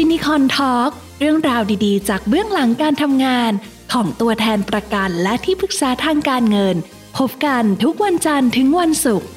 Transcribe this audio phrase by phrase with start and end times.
[0.00, 0.90] Finnicorn Talk
[1.20, 3.52] เรื่องราวดีๆ จากเบื้องหลังการทำงาน
[3.92, 6.76] ของตัวแทนประกันและที่ปรึกษาทางการเงิน
[7.18, 9.28] พบกันทุกวันจันทร์ถึงวันศุกร์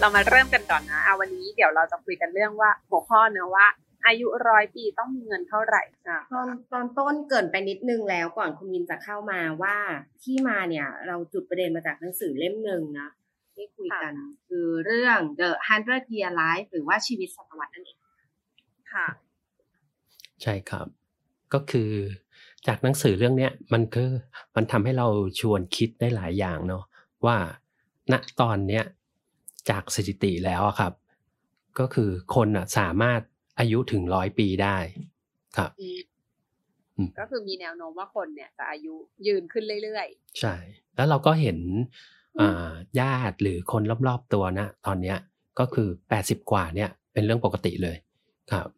[0.00, 3.66] เรามาเริ่มกันก่อนนะเอาวันนี้เดี๋ยวเราจะคุยกันเรื่องว่าหัวข้อเนะว่า
[4.06, 9.76] อายุร้อยปีต้องมีเงินเท่าไหร่อะตอนตอนต้นเกริ่นไปนิดนึงแล้วก่อนคุณวินจะเข้ามาว่า
[10.22, 13.08] ที่มาเนี่ยเราจุดประเด็นมาจากหนังสือเล่มหนึ่งนะ
[13.56, 14.14] ที่คุยกัน
[14.48, 17.98] คือเรื่อง The Hundred Year Life หรือว่าชีวิตศตวรรษนั่นเอง
[18.92, 19.06] ค่ะ
[20.42, 20.86] ใช่ครับ
[21.54, 21.90] ก็คือ
[22.66, 24.10] จากหนังสือเรื่องเนี้ยมันคือ
[24.56, 25.08] มันทำให้เรา
[25.40, 26.84] ชวนคิดได้หลายอย่างเนาะ
[27.26, 27.36] ว่า
[28.12, 28.84] ณตอนเนี้ย
[29.70, 30.92] จากสถิติแล้วอะครับ
[31.78, 33.20] ก็คือคนอะสามารถ
[33.58, 34.78] อายุถึงร้อยปีได้
[35.56, 38.94] ครับอืมก็คือมีแนวโน้มว่าคนเนี่ยจะอายุ
[39.26, 40.06] ยืนขึ้นเรื่อย
[40.40, 40.54] ใช่
[40.96, 42.15] แล้วเราก็เห็นอ่า
[43.00, 45.18] ญาติหรือคนรอบๆตัวนะตอนเนี้ย
[45.58, 47.96] ก็คือแปดสิบกว่าเนี่ยเป็นเรื่องปกติเลย
[48.52, 48.68] ครับ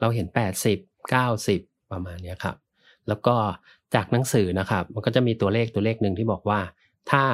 [0.00, 0.78] เราเห็นแปดสิบ
[1.10, 1.60] เก้าสิบ
[1.92, 2.56] ประมาณเนี้ยครับ
[3.08, 3.36] แล้วก็
[3.94, 6.60] จากหนังสือนะครับ มันก็จะมีตัวเลขตัวเลขหนึ่งที่บอกว่า
[7.10, 7.24] ถ้า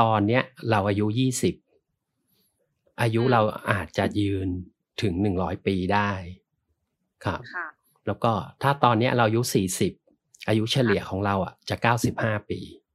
[0.00, 1.54] ตอนเนี้ยเราอายุยี่สิบ
[3.00, 4.48] อายุเราอาจจะยืน
[5.02, 6.12] ถึงหนึ่งร้อยปีได้
[7.24, 7.66] ครับๆค่ะ
[8.06, 9.92] แล้วก็ถ้าตอนเนี้ยเราอายุสี่สิบ
[10.48, 12.85] อายุเฉลี่ยของเราอะจะเก้าสิบห้าปีอ่า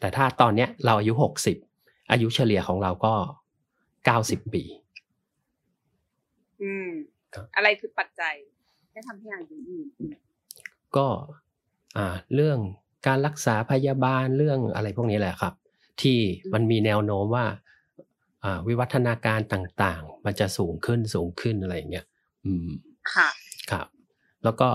[0.00, 1.56] แต่ถ้าตอนเนี้ยเราอายุหกสิบ
[2.10, 3.14] อายุเฉลี่ยของเราก็
[4.04, 4.62] เก้าสิบปี
[6.62, 6.88] อืม
[7.34, 8.34] ครับอะไรคือปัจจัย
[8.92, 9.86] ที่ทำให้อายุยืน
[10.96, 11.06] ก็
[11.96, 12.58] อ่า เรื่อง
[13.06, 15.54] การรักษาพยาบาลเรื่องอะไรพวกนี้แหละครับ
[16.02, 16.18] ที่
[16.52, 17.46] มันมีแนวโน้มว่า
[18.44, 22.06] อ่าวิวัฒนาการต่างๆ มันจะสูงขึ้นสูงขึ้นอะไรอย่างเงี้ย
[22.44, 22.68] อืม
[23.14, 23.28] ค่ะ
[23.70, 23.86] ครับ
[24.44, 24.68] แล้วก็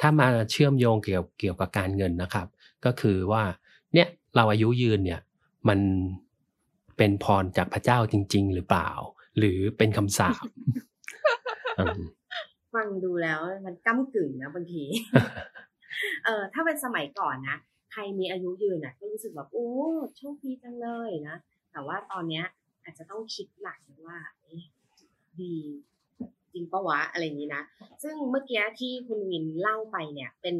[0.00, 2.46] ถ้ามาเชื่อมโยงเกี่ยวเกี่ยวกับการเงินนะครับ
[2.84, 3.42] ก็คือว่า
[3.94, 5.20] เนี่ย เราอายุยืนเนี่ย
[5.68, 5.80] มัน
[6.96, 8.90] เป็นพรจากพระเจ้าจริง ๆ หรือเปล่า
[9.38, 10.46] หรือเป็นคำสาป
[11.78, 12.02] อืม
[12.74, 14.84] ฟังดูแล้วมันก้ากึ่งนะบางที
[16.24, 17.58] เออถ้าเป็นสมัยก่อนนะ
[17.92, 19.68] ใครมีอายุยืนอะก็รู้สึกแบบโอ้
[20.16, 21.36] โชคดีจังเลยนะ
[21.72, 22.44] แต่ว่าตอนเนี้ย
[22.82, 24.62] อาจจะต้องคิดหลักนะว่าเอ๊ะ
[25.40, 25.54] ดี
[26.52, 27.62] จริงปะวะอะไรอย่างนี้นะ
[28.02, 30.56] ซึ่งเมื่อกี้ที่คุณวินเล่าไปเนี่ย เป็น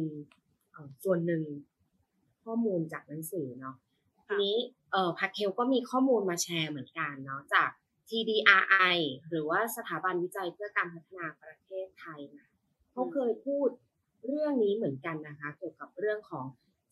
[0.71, 1.41] เอ่อส่วนหนึ่ง
[2.43, 3.75] ข้อมูลจากหนังสือเนาะ
[4.25, 4.57] ทีนี้
[4.91, 7.69] เอ่อพักเคลก็มีข้อมูลมาแชร์เหมือนกันเนาะจาก
[8.09, 8.97] TDRI
[9.29, 12.47] หรือว่าสถาบันวิจัยเพื่อการพัฒนาประเทศไทยนะ
[12.91, 13.69] เขาเคยพูด
[14.25, 16.45] เรื่องนี้เหมือนกันนะคะ เกี่ยวกับเรื่องของ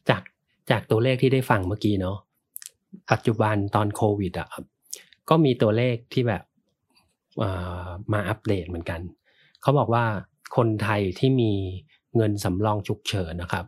[0.10, 0.22] จาก
[0.72, 2.18] จากตัวเลขที่ได้ฟังเมื่อกี้เนาะ
[3.12, 4.66] ปัจจุบันตอนโควิดอะครับ
[5.30, 6.44] ก็มีตัวเลขที่แบบ
[7.40, 7.52] เอ่
[7.84, 9.02] อมาอัปเดตเหมือนกัน
[9.62, 10.06] เขาบอกว่า
[10.56, 11.54] คนไทยที่มี
[12.16, 13.66] เงินสำรองฉุกเฉินนะครับ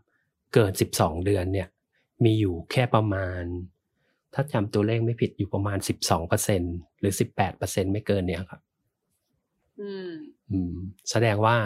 [0.54, 1.68] เกิน 12 เดือนเนี่ย
[2.24, 3.44] มีอยู่แค่ประมาณ
[4.34, 5.78] ถ้าจำตัวเลขไม่ผิดอยู่ประมาณ
[6.40, 7.14] 12%หรือ
[7.54, 8.62] 18%ไม่เกินเนี่ยครับ
[9.80, 10.12] อืม
[10.50, 10.76] อืม
[11.10, 11.58] แสดงว่า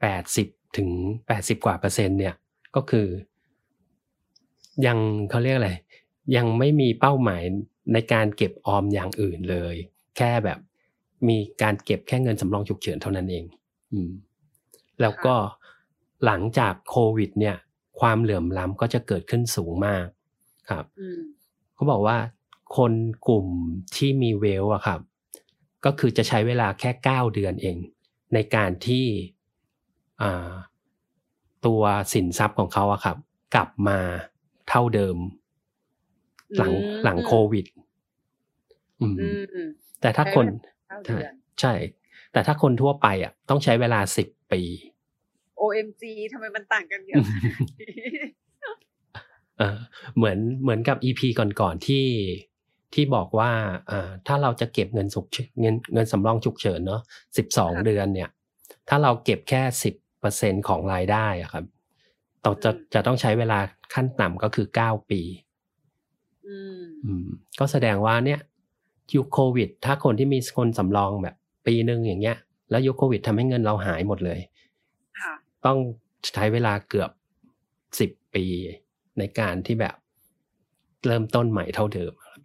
[0.00, 0.88] แปดสิบถึง
[1.26, 2.34] แปดสิบกว่าเปอร์เซ็นต์เนี่ย
[2.76, 3.06] ก็คือ
[4.86, 4.98] ยัง
[5.30, 5.72] เขาเรียกอะไร
[6.36, 7.42] ยังไม่มีเป้าหมาย
[7.92, 9.74] ในการเก็บออมอย่างอื่นเลย
[10.16, 10.58] แค่แบบ
[11.28, 13.44] มีการเก็บแค่เงินสำรองฉุกเฉินเท่านั้นเอง
[13.92, 14.10] อืม
[15.00, 15.34] แล้วก็
[16.24, 17.56] หลังจากโควิด เนี่ย
[18.00, 20.06] ความเหลื่อมล้ำก็จะเกิดขึ้นสูงมาก
[20.70, 21.20] ครับอืม
[21.74, 22.18] เขาบอกว่า
[22.76, 22.92] คน
[23.28, 23.46] กลุ่ม
[23.96, 25.00] ที่มีเวลอะครับ
[25.84, 27.76] ก็คือจะใช้เวลาแค่เก้าเดือนเอง
[28.34, 29.06] ในการที่
[30.22, 30.50] อ่า
[31.66, 31.82] ตัว
[32.12, 33.16] สินทรัพย์ของเขาอะครับ
[33.54, 33.98] กลับมา
[34.68, 35.16] เท่าเดิม
[36.56, 37.66] หลังอืมหลังโควิด
[39.00, 39.68] อืมอืมอืม
[40.00, 40.46] แต่ถ้าคน
[40.88, 41.72] เก้าใช่เดือนใช่
[42.32, 44.60] แต่ถ้าคนทั่วไปอะ ต้องใช้เวลาสิบปี
[45.60, 47.84] OMG ทำไมมันต่างกันเยอะขนาดนี้
[49.58, 49.78] เออ
[50.16, 52.06] เหมือนเหมือนกับ EP ก่อนๆที่
[52.94, 53.50] ที่บอกว่า
[53.90, 55.26] อ่าถ้าเราจะเก็บเงินสุก
[55.60, 57.02] เงินเงินสำรองฉุกเฉินเนาะ
[57.36, 58.30] สิบสองเดือนเนี่ย
[58.88, 61.64] ถ้าเราเก็บแค่สิบเปอร์เซ็นของรายได้อะครับ
[62.44, 63.58] ต้องจะจะต้องใช้เวลา
[63.94, 65.20] ขั้นต่ำก็คือเก้าปี
[66.46, 67.26] อืมอืม
[67.58, 68.40] ก็แสดงว่าเนี่ย
[69.16, 71.36] ยุคโควิด ถ้าคนที่มีคนสำรองแบบ
[71.66, 72.36] ปีหนึ่งอย่างเงี้ย
[72.70, 74.40] แล้วยุคโควิดทำให้เงินเราหายหมดเลย
[75.20, 75.34] ค่ะ
[75.66, 75.78] ต้อง
[76.34, 77.10] ใช้เวลาเกือบ
[78.00, 78.44] สิบปี
[79.18, 79.94] ในการที่แบบ
[81.06, 82.40] เริ่มต้นใหม่เท่าเดิมครับ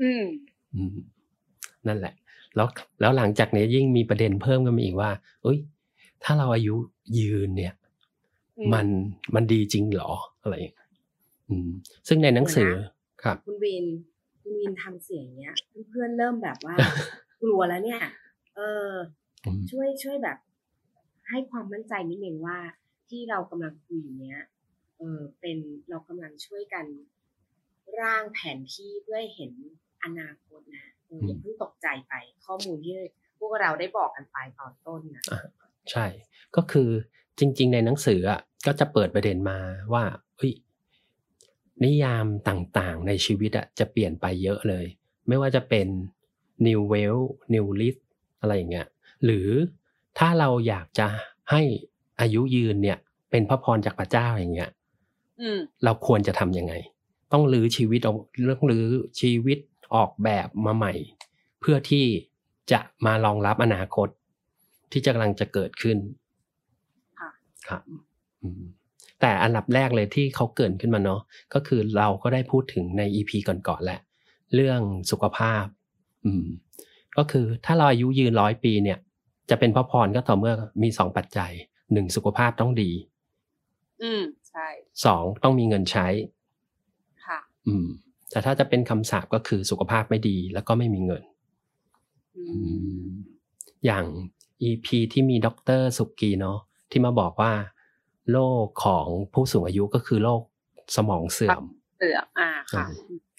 [0.00, 0.24] อืม
[0.74, 0.96] อืม
[1.86, 2.14] นั่นแหละ
[2.56, 2.68] แล้ว
[3.00, 5.10] แล้วหลังจากนี้ยิ่งมีประเด็นเพิ่มกันมาอีกว่า
[5.42, 5.58] เอ้ย
[6.22, 6.74] ถ้าเราอายุ
[7.18, 7.85] ยืนเนี่ยอื
[8.58, 8.86] มมัน
[9.34, 10.88] มันดีจริงเหรออะไรอย่างเงี้ย
[11.48, 11.68] อืม
[12.08, 12.70] ซึ่งในหนังสือ
[13.22, 13.84] ครับคุณวิน
[14.42, 15.54] คุณวินทำเสียงเนี้ย
[15.90, 16.76] เพื่อนๆเริ่มแบบว่า
[17.42, 18.02] กลัวแล้วเนี่ย
[18.56, 18.90] เออ
[19.44, 20.38] อืมช่วยช่วยแบบ
[21.28, 22.58] ให้ความมั่นใจนิดนึงว่า
[23.08, 24.40] ที่เรากำลังคุยอยู่เนี้ย
[24.98, 26.86] เออเป็นเรากำลังช่วยกัน
[28.00, 29.52] ร่างแผนที่เพื่อให้เห็น
[30.04, 32.14] อนาคตนะเอออย่าเพิ่งตกใจไป
[32.46, 32.94] ข้อมูลที่
[33.38, 35.24] พวกเราได้บอกกันไปตอนต้นนะ
[35.90, 36.06] ใช่
[36.56, 36.90] ก็คือ
[37.38, 39.58] จริง ๆ ในหนังสืออะก็จะเปิดประเด็นมา
[39.92, 40.04] ว่า
[40.38, 40.52] เฮ้ย
[41.84, 44.86] นิยามต่างๆ ในชีวิตอะจะเปลี่ยนไปเยอะเลย
[45.28, 45.86] ไม่ว่าจะเป็น
[46.66, 47.20] new well
[47.54, 48.00] new list
[48.40, 48.88] อะไรอย่างเงี้ย
[49.24, 49.48] หรือ
[50.18, 51.06] ถ้าเราอยากจะ
[51.50, 51.62] ให้
[52.20, 52.98] อายุยืนเนี่ย
[53.30, 54.70] เป็นพระพรจากพระเจ้าอย่างเงี้ย
[55.40, 56.74] อืมเราควรจะทำยังไง
[57.32, 58.86] ต้องรื้อชีวิตออกเรื่องรื้อ
[59.20, 59.58] ชีวิต
[59.94, 60.94] ออกแบบมาใหม่
[61.60, 62.06] เพื่อที่
[62.72, 64.08] จะมารองรับอนาคต
[64.92, 65.98] ที่จะกำลังจะเกิดขึ้น
[67.68, 67.82] ค่ะครับ
[68.42, 68.62] อืม
[69.20, 71.20] แต่อันดับแรกเลยที่เขาเกรินขึ้นมาเนาะ
[71.54, 74.00] ก็คือเราก็ได้พูดถึงใน EP ก่อนๆแหละ
[74.54, 74.80] เรื่อง
[75.10, 75.64] สุขภาพ
[76.24, 76.46] อืม
[77.16, 78.98] ก็คือถ้าเราอายุยืนร้อยปีเนี่ย
[79.50, 81.52] จะเป็นพระพรก็ต่อเมื่อมีสองปัจจัย
[81.92, 82.90] หนึ่งสุขภาพต้องดี
[84.00, 84.66] อืมใช่
[85.04, 86.06] สองต้องมีเงินใช้
[87.24, 87.86] ค่ะ อืม
[88.30, 91.22] แต่ถ้าจะเป็นคำสาปก็คือสุขภาพไม่ดีแล้วก็ไม่มีเงิน
[92.36, 93.36] อือืมม
[93.84, 94.04] อย่าง
[94.62, 96.58] EP ที่มีด็อกเตอร์สุกีเนาะ
[96.90, 97.52] ที่มาบอกว่า
[98.32, 100.42] โรคของผู้สูงอายุก็คือโรค
[100.96, 101.62] สมองเสื่อม
[101.98, 102.84] เสือมอ่าค่ะ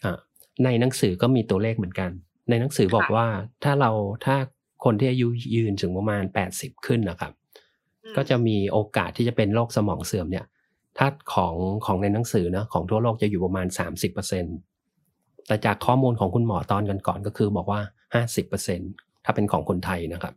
[0.03, 0.17] อ่า
[0.63, 2.09] ในหนังสือก็มีตัวเลขเหมือนกัน
[2.49, 3.27] ในหนังสือบอกค่ะว่า
[3.63, 3.91] ถ้าเรา
[4.25, 4.35] ถ้า
[4.83, 7.33] คนที่อายุยืนถึงประมาณแปดสิบขึ้นนะครับ
[8.03, 10.45] อืมก็จะมีโอกาสที่จะเป็นโรคสมองเสื่อมเนี่ย
[10.97, 11.55] ถ้าของ
[11.85, 14.45] ของในหนังสือนะของทั่วโลกจะอยู่ประมาณสามสิบเปอร์เซ็น
[15.47, 17.81] แต่จากข้อมูลของคุณหมอตอนกันก่อนๆก็คือบอกว่า
[18.13, 18.79] ห้าสิบเปอร์เซ็น
[19.25, 20.33] ถ้าเป็นของคนไทยนะครับ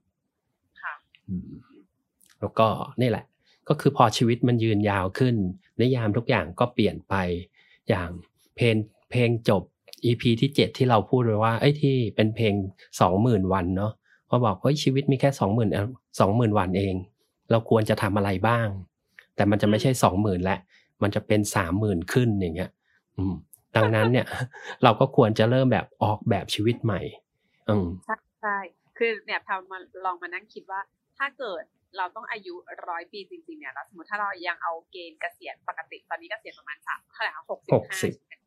[0.83, 0.95] ค่ะ
[1.29, 1.51] อืม
[2.41, 2.67] แล้วก็
[3.01, 3.25] นี่แหละ
[3.69, 5.37] ก็คือพอชีวิตมันยืนยาวขึ้น
[5.81, 7.15] นิยามทุกอย่างก็เปลี่ยนไป
[7.89, 8.09] อย่าง
[8.57, 8.77] เพลง
[9.11, 9.63] เพลงจบ
[10.05, 12.55] EP ที่เจ็ดที่เราพูดไว้ว่าไอ้ยที่เป็นเพลง
[13.01, 13.93] สองหมื่นวันเนาะ
[14.29, 15.71] พอบอกเฮ้ยชีวิตมีแค่สองหมื่น
[16.21, 16.95] สองหมื่นวันเอง
[17.51, 18.69] เราควรจะทำอะไรบ้าง
[19.35, 20.59] แต่มันจะไม่ใช่สองหมื่นและ
[21.03, 22.71] มันจะเป็นสามหมื่นขึ้นอย่างเงี้ย
[23.17, 23.35] อืม
[23.77, 24.27] ดังนั้นเนี่ย
[24.83, 27.01] เราก็ควรจะเริ่มแบบออกแบบชีวิตใหม่
[27.69, 28.57] อืมใช่ใช่
[28.99, 30.81] คือเนี่ยพอมาลองมานั่งคิดว่า
[31.19, 31.63] ถ้าเกิด
[31.97, 32.55] เราต้องอายุ
[32.89, 38.41] ร้อยปีจริงๆเนี่ยแล้วสมมติถ้าเรายังเอาเกณฑ์เกษียณปกติ ตอนนี้เกษียณประมาณสามเท่าไหร่หกสิบหกสิบอะ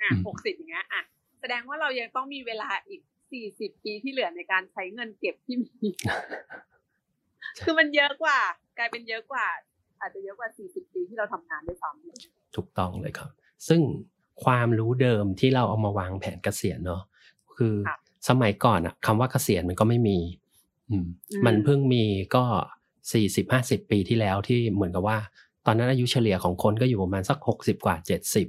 [0.00, 1.02] อืมหกสิบอย่างเงี้ยอะ
[1.40, 3.00] แสดงว่าเรายังต้องมีเวลาอีก
[3.32, 5.88] สี่สิบปีที่เหลือในการใช้เงินเก็บที่มี
[7.62, 8.38] คือมันเยอะกว่า
[8.78, 9.46] กลายเป็นเยอะกว่า
[10.00, 13.30] อาจจะเยอะกว่าสี่สิบปีที่เราทำงานด้วยซ้ำถูกต้องเลยครับ
[13.68, 13.80] ซึ่ง
[14.44, 17.02] ความรู้เดิมที่เราเอามาวางแผนเกษียณเนาะ
[17.56, 17.96] คือค่ะ
[18.28, 20.18] สมัยก่อนอะคำว่าเกษียณมันก็ไม่มี
[20.90, 22.04] อืมอืมมันเพิ่งมี
[22.36, 22.44] ก็
[23.12, 25.18] สี่สิบห้าสิบปีที่แล้วที่เหมือนกับว่า
[25.66, 28.48] ตอนนั้นอายุเฉลี่ยของคนก็อยู่ประมาณสักหกสิบกว่าเจ็ดสิบ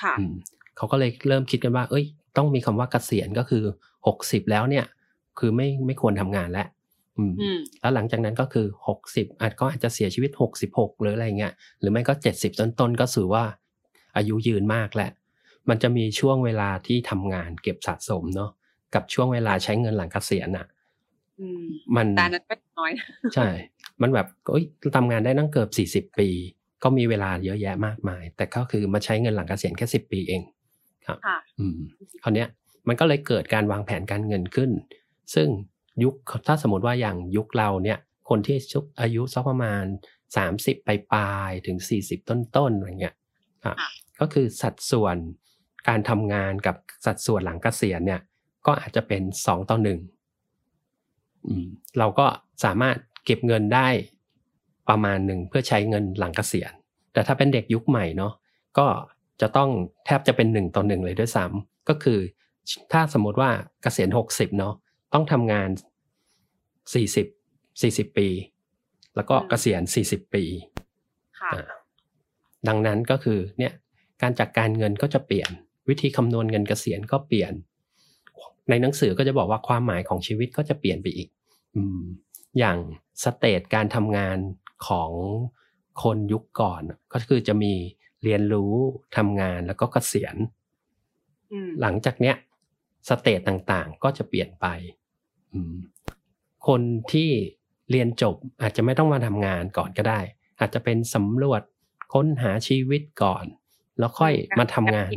[0.00, 0.34] ค่ะอืม
[0.76, 2.04] เขาก็เลยเริ่มคิดกันว่า เอ้ย
[2.36, 3.64] ต้องมีคำว่าเกษียณก็คือ
[4.06, 4.84] หกสิบแล้วเนี่ย
[5.38, 6.66] คือไม่ไม่ควรทำงานแล้ว
[7.18, 13.44] อืมอืมแล้วหลังจากนั้นก็คือหกสิบอาจก็อาจจะเสียชีวิตหกสิบหกหรืออะไรเงี้ยหรือไม่ก็เจ็ดสิบต้นๆก็ถือว่า
[14.16, 15.10] อายุยืนมากแหละ
[15.68, 18.50] มันจะมีช่วงเวลาที่ทำงานเก็บสะสมเนาะ
[18.94, 20.66] กับช่วงเวลาใช้เงินหลังเกษียณอะ
[21.40, 21.64] อืม
[21.96, 23.48] มันแต่อันนั้นก็น้อยนะใช่
[24.02, 24.64] มันแบบเอ้ย
[24.96, 26.28] ทำงานได้ตั้งเกือบสี่สิบ40 ปี
[26.82, 30.42] ก็มีเวลาเยอะแยะมากมาย แต่ก็คือมาใช้เงินหลังเกษียณแค่สิบปีเอง
[31.06, 31.76] ครับค่ะอืม
[32.22, 32.48] คราวเนี้ย
[32.88, 34.70] มันก็เลยเกิดการวางแผนการเงินขึ้น
[35.34, 35.48] ซึ่ง
[36.02, 36.14] ยุค
[36.46, 39.84] ถ้าสมมติว่าอย่างยุคเราเนี่ยคนที่ชุกอายุสักประมาณ
[40.36, 43.16] สามสิบปลายๆถึงสี่สิบต้นๆอะไรเงี้ย
[43.64, 43.90] ครับค่ะ
[44.20, 45.16] ก็คือสัดส่วน
[45.88, 48.20] การทำงานกับสัดส่วนหลังเกษียณเนี่ย
[48.66, 49.98] ก็อาจจะเป็นสองต่อหนึ่ง
[51.46, 51.66] อืม
[51.98, 52.26] เราก็
[52.64, 53.88] สามารถ เก็บเงินได้
[54.88, 56.72] ประมาณหนึ่งเพื่อใช้เงินหลังเกษียณ
[57.12, 58.32] แต่ถ้าเป็นเด็กยุคใหม่เนาะ
[58.78, 58.86] ก็
[59.40, 59.70] จะต้อง
[60.06, 62.18] แทบจะเป็นหนึ่งต่อหนึ่งเลยด้วยซ้ำก็คือ
[62.92, 63.50] ถ้าสมมติว่า
[63.82, 64.74] เกษียณหกสิบเนาะ
[65.14, 65.68] ต้องทำงาน
[66.94, 67.26] สี่สิบ
[67.82, 68.28] สี่สิบปี
[69.16, 70.44] แล้วก็อืมเกษียณสี่สิบปี
[71.40, 71.64] ค่ะอ่า
[72.68, 73.72] ดังนั้นก็คือเนี่ย
[74.22, 75.50] การจัดการเงินก็จะเปลี่ยน
[75.88, 77.52] วิธีคำนวณเงินเกษียณก็เปลี่ยน
[78.70, 81.28] ในหนังสือก็จะบอกว่าความหมายของชีวิตก็จะเปลี่ยนไปอีก
[81.76, 82.00] อืม
[82.58, 82.78] อย่าง
[83.24, 84.38] สเตจการทำงาน
[84.86, 85.10] ของ
[86.02, 86.82] คนยุคก่อน
[87.12, 87.74] ก็คือจะมี
[88.22, 88.74] เรียนรู้
[89.16, 90.36] ทำงานแล้วก็เกษียณ
[91.52, 92.36] อืมหลังจากเนี้ย
[93.08, 94.66] สเตจต่างๆ ก็จะเปลี่ยนไป
[95.52, 95.74] อืม
[96.66, 96.82] คน
[97.12, 97.30] ที่
[97.90, 100.20] เรียนจบอาจจะไม่ต้องมาทำงานก่อนก็ได้
[100.60, 101.62] อาจจะเป็นสำรวจ
[102.12, 103.44] ค้นหาชีวิตก่อน
[103.98, 105.14] แล้วค่อยมาทำงาน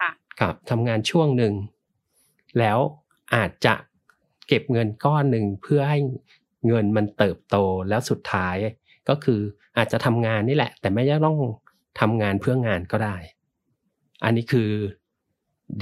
[0.00, 0.10] ค่ะ
[0.40, 1.54] ครับทำงานช่วงหนึ่ง
[2.58, 2.78] แล้ว
[3.34, 3.74] อาจจะ
[4.48, 5.98] เก็บเงินก้อนหนึ่งเพื่อให้
[6.66, 7.56] เงินมันเติบโต
[7.88, 8.56] แล้วสุดท้าย
[9.08, 9.40] ก็คือ
[9.76, 11.38] อาจจะทำงานนี่แหละ แต่ไม่ต้อง
[12.00, 13.16] ทำงานเพื่องานก็ได้
[14.24, 14.70] อันนี้คือ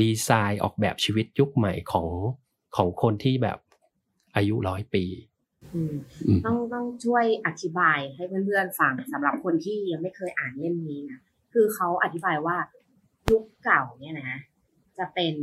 [0.01, 2.09] ดีไซน์ออกแบบชีวิตยุคใหม่ของ
[2.77, 3.59] ของคนที่แบบ
[4.37, 5.05] อายุร้อยปี
[5.75, 5.95] อืม
[6.27, 11.21] อืมต้องต้องช่วยอธิบายให้เพื่อนๆฟังสำหรับคนที่ยังไม่เคยอ่านเล่มนี้นะ
[11.53, 12.57] คือเขาอธิบายว่า
[13.31, 14.41] ยุคเก่าเนี่ยนะ
[14.99, 15.35] จะเป็น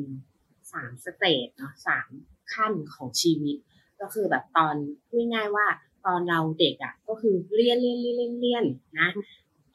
[0.72, 2.10] สามสเตจเนาะสาม
[2.54, 3.58] ขั้นของชีวิต
[4.02, 4.76] ก็คือแบบตอน
[5.08, 5.68] พูดง่ายๆว่า
[6.06, 8.66] ตอนเราเด็กอะก็คือเรียนเรียนเรียนเรียนเรียน
[9.00, 9.10] นะ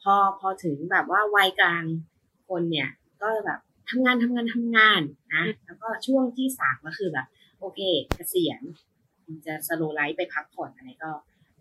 [0.01, 1.83] พอพอถึงแบบว่าวัยกลาง
[2.47, 2.89] คนเนี่ย
[3.21, 5.01] ก็แบบทำงานทำงานทำงาน
[5.35, 7.27] นะแล้วก็ช่วงที่สามก็คือแบบ
[7.59, 7.79] โอเค
[8.15, 8.61] เกษียณ
[9.45, 11.11] จะสโลไลฟ์ไปพักผ่อนอะไรก็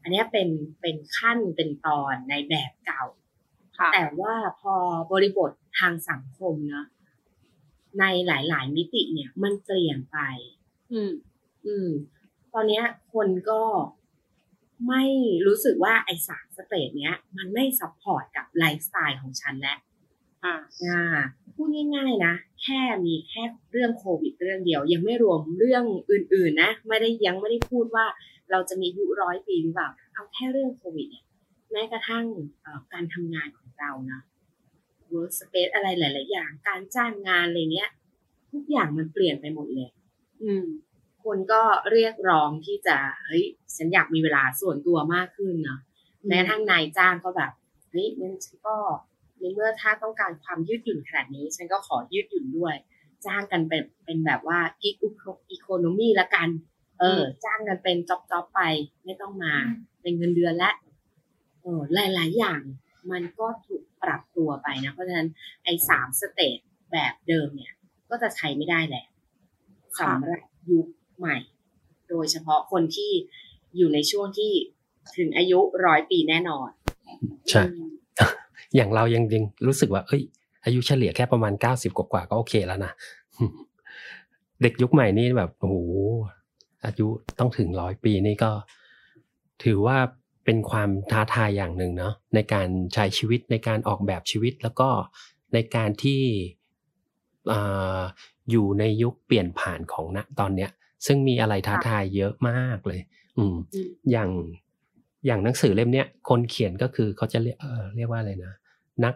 [0.02, 0.49] อันเนี้ยเป็น
[0.80, 3.04] เป็นขั้นเป็นตอนในแบบเก่า
[3.78, 4.75] ค่ะแต่ว่าพอ
[5.12, 6.87] บริบททางสังคมเนาะ
[8.00, 10.18] ในหลาย ๆ มิติเนี่ย มันเปลี่ยนไป
[10.92, 11.12] อืม
[11.66, 11.88] อืม
[12.54, 13.62] ตอนเนี้ย คนก็
[14.88, 15.04] ไม่
[15.46, 19.78] รู้สึกว่าไอ้สาม stage เนี้ย มันไม่ support กับไลฟ์สไตล์ของฉันแล้ว
[20.44, 21.00] อ่าอ่า
[21.54, 28.06] พูดง่ายๆนะ แค่มีแค่เรื่องโควิดเรื่องเดียว ยังไม่รวมเรื่องอื่นๆนะ ไม่ได้ยังไม่ได้พูดว่า
[28.50, 31.24] เราจะมีอายุร้อยปีหรือเปล่า เอาแค่เรื่องโควิดเนี่ย
[31.72, 32.24] แม้กระทั่ง
[32.62, 34.20] เอ่อการทำงานของเรานะ
[35.12, 37.90] work space อะไรหลาย ๆ อย่าง การจ้างงานอะไรเงี้ย
[38.52, 40.03] ทุกอย่างมันเปลี่ยนไปหมดเลยอืม
[41.24, 41.62] คนก็
[41.92, 43.44] เรียกร้องที่จะเฮ้ย
[43.76, 45.80] ฉันอยากมีเวลาส่วนตัวมากขึ้นเนาะ
[46.28, 47.52] แม้กระทั่งนายจ้างก็แบบ
[47.90, 48.76] เฮ้ยงั้นฉันก็
[49.38, 52.74] ในเมื่อถ้าต้องการความยืดหยุ่นขนาดนี้ ฉันก็ขอยืดหยุ่นด้วย
[53.26, 54.94] จ้างกันเป็นเป็นแบบว่ากิ๊ก
[55.50, 56.48] อีโคโนมีละกัน
[57.00, 58.60] เออ จ้างกันเป็นจ็อบจ็อบไป
[59.04, 59.54] ไม่ต้องมา
[60.02, 60.70] เป็นเงินเดือนและ
[61.62, 61.80] เออ
[62.14, 62.60] หลาย ๆ อย่าง
[63.10, 65.28] มันก็ถูกปรับตัวไปนะ เพราะฉะนั้น
[65.64, 66.58] ไอ้สามสเตจ
[66.92, 67.72] แบบเดิมเนี่ย
[68.10, 69.04] ก็จะใช้ไม่ได้แหละ
[69.98, 70.86] สำหรับยุค
[71.18, 71.36] ใหม่
[72.08, 73.12] โดยเฉพาะคนที่
[73.76, 74.52] อยู่ในช่วงที่
[75.16, 76.68] ถึงอายุร้อยปีแน่นอน
[77.50, 77.62] ใช่
[78.74, 80.22] อย่างเรายังยังรู้สึกว่า เอ้ย
[80.64, 82.92] อายุเฉลี่ยแค่ประมาณเก้าสิบกว่าๆก็โอเคแล้วนะ
[84.62, 85.76] เด็กยุคใหม่นี่แบบโอ้โห
[86.84, 87.06] อายุ
[87.38, 88.50] ต้องถึงร้อยปีนี่ก็
[89.64, 89.98] ถือว่า
[90.44, 94.88] เป็นความท้าทายอย่างหนึ่งเนาะในการใช้ชีวิตในการออกแบบชีวิตแล้วก็
[95.54, 96.22] ในการที่
[98.44, 100.70] อ่าอยู่ในยุคเปลี่ยนผ่านของณตอนเนี้ย
[101.06, 103.00] ซึ่งมีอะไรท้าทายเยอะมากเลย
[103.38, 104.30] อืมอืม อย่าง
[105.26, 108.54] อย่างหนังสือเล่มเนี้ยคนเขียนก็คือเขาจะเรียกเออเรียกว่าอะไรนะ
[109.04, 109.14] นัก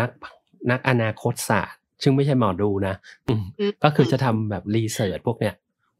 [0.00, 0.10] นัก
[0.70, 2.94] นักอนาคตศาสตร์ ซึ่งไม่ใช่หมอดูนะ
[3.26, 5.54] อืมอืมก็คือจะทำแบบ research พวกเนี้ย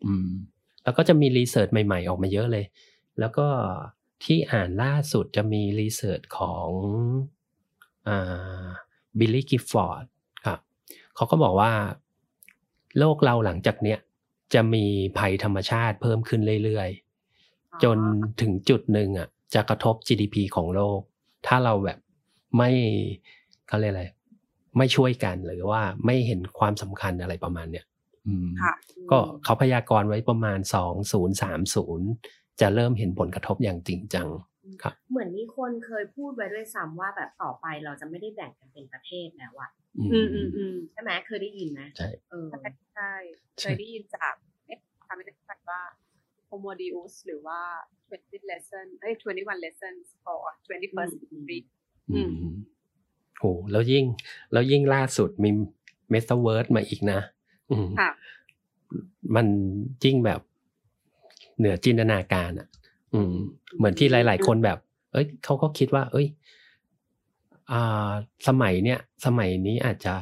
[0.05, 0.29] อืม
[0.85, 2.65] แล้วก็จะมี research ใหม่ๆ ออกมาเยอะเลย
[3.21, 3.47] แล้วก็
[4.25, 6.69] ที่อ่านล่าสุดจะมี research ของ
[8.09, 8.65] อ่า
[9.19, 10.05] Baillie Gifford
[10.47, 10.59] ครับ
[11.17, 11.73] เขาก็บอกว่า
[12.99, 13.99] โลกเราหลังจากเนี้ย
[14.55, 14.85] จะมี
[15.19, 17.99] ภัยธรรมชาติเพิ่มขึ้นเรื่อยๆ จน
[18.41, 21.01] ถึงจุดหนึ่งอะ จะกระทบ GDP ของโลก
[21.47, 21.99] ถ้าเราแบบ
[22.57, 22.71] ไม่
[23.69, 24.05] เขาเรียกอะไร
[24.79, 27.87] ไม่ช่วยกันหรือว่าไม่เห็นความสำคัญอะไรประมาณเนี้ย
[28.27, 28.75] อืมค่ะ
[29.11, 32.09] ก็เขาพยากรณ์ไว้ประมาณสองศูนย์สามศูนย์
[32.61, 34.29] จะเริ่มเห็นผลกระทบอย่างจริงจัง
[35.11, 43.13] เหมือนมีคนเคยพูดไว้ด้วยซ้ำว่าแบบต่อไปเราจะไม่ได้แบ่งกันเป็นประเทศแล้วอะอืมอืมอืมอืมใช่ไหมเคยได้ยินไหมใช่เออใช่ใช่
[43.61, 44.35] เคยได้ยินจาก
[44.67, 45.83] เอ๊ะทำไม่ได้ฟังว่า
[46.51, 47.61] Homodius หรือว่า
[48.11, 51.61] 20 lesson เอ้ย21 lessons for 21st century
[52.13, 52.55] อือืมม
[53.39, 54.05] โหแล้วยิ่ง
[54.53, 55.51] แล้วยิ่งล่าสุดมี
[56.11, 57.21] เมตาเวิร์สมาอีกนะ
[57.71, 58.11] อืมค่ะ
[59.35, 59.47] มัน
[60.05, 60.41] ยิ่งแบบ
[61.59, 62.69] เหนือจินตนาการอะ
[63.15, 63.33] อืม
[63.77, 64.79] เหมือนที่หลาย ๆ คนแบบ
[65.13, 66.27] เอ้ยเขาก็คิดว่า เอ้ย
[67.73, 68.11] อ่า
[68.49, 70.15] สมัยเนี้ยสมัยนี้อาจจะ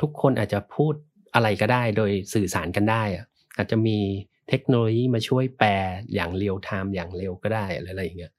[0.00, 0.94] ทุกคนอาจจะพูด
[1.34, 3.24] อะไรก็ได้ โดยสื่อสารกันได้อะ
[3.56, 3.98] อาจจะมี
[4.48, 5.70] เทคโนโลยีมาช่วยแปล
[6.14, 8.32] อย่างเรียลไทม์อย่างเร็วก็ได้อะไรอะไรอย่างเงี้ย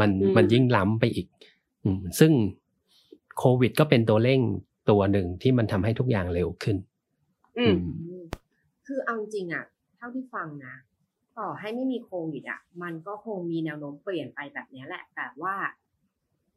[0.00, 1.26] มันอืมมันยิ่งล้ำไปอีก
[1.84, 2.32] อืม ซึ่ง
[3.38, 4.40] โควิดก็เป็นตัวเร่ง
[4.90, 6.76] ตัวหนึ่งที่มันทำให้ทุกอย่างเร็วขึ้น
[7.58, 8.24] อืมอืม
[8.86, 9.64] คือเอาจริงๆอะ
[9.96, 10.74] เท่าที่ฟังนะ
[11.38, 15.56] ต่อให้ไม่มีโควิดอะ มันก็คงมีแนวโน้มเปลี่ยนไปแบบเนี้ยแหละ แต่ว่า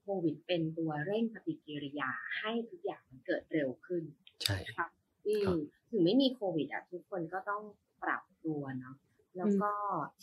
[0.02, 2.10] โควิดเป็นตัวเร่งปฏิกิริยา
[2.40, 4.04] ให้ทุกอย่างมันเกิดเร็วขึ้น
[4.44, 4.58] ใช่
[5.28, 5.60] อืมครับ
[5.90, 7.64] ถึงไม่มีโควิดอะทุกคนก็ต้อง
[8.04, 8.96] ปรับตัวเนาะ
[9.38, 9.72] แล้วก็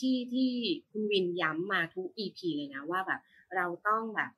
[0.01, 0.53] ที่ที่
[0.91, 3.21] คุณวินย้ำมาทุก EP เลยนะว่าแบบ
[3.57, 4.31] เราต้องแบบ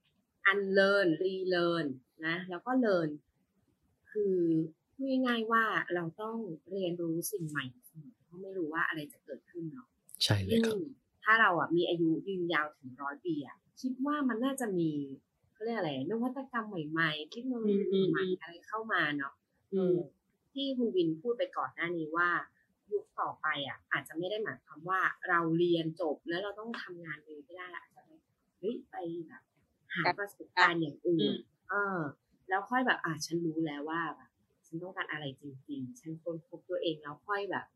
[0.52, 1.86] unlearn relearn
[2.26, 3.10] นะ แล้วก็ learn
[4.12, 4.36] คือ
[4.94, 6.36] พูดง่ายๆว่าเราต้อง
[6.70, 9.88] เรียนรู้สิ่งใหม่เสมอเพราะไม่รู้ว่าอะไรจะเกิดขึ้นเนาะ
[10.24, 10.82] ใช่เลยครับอืม
[11.22, 14.90] ถ้าเราอะมีอายุยืนยาวถึงร้อยปีอะคิดว่ามันน่าจะมี
[15.52, 19.34] เขาเรียกอะไรนวัตกรรมใหม่ๆเทคโนโลยีอืมใหม่อืมๆอะไรเข้ามาเนาะ
[19.72, 19.98] อืมเออ
[20.52, 22.28] ที่คุณวินพูดไปก่อนหน้านี้ว่า
[22.92, 28.10] ยุคต่อไปอะ อาจจะไม่ได้หมายความว่าเราเรียนจบแล้วเราต้องทำงานเลยไม่ได้ละอาจจะไป
[28.58, 28.96] เฮ้ยไป
[29.26, 29.42] แบบ
[29.94, 31.34] หาประสบการณ์อย่างอื่อืนม
[31.68, 32.00] เออ
[32.48, 34.30] แล้วค่อยแบบอะฉันรู้แล้วว่าแบบ
[34.66, 37.66] ฉันต้องการอะไรจริงๆ ฉันค้นพบตัวเองแล้วค่อยแบบ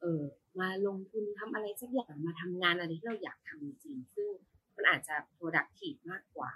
[0.00, 0.22] เออ
[0.60, 4.28] มาลงทุนทำอะไรสักอย่างมาทำงานอะไรที่เราอยากทำจริงๆซึ่ง
[4.76, 6.52] มันอาจจะ productive มากกว่า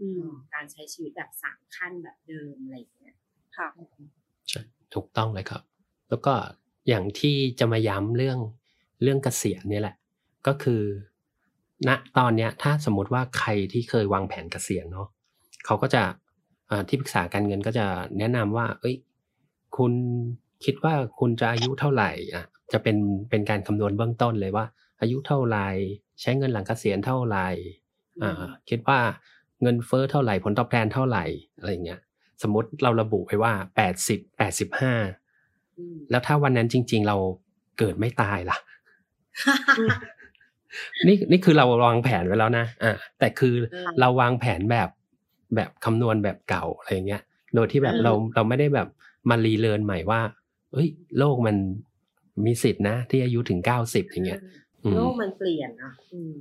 [0.00, 3.16] อืเอมอการใช้ชีวิตแบบสามขั้นแบบเดิมอะไรอย่างเงี้ย
[3.56, 3.68] ค่ะ
[4.48, 4.60] ใช่
[4.94, 5.62] ถูกต้องเลยครับ
[6.08, 6.34] แล้วก็
[6.88, 8.38] อย่างที่จะมาย้ำเรื่อง
[9.02, 9.96] เรื่องเกษียณเนี่ยแหละ
[10.46, 10.82] ก็คือ
[11.88, 15.08] ณตอนเนี้ยถ้าสมมติว่าใครที่เคยวางแผนเกษียณเนาะ
[15.66, 16.02] เขาก็จะ
[16.70, 17.86] อ่าที่ปรึกษาการเงินก็จะ
[18.18, 18.96] แนะนำว่า เอ้ย
[19.76, 19.92] คุณ
[20.64, 22.96] คิดว่าคุณจะอายุเท่าไหร่อะจะเป็น
[23.30, 24.66] เป็นการคำนวณเบื้องต้นเลยว่า
[25.00, 25.66] อายุเท่าไหร่
[26.20, 27.48] ใช้เงินหลังเกษียณเท่าไหร่
[28.22, 28.98] อ่าคิดว่า
[29.62, 31.24] เงินเฟ้อเท่าไหร่ผลตอบแทนเท่าไหร่
[31.58, 32.00] อะไรอย่างเงี้ย
[32.42, 34.94] สมมติเราระบุไว้ว่าแปดสิบแปดสิบห้า
[35.78, 37.16] อืมแล้วถ้าวันนั้นจริง ๆ เรา
[37.78, 38.58] เกิดไม่ตายล่ะ
[41.06, 44.88] นี่นี่คือเราวางแผนไว้แล้วนะอ่าแต่คือเออเราวางแผนแบบ
[45.56, 47.22] แบบคำนวณแบบเก่าอะไรอย่างเงี้ย
[47.54, 48.88] โดยที่แบบอืมเราเราไม่ได้แบบ
[49.30, 50.20] มารีเลิร์นใหม่ว่า
[50.74, 51.56] เอ้ย โลกมัน
[52.44, 54.40] มีสิทธินะ ที่อายุถึงเก้าสิบอย่างเงี้ย
[54.84, 56.34] อืมโลกมันเปลี่ยนอะอืม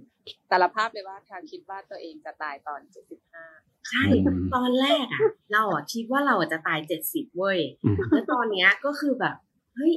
[0.50, 3.46] แต่ละภาพเลยว่าทางคิดว่าตัวเองจะตายตอนเจ็ดสิบห้า
[3.90, 5.22] ใช่อืมตอนแรกอะ
[5.54, 9.36] เราอะคิดว่าเราอะจะตายเจ็ดสิบเว้ยอืมแล้วตอนเนี้ยก็คือแบบ
[9.76, 9.94] เฮ้ย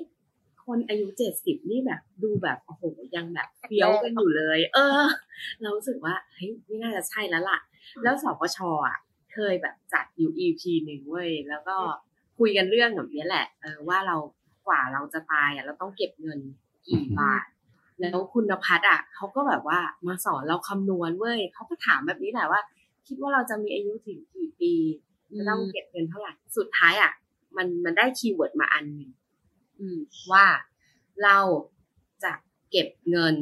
[0.66, 2.82] คนอายุเจ็ดสิบนี่แบบ ดูแบบโอ้โห
[3.16, 5.06] ยังแบบเฟี้ยวกันอยู่เลย เออ
[5.60, 7.58] เรารู้สึกว่าเฮ้ยไม่น่าจะใช่แล้วล่ะ
[8.02, 8.96] แล้วสปชอะ
[9.34, 11.76] เคยแบบจัดอยู่ EP หนึ่งเว้ยแล้วก็
[12.38, 14.16] คุยกันเรื่องแบบนี้แหละเออว่าเรา
[14.66, 16.40] กว่าเราจะตายอะเราต้องเก็บเงิน
[16.86, 17.44] กี่บาท
[18.00, 22.60] แล้วคุณพัฒน์อะเขาก็แบบว่ามาสอนเราคำนวณเว้ยเขาก็ถามแบบนี้แหละว่า
[23.06, 24.72] คิดว่าเราจะมีอายุถึงกี่ปี
[25.38, 27.12] จะต้องเก็บเงินเท่าไหร่สุดท้ายอะ
[27.56, 29.10] มันมันได้ keyword มาอันหนึ่ง
[29.78, 29.98] อืม
[30.32, 30.44] ว่า
[31.24, 31.38] เรา
[32.24, 32.32] จะ
[32.70, 33.36] เก็บเงิน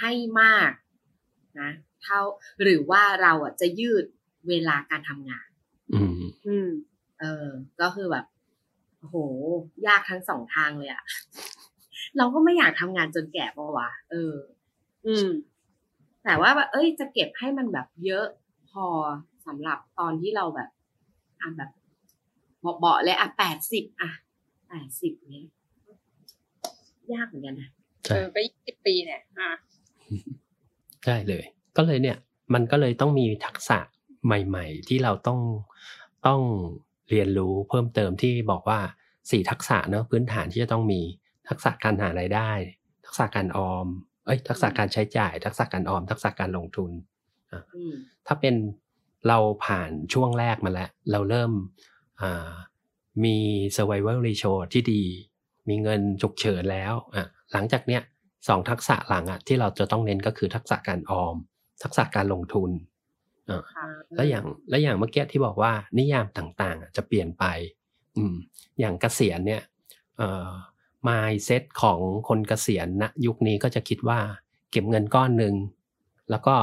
[0.00, 0.70] ให้มาก
[1.60, 1.70] นะ
[2.02, 2.20] เท่า
[2.62, 4.04] หรือว่าเราอะจะยืด
[4.48, 5.46] เวลาการทำงาน
[5.92, 6.70] อืมอืม
[7.22, 7.46] เออ
[7.80, 8.26] ก็คือแบบ
[8.98, 9.16] โอ้โห
[9.86, 11.02] ยากทั้งสองทางเลยอะ
[12.16, 14.34] เราก็ไม่อยากทำงานจนแก่ปะวะเออ
[15.06, 15.28] อืม
[16.24, 18.26] แต่ว่าแบบเอ้ย จะเก็บให้มันแบบเยอะ
[18.70, 18.86] พอ
[19.46, 20.70] สำหรับตอนที่เราแบบ
[21.40, 21.70] อะแบบ
[22.80, 24.10] เบาๆเลยอะแปดสิบอะ
[24.68, 25.48] แปดสิบเนี้ย
[27.12, 27.70] ยากเหมือนกันนะ
[28.04, 29.50] ใช่เออก็ยี่สิบปีเนี่ย อะ
[31.04, 31.44] ใช่เลย
[31.76, 32.18] ก็เลยเนี่ย
[32.54, 33.78] มันก็เลยต้องมีทักษะ
[34.24, 35.40] ใหม่ ๆ ที่เราต้อง
[36.26, 36.40] ต้อง
[37.12, 38.80] เรียนรู้เพิ่มเติมที่บอกว่า
[39.30, 41.00] สี่ทักษะเนอะพื้นฐานที่จะต้องมี
[41.48, 42.50] ทักษะการหารายได้
[43.06, 43.86] ทักษะการออม
[44.26, 46.90] เอ้ย ทักษะการใช้จ่าย ทักษะการออม ทักษะการลงทุน
[47.52, 47.94] อืม
[48.26, 48.54] ถ้าเป็น
[49.28, 51.52] เราผ่านช่วงแรกมาแล้ว เราเริ่ม
[52.20, 52.52] อ่า
[53.24, 53.36] มี
[53.76, 55.02] survival ratio ที่ดี
[55.68, 58.02] มีเงินฉุกเฉินแล้วอะหลังจากเนี้ย
[58.48, 61.36] สองทักษะหลังอะที่เราจะต้องเน้นก็คือทักษะการออม
[61.82, 62.91] ทักษะการลงทุนอะค่ะ
[64.16, 67.44] แล้วอย่างแล้วอย่างเมื่อกี้ที่บอกว่านิยามต่างๆอะจะเปลี่ยนไป
[68.16, 68.34] อืม
[68.80, 69.62] อย่างเกษียณเนี่ย
[70.18, 70.50] เอ่อ
[71.08, 74.20] mindset ของคนเกษียณณยุคนี้ก็จะคิดว่า
[74.70, 75.54] เก็บเงินก้อนหนึ่ง
[76.30, 76.56] แล้วก็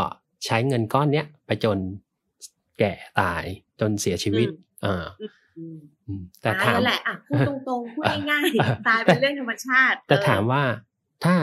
[0.46, 1.78] ใช้เงินก้อนเนี้ยไปจน
[2.80, 3.44] แก่ตาย
[3.80, 4.48] จนเสียชีวิต
[4.86, 5.26] อ่าอื
[5.76, 10.64] มอืมแต่ตายถามแล้วแหละอะพูดตรงๆพูดง่ายๆตายเป็นเรื่องธรรมชาติ แต่เออถามว่า
[11.24, 11.36] ถ้า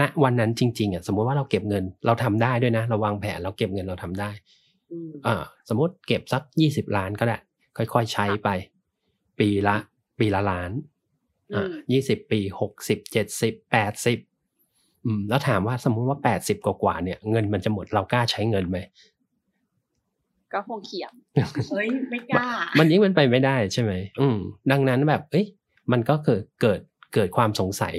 [0.00, 4.30] ณวันนั้นจริงๆอะสมมติว่าเราเก็บเงินเราทำได้ด้วยนะ เราวางแผนเราเก็บเงินเราทำได้
[4.94, 5.36] อืมอ่า
[5.68, 7.38] สมมติเก็บสักยี่สิบล้านก็ได้
[7.76, 8.48] ค่อยๆใช้ไป
[9.38, 9.76] ปีละ
[10.18, 10.70] ปีละล้าน
[11.52, 14.18] อือะมยี่สิบปีหกสิบเจ็ดสิบแปดสิบ
[15.04, 18.78] อืมแล้วถามว่าสมมุติว่าแปดสิบกว่าๆเนี่ย เงินมันจะหมดเรากล้าใช้เงินไหม
[20.52, 21.12] ก็คงเขียม
[21.72, 24.38] เฮ้ยไม่กล้า มันยิ่งเป็นไปไม่ได้ใช่ไหมอืม
[24.70, 25.46] ดังนั้นแบบ เอ้ย
[25.92, 26.80] มันก็เกิดเกิด
[27.14, 27.96] เกิดความสงสัย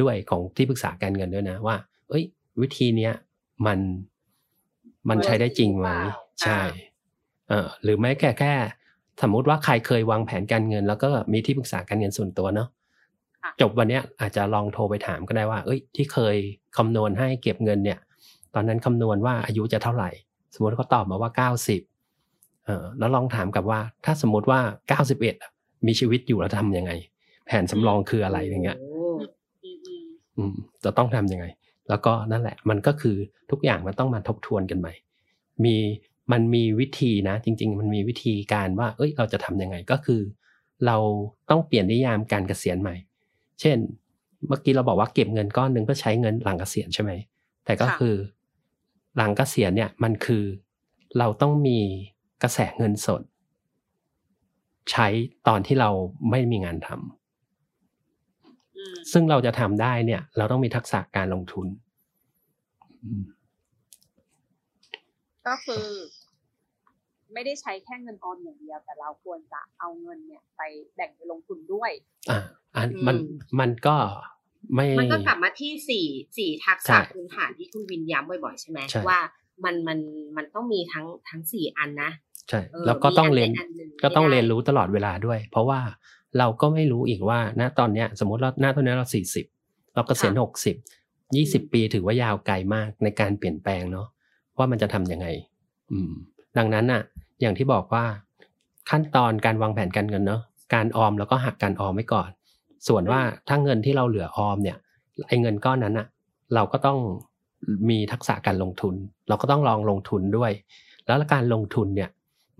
[0.00, 1.76] ด้วยของที่ปรึกษาการเงินด้วยนะว่า
[2.08, 2.24] เอ้ย
[2.60, 3.12] วิธีเนี้ย
[3.66, 3.78] มัน
[5.08, 5.88] มันใช้ได้จริงไหม
[6.42, 6.60] ใช่
[7.48, 8.54] เออหรือไม่แค่แค่
[9.22, 12.68] สมมุติว่าใครเคยวางแผนการเงิน แล้วก็มีที่ปรึกษาการเงินส่วนตัวเนาะ
[13.42, 16.36] ค่ะจบวันเนี้ยอาจจะลองโทรไปถามก็ได้ว่า เอ้ย ที่เคย
[16.76, 17.98] คำนวณให้เก็บเงินเนี่ย
[18.54, 20.10] ตอนนั้นคำนวณว่าอายุจะเท่าไหร่
[20.54, 21.80] สมมติเขาตอบมาว่าเก้าสิบ
[22.64, 25.36] เออแล้วลองถามกับว่า ถ้าสมมติว่าเก้าสิบเอ็ด
[25.86, 26.92] มีชีวิตอยู่แล้วทำยังไง
[27.46, 29.18] แผนสำรองคืออะไรอย่างเงี้ยโอืม
[29.64, 29.70] อื
[30.02, 30.04] ม
[30.36, 31.46] อืมจะต้องทำยังไง
[31.88, 33.16] แล้วก็นั่นแหละ มันก็คือ
[33.50, 34.92] ทุกอย่างมันต้องมาทบทวนกันใหม่
[35.64, 35.76] มี
[36.32, 40.20] มันมีวิธีนะ จริง ๆ มันมีวิธีการว่า เอ้ย เราจะทำยังไงก็คือ
[40.86, 40.96] เรา
[41.50, 42.94] ต้องเปลี่ยนนิยามการเกษียณใหม่
[43.60, 43.78] เช่น
[44.48, 47.12] เมื่อกี้เราบอกว่าเก็บเงินก้อนหนึ่งเพื่อใช้เงินหลังเกษียณใช่ไหม
[47.64, 48.14] แต่ก็คือ
[49.16, 50.44] หลังเกษียณเนี่ยมันคือ
[51.18, 51.78] เราต้องมี
[52.42, 53.22] กระแสเงินสด
[54.90, 55.06] ใช้
[55.48, 55.90] ตอนที่เรา
[56.30, 61.66] ไม่มีงานทำอืมซึ่งเราจะทำได้เนี่ย เราต้องมีทักษะการลงทุน
[63.04, 63.24] อืม
[65.46, 65.86] ก็คือ
[67.34, 70.62] ไม่ได้ใช้แค่เงินออมอย่างเดียว แต่เราควรจะเอาเงินเนี่ยไป
[70.94, 71.90] แบ่งไปลงทุนด้วย
[72.30, 72.38] อ่า
[72.76, 73.16] อันอืมมัน
[73.60, 73.96] มันก็
[74.74, 76.06] ไม่มันก็กลับมาที่สี่
[76.38, 79.18] สี่ทักใช่ษะพื้นฐานที่คุณวินย้ำบ่อยๆใช่ไหมใช่ว่า
[79.64, 79.98] มันมัน
[80.36, 82.10] มันต้องมีทั้งทั้งสี่อันนะ
[82.48, 85.80] ใช่เออแล้วก็ต้องเรียนมีอันใดอันหนึ่งก็ต้องไม่ได้เรียนรู้ตลอดเวลาด้วย เพราะว่า
[86.38, 89.46] เราก็ไม่รู้อีกว่าณตอนเนี้ย สมมติเราหน้าตอนนี้เราสี่สิบ
[89.94, 90.76] เราเกษียณหกสิบ
[91.36, 94.08] ยี่สิบปีถือว่ายาวไกลมากในการเปลี่ยนแปลงเนาะ
[94.58, 95.26] ว่ามันจะทำยังไง
[95.92, 96.12] อืม
[96.58, 97.02] ดังนั้นน่ะ
[97.40, 98.04] อย่างที่บอกว่า
[98.90, 100.42] ขั้นตอนการวางแผนการเงินเนาะ
[100.74, 102.28] การออมแล้วก็หักการออมไว้ก่อน
[102.88, 104.76] ส่วนว่าถ้าเงินที่เราเหลือออมเนี่ย
[105.28, 106.06] ไอ้เงินก้อนนั้นน่ะ
[106.54, 106.98] เราก็ต้อง
[107.90, 108.94] มีทักษะการลงทุน
[109.28, 110.52] เราก็ต้องลองลงทุนด้วย
[111.06, 112.10] แล้วการลงทุนเนี่ย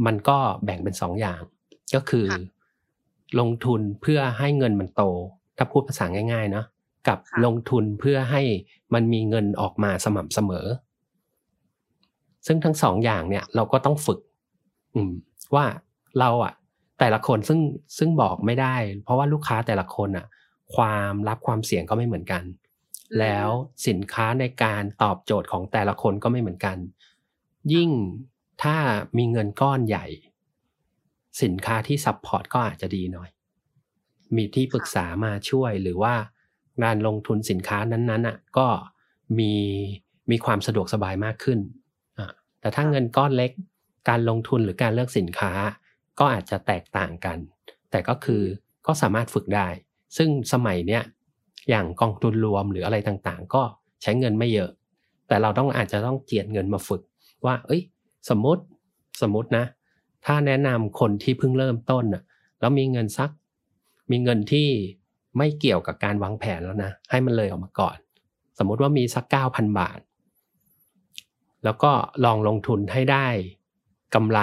[0.06, 1.40] มันก็แบ่งเป็นสองอย่าง
[1.94, 2.40] ก็คือค่ะ
[3.40, 5.02] ลงทุนเพื่อให้เงินมันโต
[5.56, 6.66] ถ้าพูดภาษาง่ายๆเนาะ
[7.08, 8.42] กับค่ะลงทุนเพื่อให้
[8.94, 10.66] มันมีเงินออกมาสม่ำเสมอ
[12.48, 14.18] ซึ่งทั้งสองอย่างเนี่ยเราก็ต้องฝึก
[14.94, 15.12] อืม
[15.54, 15.66] ว่า
[16.20, 16.52] เราอะ
[17.00, 17.61] แต่ละคนซึ่ง
[17.98, 20.26] ซึ่งบอกไม่ได้ เพราะว่าลูกค้าแต่ละคนอะ
[20.74, 23.48] ความรับความเสี่ยงก็ไม่เหมือนกันอืมแล้ว
[23.87, 26.76] สินค้าในการตอบโจทย์ของแต่ละคนก็ไม่เหมือนกัน
[27.72, 27.90] ยิ่ง
[28.62, 28.76] ถ้า
[29.16, 30.06] มีเงินก้อนใหญ่
[31.42, 33.28] สินค้าที่ support ก็อาจจะดีหน่อย
[34.37, 36.14] มีที่ปรึกษามาช่วยหรือว่า
[36.84, 38.66] การลงทุนสินค้านั้นๆอะ ก็
[39.38, 39.52] มี
[40.30, 41.77] มีความสะดวกสบายมากขึ้นอะ
[42.61, 43.51] แต่ถ้าเงินก้อนเล็ก
[44.09, 45.53] การลงทุนหรือการเลือกสินค้า
[46.18, 47.38] ก็อาจจะแตกต่างกัน
[47.90, 48.42] แต่ก็คือ
[48.87, 49.68] ก็สามารถฝึกได้
[50.16, 51.03] ซึ่งสมัยเนี้ย
[51.68, 53.62] อย่างกองทุนรวมหรืออะไรต่างๆ ก็
[54.03, 54.71] ใช้เงินไม่เยอะ
[55.29, 57.03] แต่เราต้องอาจจะต้องเจียดเงินมาฝึก
[57.44, 57.83] ว่า เอ้ย
[58.31, 58.62] สมมติ
[59.23, 59.64] สมมตินะ
[60.27, 62.23] ถ้าแนะนำคนที่เพิ่งเริ่มต้นน่ะ
[62.61, 63.31] แล้วมีเงินสัก
[64.11, 64.68] มีเงินที่
[65.38, 67.97] ไม่เกี่ยวกับการวางแผนแล้วนะ ให้มันเลยออกมาก่อน
[68.59, 69.99] สมมุติว่ามีสักเก้าพันบาท
[71.64, 71.90] แล้วก็
[72.25, 73.27] ลองลงทุนให้ได้
[74.14, 74.40] กำไร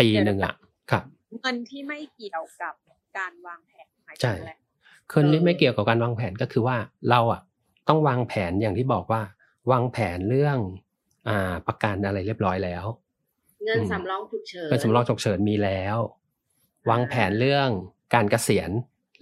[0.00, 0.54] ปีหนึ่งอะ
[0.90, 1.02] ครับ
[1.40, 2.74] เงินที่ไม่เกี่ยวกับ
[3.18, 4.52] การวางแผนหมายใช่ถึงอะไร
[5.12, 6.76] คนที่ไม่เกี่ยวกับการวางแผนก็คือว่า
[7.10, 7.40] เราอะ
[7.88, 9.22] ต้องวางแผนอย่างที่บอกว่า
[9.70, 10.58] วางแผนเรื่อง
[11.28, 12.84] อ่าประกันอะไรเรียบร้อยแล้ว
[13.64, 15.96] เงินอืมสำรองฉุกเฉินเงินสำรองฉุกเฉินมีแล้ว
[16.90, 17.68] วางแผนเรื่อง
[18.14, 18.70] การเกษียณ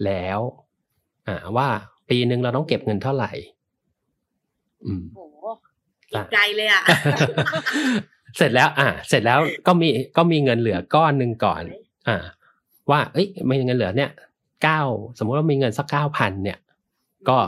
[0.05, 0.39] แล้ว
[1.27, 1.67] อ่าว่า
[2.09, 3.31] ปีหนึ่งเราต้องเก็บเงินเท่าไหร่
[4.85, 6.83] อืมโอ้โหอะไกลเลยอะ
[8.37, 11.63] เสร็จแล้ว อ่า เสร็จแล้วก็มีก็มีเงินเหลือก้อนหนึ่งก่อน
[12.07, 12.17] อ่า
[12.89, 14.11] ว่า เอ้ยมีเงินเหลือเนี่ย
[14.63, 14.81] เก้า
[15.17, 16.59] สมมุติว่ามีเงินสักเก้าพันเนี่ย
[17.29, 17.39] ก็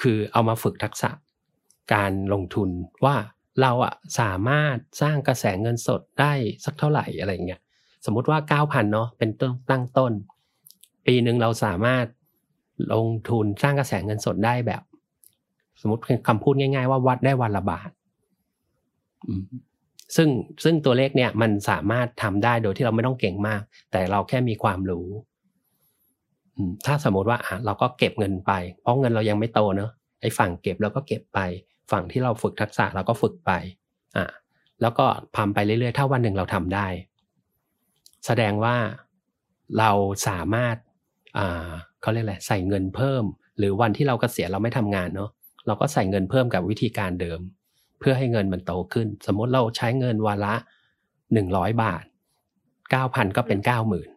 [0.00, 1.10] คือเอามาฝึกทักษะ
[1.94, 2.68] การลงทุน
[3.04, 3.16] ว่า
[3.60, 6.32] เราอะสามารถสร้างกระแสเงินสดได้
[6.64, 7.60] สักเท่าไหร่อะไรเงี้ย
[8.04, 10.12] สมมุติว่าเก้าพันเนาะเป็นต้นตั้งต้น
[11.06, 12.06] ปีหนึ่งเราสามารถ
[12.92, 14.82] ลงทุนสร้างกระแสเงินสดได้แบบ
[15.82, 17.90] สมมติคำพูดง่าย ๆ ว่าวัดได้วันละบาท
[20.16, 20.28] ซึ่ง
[20.64, 25.08] ซึ่งตัวเลขเนี่ยมันสามารถทำได้โดยที่เราไม่ต้องเก่งมาก แต่เราแค่มีความรู้
[26.86, 29.90] ถ้าสมมติว่าเราก็เก็บเงินไป เพราะเงินเรายังไม่โตเนอะ
[30.20, 31.38] ไอ้ฝั่งเก็บเราก็เก็บไป
[31.92, 33.50] ฝั่งที่เราฝึกทักษะเราก็ฝึกไป
[34.16, 34.26] อะ
[34.80, 36.86] แล้วก็ทำไปเรื่อยๆ ถ้าวันหนึ่งเราทำได้
[38.26, 38.76] แสดงว่า
[39.78, 39.90] เรา
[40.28, 40.76] สามารถ
[41.36, 41.68] อ่า
[42.00, 43.24] เขาเรียกอะไรใส่เงินเพิ่ม
[43.58, 45.30] หรือวันที่เรากเกษียณเราไม่ทำงานเนาะ
[45.66, 47.40] เราก็ใส่เงินเพิ่มกับวิธีการเดิม
[48.00, 50.54] เพื่อให้เงินมันโตขึ้น สมมติเราใช้เงินวันละ
[51.32, 52.04] หนึ่งร้อยบาท
[52.90, 54.08] เก้าพันก็เป็นเก้าหมื่น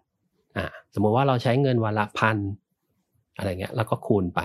[0.58, 2.38] อ่าสมมติว่าเราใช้เงินวันละพัน
[3.38, 4.42] อะไรเงี้ย แล้วก็คูณไป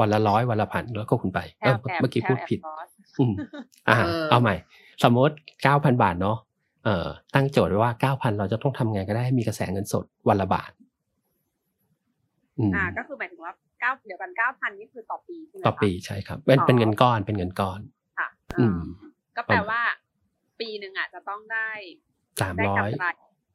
[0.00, 3.32] วันละร้อยวันละพันแล้วก็คูณไปแถเออวแถบเมื่อกี้แถวพูดแอบผิดบอสอืม
[3.88, 4.54] อ่าเออเอาใหม่
[5.04, 6.36] สมมติเก้าพันบาทเนาะ
[6.84, 10.70] เอ่อตั้งโจทย์ไว้ว่าเก้าพันเราจะต้องทำไงก็ได้ให้มีกระแสเงินสดวันละบาท
[12.58, 17.80] อืมอ่า ก็คือหมายถึงว่า เก้าเดี๋ยวกันเก้าพันนี่คือต่อปีใช่ไหมต่อคะปีใช่ครับ เป็นอ๋อเป็นเงินก้อนเป็นเงินก้อน
[18.18, 18.78] ค่ะอือ่าม
[19.36, 19.80] ก็แปลว่า
[20.60, 21.68] ปีหนึ่งอะจะต้องได้
[22.40, 23.06] สามได้ร้อยกำไร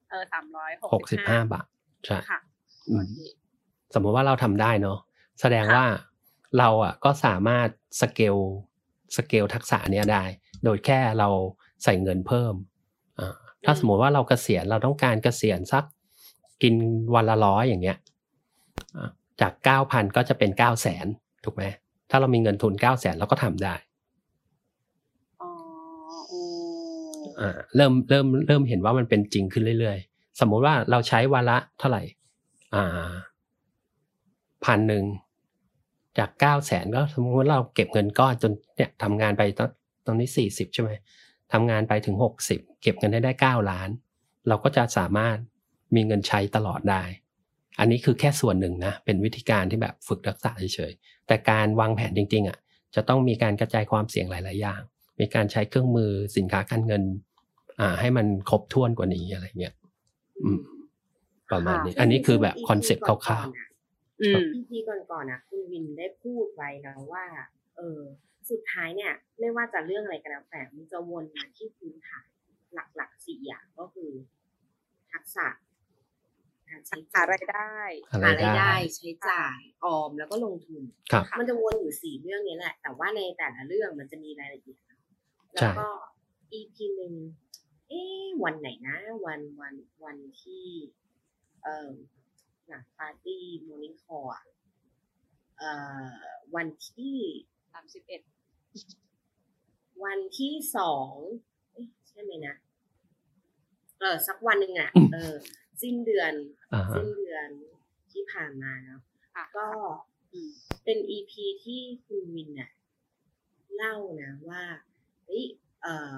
[0.10, 1.68] เออสามร้อยหกสิบห้าบาท
[2.06, 2.40] ใช่ค่ะ
[2.90, 3.18] อืโอมเค
[3.94, 5.00] สมมติว่าเราทำได้เนาะ
[5.42, 5.86] แสดงค่ะว่า
[6.60, 7.68] เราอะก็สามารถ
[8.02, 8.38] สเกล
[9.16, 10.24] สเกลทักษะเนี้ยได้
[10.64, 11.30] โดยแค่เรา
[11.84, 12.54] ใส่เงินเพิ่ม
[13.20, 15.84] อ่าถ้าสมมติว่าเราเกษียณเราต้องการเกษียณสัก
[16.62, 16.76] กิน
[17.16, 17.98] วันละร้อยอย่างเงี้ย
[18.98, 19.10] อะ
[19.42, 21.06] จากเก้าพันก็จะเป็นเก้าแสน
[21.44, 21.64] ถูกไหม
[22.10, 23.76] ถ้าเรามีเงินทุนเก้าแสนเราก็ทำได้
[25.42, 25.50] อ๋อ
[26.28, 26.42] โอ้
[27.40, 32.04] อ่าเริ่มเริ่มเริ่มเห็นว่ามันเป็นจริงขึ้นเรื่อยๆ สมมุติว่าเราใช้วันละเท่าไหร่
[32.76, 33.12] อ่า
[34.66, 35.04] พันหนึ่ง
[36.18, 39.70] จากเก้าแสนก็สมมติว่าเราเก็บเงินก้อนจนเนี่ยทำงานไปตอน
[40.06, 40.92] ตอนนี้สี่สิบใช่ไหม
[41.54, 43.90] ทำงานไปถึงหกสิบเก็บเงินได้ได้เก้าล้าน
[44.48, 45.38] เราก็จะสามารถ
[45.96, 47.04] มีเงินใช้ตลอดได้
[47.80, 52.58] อันนี้คือแค่ส่วนหนึ่งนะเป็นวิธีการที่แบบฝึกทักษะเฉยๆแต่การวางแผนจริงๆอะ
[52.96, 54.82] จะต้องมีการกระจายความเสี่ยงหลาย ๆ อย่าง
[55.20, 57.04] มีการใช้เครื่องมือสินค้าการเงิน
[57.80, 59.74] อ่า ให้มันครบถ้วนกว่านี้อะไรเงี้ย
[60.44, 60.60] อืม
[61.52, 63.48] ประมาณนี้ อันนี้คือแบบ concept คร่าว
[64.22, 67.26] อืมๆ EP ก่อนๆนะคุณวินได้พูดไว้นะว่า
[67.78, 68.00] เออ
[68.50, 72.26] สุดท้ายเนี่ย ไม่ว่าจะเรื่องอะไรก็แล้วแต่มันจะวนมาที่พื้นฐาน
[72.96, 74.12] หลักๆสี่อย่างก็คือ
[75.12, 75.71] ทักษะการใช้
[76.72, 85.00] หารายได้ๆอะไรหารายได้ได้ใช้จ่ายออมแล้วก็ลงทุนครับมันจะวนอยู่สี่เรื่องนี้แหละ แต่ว่าในแต่ละเรื่องมันจะมีรายละเอียดนะ
[85.52, 85.88] ใช่แล้วก็
[86.60, 87.14] EP หนึ่ง
[87.90, 90.68] เอ๊ะวันไหนนะ วันวันวันที่
[91.64, 91.90] เอ่อ
[92.68, 94.34] หลังปาร์ตี้มอร์นิ่งคอร์
[95.58, 95.72] เอ่
[96.04, 96.10] อ
[96.56, 97.18] วันที่
[97.72, 98.22] สามสิบเอ็ด
[100.04, 101.14] วันที่สอง
[101.72, 102.56] เอ๊ะใช่ไหมนะ
[104.00, 105.36] เออสักวันหนึ่งอะอืมเออ
[105.82, 106.34] สิ้นเดือน
[106.74, 107.50] อ่าฮะสิ้นเดือน
[108.12, 109.02] ที่ผ่านมาเนาะ
[109.36, 109.68] ค่ะก็
[110.84, 112.72] เป็นอีพีที่คุณวินน่ะ
[113.76, 114.64] เล่านะว่า
[115.26, 115.46] เฮ้ย
[115.82, 116.16] เอ่อ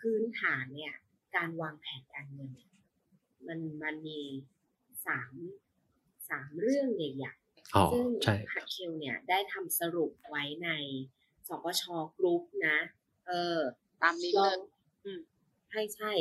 [0.00, 0.94] พื้นฐานเนี่ย
[1.36, 2.72] การวางแผนการเงินเนี่ย
[3.46, 4.20] มันมันมี
[5.06, 5.34] สาม
[6.30, 7.34] สามเรื่องใหญ่
[7.74, 10.70] อ๋อๆซึ่งใช่ฮักเคลเนี่ยได้ทำสรุปไว้ใน
[11.48, 11.84] สปช
[12.16, 12.78] กรุ๊ปนะ
[13.26, 13.58] เออ
[14.02, 14.58] ตามนี้ลเลองย
[15.04, 15.20] อืม
[15.68, 16.12] ใช่ใช่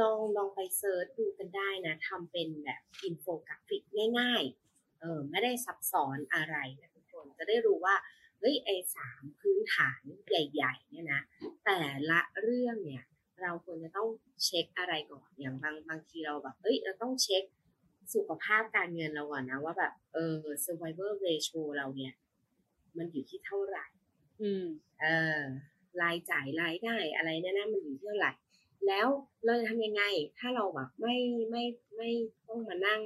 [0.00, 3.82] ลองลองไป search ดูกันได้นะทำเป็นแบบอินโฟกราฟิก
[4.18, 7.94] ง่ายๆเออไม่ได้ซับซ้อนอะไรนะทุกคนจะได้รู้ว่า
[8.40, 11.22] เฮ้ยไอ้สามพื้นฐานใหญ่ ๆ เนี่ยนะ
[11.64, 13.04] แต่ละเรื่องเนี่ย
[13.42, 14.08] เราควรจะต้อง
[14.44, 17.42] เช็คอะไรก่อนอย่างบางบางทีเราแบบเอ้ยเราต้องเช็ค
[18.14, 22.14] สุขภาพการเงินเราก่อนนะ ว่าแบบเออ survival ratio เราเนี่ย
[22.96, 23.86] มันอยู่ที่เท่าไหร่
[24.40, 24.64] อืม
[25.00, 25.06] เอ
[25.38, 25.42] อ
[26.02, 28.32] รายจ่ายรายได้อะไรเนี่ยนะมันอยู่ที่เท่าไหร่
[28.86, 29.08] แล้ว
[29.44, 30.02] เราจะทำยังไง
[30.38, 31.16] ถ้าเราแบบไม่
[31.50, 31.64] ไม่
[31.96, 32.10] ไม่
[32.48, 33.00] ต้องมานั่ง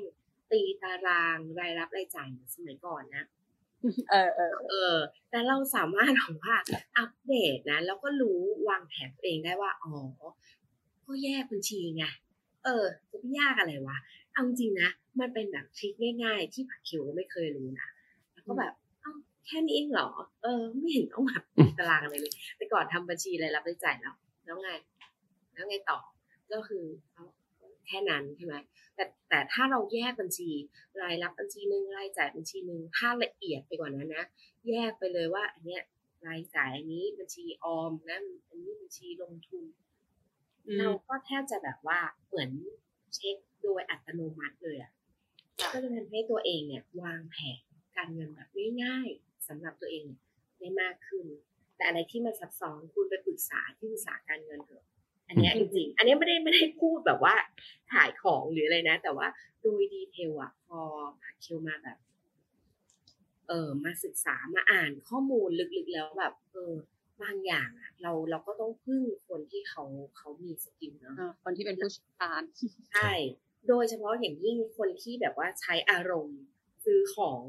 [0.51, 3.25] ตีตารางรายรับรายจ่ายเหมือนสมัยก่อนนะ
[4.11, 4.97] เออเออเออ
[5.31, 6.55] แต่เราสามารถแบบว่า
[6.99, 9.95] อัปเดตนะ แล้วก็รู้วางแผนตัวเองได้ว่า อ๋อ
[11.07, 12.05] ก็แยกบัญชีไง
[12.65, 13.97] เออจะไม่ยากอะไรวะ
[14.33, 17.89] เอาจริงๆนะ มันเป็นแบบทริคง่าย ๆ ที่ผักเขียวก็ไม่เคยรู้นะ
[18.33, 19.13] แล้วก็แบบเอ้า
[19.47, 20.09] แค่นี้เองเหรอ
[20.43, 24.71] เออ ไม่เห็นต้องแบบติดตารางอะไรเลย แต่ก่อนทำบัญชีรายรับรายจ่ายแล้วแล้วไง
[25.57, 26.01] แล้วไงต่อ
[26.53, 27.25] ก็คือเอา
[27.87, 28.55] แค่นั้นใช่ไหม
[28.95, 30.51] แต่แต่ถ้าเราแยกบัญชี
[31.03, 34.25] รายรับบัญชีหนึ่งรายจ่ายบัญชีหนึ่งถ้าละเอียดไปกว่านั้นนะ
[34.69, 35.83] แยกไปเลยว่าอันเนี้ย
[36.27, 39.65] รายจ่ายอันนี้บัญชีออมนะอันนี้บัญชีลงทุน
[40.69, 42.51] อืเรามก็แทบจะแบบว่าเหมือน
[43.15, 44.93] เช็คโดยอัตโนมัติเลยอะ่ะ
[45.73, 47.61] ก็จะทำให้ตัวเองเนี่ยวางแผน
[47.97, 48.49] การเงินแบบ
[48.83, 50.21] ง่ายๆสำหรับตัวเองเนี่ย
[50.59, 51.27] ได้มากขึ้น
[51.77, 54.85] แต่อะไรที่มันซับซ้อนคุณไปปรึกษาที่ปรึกษาการเงินเถอะ
[55.29, 57.35] อันเนี้ยจริงๆ อันเนี้ยไม่ได้ไม่ได้พูดแบบว่า
[57.93, 59.29] ขายของหรืออะไรนะ แต่ว่า
[59.63, 60.81] โดยดีเทลอะพอ
[61.23, 61.99] ผักเคียวมาแบบ
[63.49, 66.75] เออมาศึกษามาอ่านข้อมูลลึกๆแล้วแบบ เออ
[67.23, 69.85] บางอย่างอะเราเราก็ต้องพึ่งคนที่เขา
[70.17, 72.43] เขามีสกิลเนาะเออคนที่เป็นผู้เชี่ยวชาญ
[72.93, 73.13] ใช่
[73.69, 76.41] โดยเฉพาะอย่างยิ่งคนที่แบบว่าใช้อารมณ์
[76.85, 77.41] ซื้อของ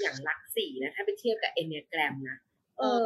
[0.00, 2.38] อย่างหลักสี่นะถ้าไปเทียบกับเอเนียแกรมนะ
[2.78, 3.02] เออ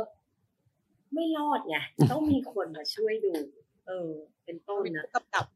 [1.15, 1.77] ไม่รอดไง
[2.13, 3.35] ต้องมีคนมาช่วยดู
[3.87, 4.11] เออ
[4.45, 5.47] เป็นต้นนะกับกับ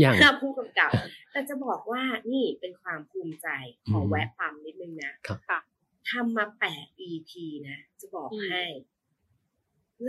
[0.00, 0.90] อย่างหน้าผู้กำกับ
[1.32, 3.48] แต่จะบอกว่านี่เป็นความภูมิใจ
[3.90, 5.60] ขออืมแวะปั๊มนิดนึงนะครับค่ะ
[6.10, 7.30] ทำมาแปด EP
[7.68, 8.64] นะ จะบอกอืมให้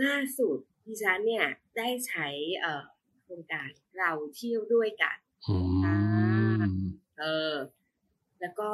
[0.02, 2.28] ล่าสุดดิฉันเนี่ย ได้ใช้
[2.60, 2.84] เอ่อ
[3.22, 5.16] โครงการเราเที่ยวด้วยกัน
[5.48, 5.56] อื
[6.60, 6.62] ม
[7.18, 7.54] เออ
[8.40, 8.70] แล้วก็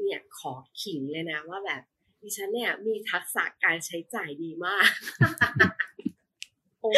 [0.00, 0.52] เนี่ยขอ
[0.82, 1.82] ขิงเลยนะว่าแบบ
[2.22, 4.90] ดิฉันเนี่ยมีทักษะการใช้จ่ายดีมาก
[6.80, 6.90] โอ้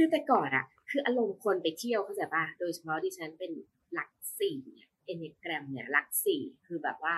[0.00, 3.52] คือแต่ก่อนอะคืออารมณ์คนไปเที่ยวเข้าใจป่ะโดยเฉพาะดิฉันเป็น
[3.92, 7.14] หลักสี่เนี่ยเอเนแกรมเนี่ยหลักสี่คือแบบว่า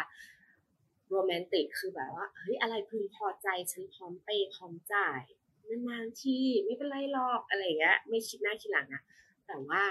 [1.11, 5.23] โรแมนติกคือแบบว่าเฮ้ยอะไรพึงพอใจฉันพร้อมเปย์พร้อมจ่าย
[5.89, 9.03] นานๆที่ไม่เป็นไรหรอกอะไรเงี้ยไม่คิดหน้าคิดหลังนะ
[9.47, 9.83] แต่ว่า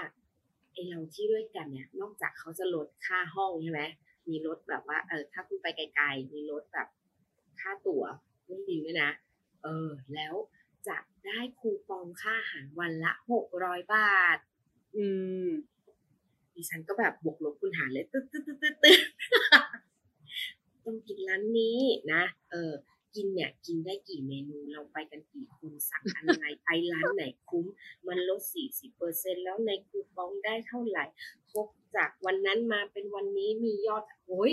[0.72, 3.80] ไอเราที่ด้วยกันเนี่ย นอกจากเขาจะลดค่าห้องใช่ไหม
[4.28, 6.88] มีลดแบบว่าเออถ้าคุณไปไกล ๆ มีลดแบบ
[7.60, 8.04] ค่าตั๋ว
[8.42, 9.10] เครื่องบินด้วยนะ
[9.62, 10.34] เออ แล้ว
[10.88, 14.38] จะได้คูปองค่าอาหารวันละหกร้อยบาท
[14.96, 15.04] อื
[15.46, 15.48] ม
[16.54, 18.98] ดิฉันก็แบบบวกลบคูณหารเลยตึ๊ดตึ๊ดตึ๊ดตึ๊ดตึ๊ด
[20.84, 21.78] ต้องกินร้านนี้
[22.12, 22.72] นะ เออ
[23.14, 27.66] กินเนี่ยกินได้กี่เมนู เราไปกันกี่คนสั่งอะไรไปร้านไหนคุ้ม
[28.06, 31.04] มันลดสี่สิบเปอร์เซ็นแล้วในคูปองได้เท่าไหร่
[31.50, 31.66] ทบ
[31.96, 34.52] จากวันนั้นมาเป็นวันนี้มียอดโอ้ย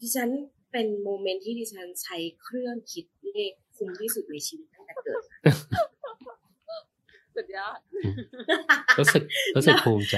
[0.00, 0.30] ดิฉัน
[0.72, 5.22] เป็นโมเมนต์ที่ดิฉันใช้เครื่องคิดเลขคุ้มที่สุดในชีวิต เกิด
[7.34, 7.78] สุดยอด
[8.98, 9.22] รู้สึก
[9.56, 10.16] รู้สึกภูมิใจ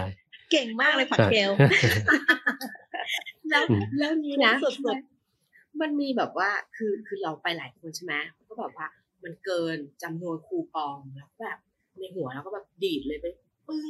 [0.51, 1.51] เก่งมากเลยผักเกล
[3.51, 4.99] แล้วอืมแล้วนี้นะสุด
[5.81, 8.14] มันมีแบบว่าคือคือเราไปหลายคนใช่ไหม
[8.49, 8.88] ก็แบบว่า
[9.25, 11.61] มันเกินจำนวนคูปองแล้วก็แบบ
[11.99, 13.27] ในหัวเราก็แบบดีดเลยไป
[13.66, 13.87] ปึ้ง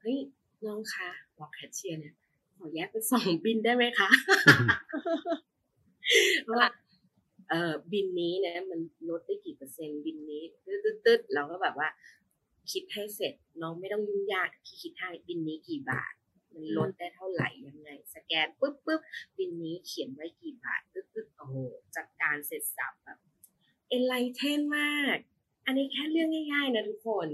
[0.00, 0.18] เฮ้ย
[0.64, 2.14] น้องคะบอกแคชเชียร์เนี่ย
[2.56, 4.08] ขอแยกเป็นสองบินได้ไหมคะ
[6.50, 6.68] ว่า
[7.50, 11.88] เออบินนี้นะมันลดได้กี่เปอร์เซ็นต์บินนี้ตึ๊ดตึ๊ดๆๆเราก็แบบว่า
[12.72, 16.12] คิดให้เสร็จน้องไม่ต้องยุ่งยากพี่คิดให้บินนี้กี่บาท
[16.54, 19.00] มันลดได้เท่าไหร่ยังไง สแกนปุ๊บปุ๊บ
[19.38, 21.56] บินนี้เขียนไว้กี่บาทตึ๊ดตึ๊ดโอ้โห
[21.96, 23.18] จัดการเสร็จสับแบบ
[23.88, 25.16] เอ็นไลเทนมาก
[25.66, 27.28] อันนี้แค่เรื่องง่ายๆนะทุกคน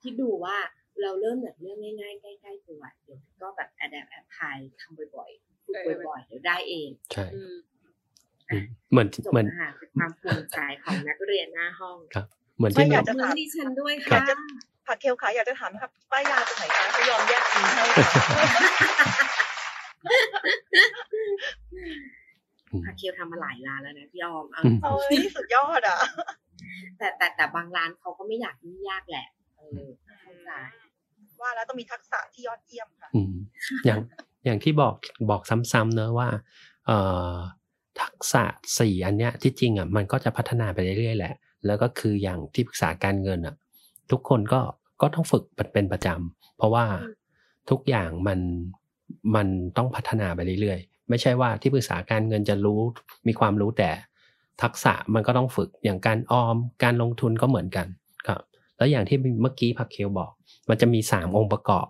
[0.00, 0.56] ที่ดูว่า
[1.02, 5.76] เราเริ่มจากเรื่องง่ายๆใกล้ๆตัวเดี๋ยวก็แบบ adapt apply ทำบ่อยๆฝึก
[6.08, 7.73] บ่อยๆเดี๋ยวได้เองใช่อืมอืม
[8.90, 11.98] เหมือนจบเหมือนอาหารเป็นความภูมิใจของนักเรียนหน้าห้อง
[12.56, 14.34] เหมือนไม่ที่อยาน้กองจะมือถามดิฉันด้วยอยาค่ะกจะ
[14.86, 18.06] ผักเคลขาอยากจะถามครับป้ายยาตรงไหนคะเขายอมแยกกินให้ค่ะ
[22.84, 25.98] พาเคียวทำมาหลายร้านแล้วนะพี่ออมเอาอืมโอ้ยสุดยอดอะ
[26.98, 29.26] แต่แต่แต่บางร้านเขาก็ไม่อยากยุ่งยากแหละ
[29.56, 29.84] เออ
[30.22, 30.50] เข้าใจ
[31.40, 33.34] ว่าแล้วต้องมีทักษะที่ยอดเยี่ยมค่ะอืม
[33.84, 34.00] อย่าง
[34.44, 34.94] อย่างที่บอก
[35.30, 36.28] บอกซ้ำๆเนอะว่า
[36.86, 36.98] เอ่
[37.32, 37.34] อ
[38.00, 38.44] ทักษะ
[38.78, 41.34] สี่อันเนี้ยที่จริงอะมันก็จะพัฒนาไปเรื่อยๆแหละ
[41.66, 43.54] แล้วก็คืออย่างที่ปรึกษาการเงินอะ
[44.10, 44.60] ทุกคนก็
[45.00, 46.84] ก็ต้องฝึกเป็นประจำเพราะว่า
[47.70, 48.40] ทุกอย่างมัน
[49.34, 52.80] มันต้องพัฒนาไปเรื่อยๆ ไม่ใช่ว่าที่ปรึกษาการเงินจะรู้
[53.26, 53.90] มีความรู้แต่
[54.62, 57.86] ทักษะมันก็ต้องฝึกอย่างการออมการลงทุนก็เหมือนกัน
[58.26, 58.40] ครับ
[58.76, 60.30] แล้วอย่างที่เมื่อกี้พักเคลบอก
[60.68, 61.88] มันจะมีสามองค์ประกอบ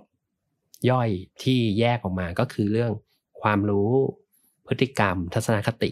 [0.90, 1.10] ย่อย
[1.42, 2.92] ที่แยกออกมาก็คือเรื่อง
[3.42, 3.90] ความรู้
[4.68, 5.90] พฤติกรรม ทัศนคติ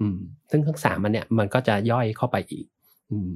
[0.00, 0.18] อืม
[0.50, 2.66] ซึ่งทั้งสามมันเนี่ยมันก็จะย่อยเข้าไปอีก
[3.10, 3.30] อืม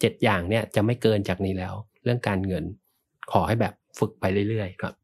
[0.00, 2.64] เจ็ดอย่างเนี่ยจะไม่เกินจากนี้แล้ว เรื่องการเงิน
[3.32, 4.94] ขอให้แบบฝึกไปเรื่อยๆครับ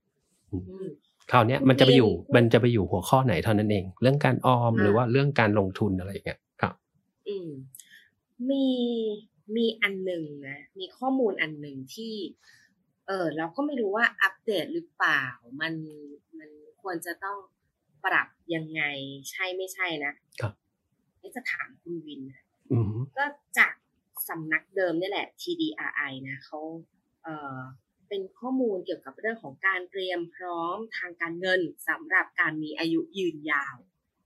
[0.52, 0.56] อื
[0.86, 0.88] ม
[1.30, 6.74] คราวเนี้ยมันจะไปอยู่มันจะไปอยู่หัวข้อไหนเท่านั้นเอง เรื่องการออมอ่าหรือว่าเรื่องการลงทุนอะไรอย่างเงี้ยครับ
[7.28, 7.48] อืม
[8.50, 8.66] มี
[9.56, 12.14] มีอันหนึ่งนะมีข้อมูลอันหนึ่งที่
[13.06, 15.22] เออเราก็ไม่รู้ว่าอัปเดตหรือเปล่า
[15.60, 15.74] มัน
[16.38, 16.50] มัน
[16.82, 17.38] ควรจะต้อง
[18.04, 18.82] ปรับยังไง
[19.30, 20.52] ใช่ไม่ใช่นะครับ
[21.20, 22.40] นี่จะถามคุณวินนะ
[22.72, 23.24] อืมก็
[23.58, 23.74] จาก
[24.28, 26.58] สำนักเดิมนี่แหละ TDRI นะเขา
[27.22, 27.58] เอ่อ
[28.08, 33.76] เป็นข้อมูลเกี่ยวกับเรื่องของการเตรียมพร้อมทางการเงินสำหรับการมีอายุยืนยาว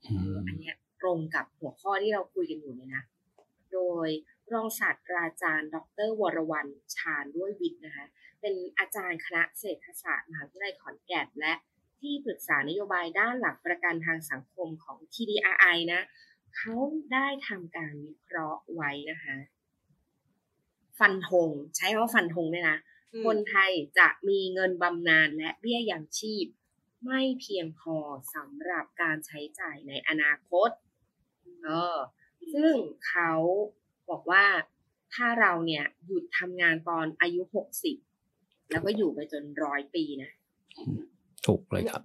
[0.07, 3.03] อืมอันเนี้ยตรงกับหัวข้อที่เราคุยกันอยู่เลยนะ
[3.73, 4.09] โดย
[4.53, 8.07] รองศาสตราจารย์ ดร วรวรรณชาญด้วยวิทย์นะคะ
[8.41, 11.53] เป็นอาจารย์คณะเศรษฐศาสตร์มหาวิทยาลัยขอนแก่นและ
[12.01, 16.03] ที่ปรึกษานโยบายด้านหลักประกันทางสังคมของ TDRI นะ
[16.57, 16.75] เขา
[17.13, 19.37] ได้ทำการวิเคราะห์ไว้นะคะ
[20.99, 22.79] ฟันธงใช้คำว่าฟันธงด้วยนะ
[23.13, 26.47] อืมคนไทยจะมีเงินบำนาญและเบี้ยยังชีพ
[27.05, 27.97] ไม่เพียงพอ
[28.35, 30.71] สำหรับการใช้จ่ายในอนาคต
[31.63, 31.99] เออ
[32.55, 32.75] ซึ่ง
[33.07, 33.33] เขา
[34.11, 34.45] บอกว่า
[35.15, 37.97] ถ้าเราเนี่ยหยุดทำงานตอนอายุหกสิบ
[38.71, 40.31] แล้วก็อยู่ไปจนร้อยปีนะ
[41.49, 42.03] ถูกเลยครับ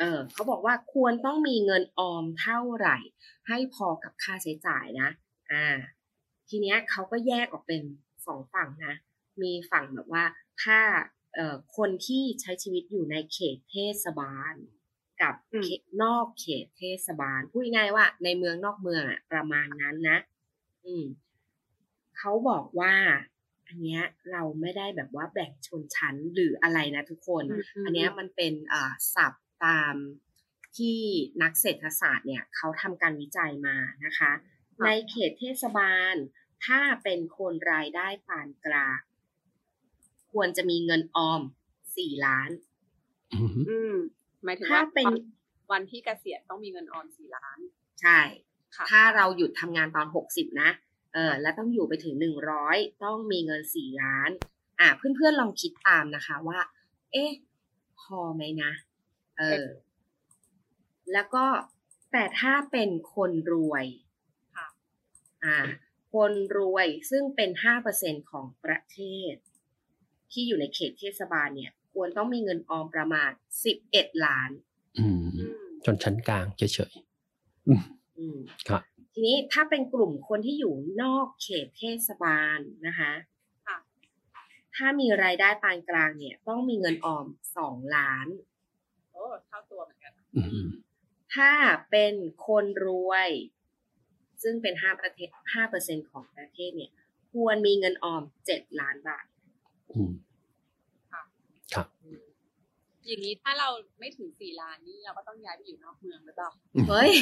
[0.00, 2.96] เออเขาบอกว่าควรต้องมีเงินออมเท่าไหร่
[3.48, 5.08] ให้พอกับค่าใช้จ่ายนะ
[5.52, 5.66] อ่า
[6.48, 7.82] ทีเนี้ยเขาก็แยกออกเป็น
[8.26, 8.94] สองฝั่งนะ
[9.42, 10.24] มีฝั่งแบบว่า
[10.62, 10.78] ถ้า
[11.34, 14.54] เอ่อคนที่ใช้ชีวิตอยู่ในเขตเทศบาล
[15.22, 20.18] กับอืมเขตนอกเขตเทศบาลพูดง่ายๆว่า ในเมืองนอกเมืองอะประมาณนั้นนะ
[20.84, 21.04] อืม
[22.18, 22.94] เขาบอกว่า
[23.68, 24.02] อันเนี้ย
[24.32, 29.94] เราไม่ได้แบบว่าแบ่งชนชั้นหรืออะไรนะทุกคนอืมอืมอันเนี้ยมันเป็นอ่าศัพท์ตาม
[30.76, 30.98] ที่
[31.42, 34.32] นักเศรษฐศาสตร์เนี่ยเขาทำการวิจัยมานะคะ
[34.84, 36.14] ในเขตเทศบาล
[36.66, 38.98] ถ้าเป็นคนรายได้ปานกลาง
[40.32, 41.42] ควรจะมีเงินออม
[41.96, 42.50] สี่ล้าน
[43.34, 43.94] อืมอืม
[44.44, 45.06] หมายถึงถ้าว่าเป็น
[45.72, 47.58] วันที่เกษียณต้องมีเงินออมสี่ล้าน
[48.02, 48.20] ใช่
[48.76, 50.70] ค่ะถ้าเราหยุดทำงานตอนหกสิบนะ
[51.16, 54.30] เออแล้วต้องอยู่ไปถึงหนึ่งร้อยต้องมีเงินสี่ล้าน
[54.80, 56.60] อะเพื่อนๆลองคิดตามนะคะว่า
[57.12, 57.30] เอ๊ะ
[58.00, 58.72] พอไหมนะ
[59.38, 59.66] เออ
[61.12, 61.44] แล้วก็
[62.12, 63.86] แต่ถ้าเป็นคนรวย
[64.56, 64.66] ค่ะ
[65.44, 65.58] อ่า
[66.12, 68.98] คนรวยซึ่งเป็นห้าเปอร์เซ็นของประเท
[69.32, 69.34] ศ
[70.32, 73.30] ที่อยู่ในเขตเทศบาลเนี่ย ควรต้องมีเงินออมประมาณ
[73.64, 74.50] สิบเอ็ดล้าน
[74.98, 77.82] อืมอืมจนชั้นกลางเฉยๆอืม
[78.18, 78.38] อืม
[78.68, 78.82] ครับ
[79.18, 83.12] ทีนี้ถ้าเป็นกลุ่มคนที่อยู่นอกเขตเทศบาลนะคะ
[83.66, 83.78] ค่ะ
[84.76, 88.26] ถ้ามีรายได้ปานกลางเนี่ย ต้องมีเงินออมสองล้าน
[89.12, 90.66] โอ้เท่าตัวเหมือนกันอืม
[91.34, 91.52] ถ้า
[91.90, 92.14] เป็น
[92.46, 93.30] คนรวย
[94.42, 96.90] ซึ่งเป็นห้าประเทศห้าเปอร์เซ็นของประเทศเนี่ย
[97.32, 99.26] ควรมีเงินออมเจ็ดล้านบาท
[99.92, 100.12] อืม
[103.06, 106.50] อย่างนี้ถ้าเราไม่ถึงสี่ล้านนี่เราก็ต้องย้ายไปอยู่นอกเมืองหรือเปล่า
[106.88, 107.12] เฮ้ย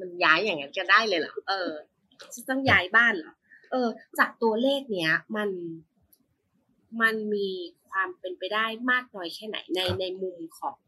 [0.00, 1.70] มันย้ายอย่างนั้นจะได้เลยเหรอเออ
[2.34, 3.32] จะต้องย้ายบ้านเหรอ
[3.70, 5.48] เออ จากตัวเลขเนี้ย มัน
[7.00, 7.48] มันมี
[7.88, 10.78] ความเป็นไปได้มากน้อยแค่ไหนในครับในมุมของ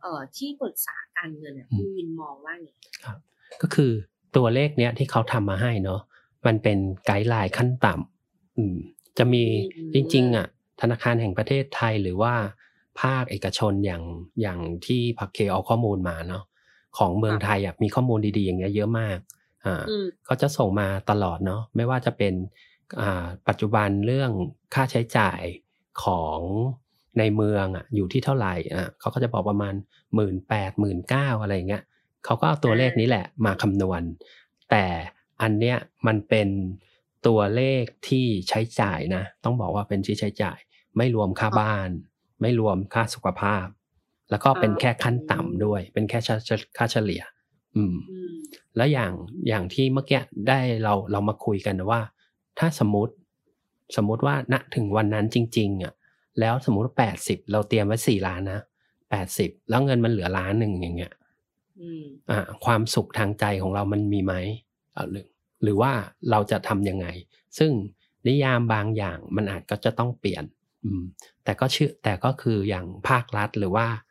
[0.00, 2.68] เอ่อที่ปรึกษาการเงินอะอืมคุณวินมองว่าไง
[3.62, 3.92] ก็คือ
[4.36, 6.00] ตัวเลขเนี้ยที่เขาทำมาให้เนาะ
[6.46, 8.76] มันเป็นไกด์ไลน์ขั้นต่ำอืม
[9.18, 9.42] จะมี
[9.76, 10.46] อืมจริง ๆ อะ
[10.80, 12.34] ธนาคารแห่งประเทศไทยหรือว่า
[13.00, 14.02] ภาคเอกชนอย่าง
[14.40, 16.44] อย่างที่พักเคเอาข้อมูลมาเนาะ
[16.98, 19.18] ของเมืองไทยอะมีข้อมูลดีๆอย่างเงี้ยเยอะมาก
[19.64, 22.34] อ่าอืมก็จะส่งมาตลอดเนาะไม่ว่าจะเป็น
[23.00, 24.30] อ่าปัจจุบันเรื่อง
[24.74, 25.40] ค่าใช้จ่าย
[26.04, 26.40] ของ
[27.18, 29.74] ในเมืองอะอยู่ที่เท่าไหร่อะเขาก็จะบอกประมาณ
[30.14, 31.82] หมื่นแปดหมื่นเก้าอะไรเงี้ย
[32.24, 34.02] เขาก็เอาตัวเลขนี้แหละมาคำนวณ
[34.70, 34.84] แต่
[35.42, 35.76] อันเนี้ย
[36.06, 36.48] มันเป็น
[37.26, 40.58] ตัวเลขที่ใช้จ่ายนะ ต้องบอกว่าเป็นที่ใช้จ่าย
[40.96, 41.88] ไม่รวมค่าบ้าน
[42.40, 43.66] ไม่รวมค่าสุขภาพ
[44.30, 46.18] แล้วก็เป็นแค่ขั้นต่ำด้วย เป็นแค่
[46.76, 47.22] ค่าเฉลี่ย
[47.76, 48.34] อืมอืม
[48.76, 49.12] แล้วอย่าง
[49.48, 52.02] อย่างที่เมื่อกี้ได้เราเรามาคุยกันนะว่า
[52.58, 53.14] ถ้าสมมติ
[53.96, 55.92] สมมุติว่าณถึงวันนั้นจริง ๆอะ
[56.40, 58.60] แล้วสมมุติแปดสิบเราเตรียมไว้สี่ล้านนะ
[59.10, 61.12] แปดสิบแล้วเงินมันเหลือล้านหนึ่งอย่างเงี้ย
[61.80, 64.34] อืมอ่า ความสุขทางใจของเรามันมีไหม
[64.96, 65.26] อ่าหรือ
[65.62, 65.92] หรือว่า
[66.30, 67.06] เราจะทำยังไง
[67.58, 67.72] ซึ่ง
[68.26, 70.44] นิยามบางอย่างมันอาจก็จะต้องเปลี่ยน
[70.84, 71.02] อืม
[71.44, 74.04] แต่ก็ชื่อแต่ก็คืออย่างภาครัฐหรือว่าอ่า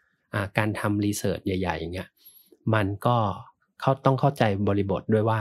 [0.57, 2.09] การทำรีเสิร์ชใหญ่ ๆ อย่างเงี้ย
[2.73, 3.17] มันก็
[3.81, 5.39] เขาต้องเข้าใจบริบทด้วยว่า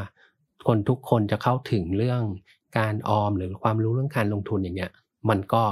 [0.67, 2.23] คนทุกคนจะเข้าถึงเรื่อง
[2.79, 4.91] การออมหรือความรู้เรื่องการลงทุนอย่างเงี้ย
[5.29, 5.65] มันก็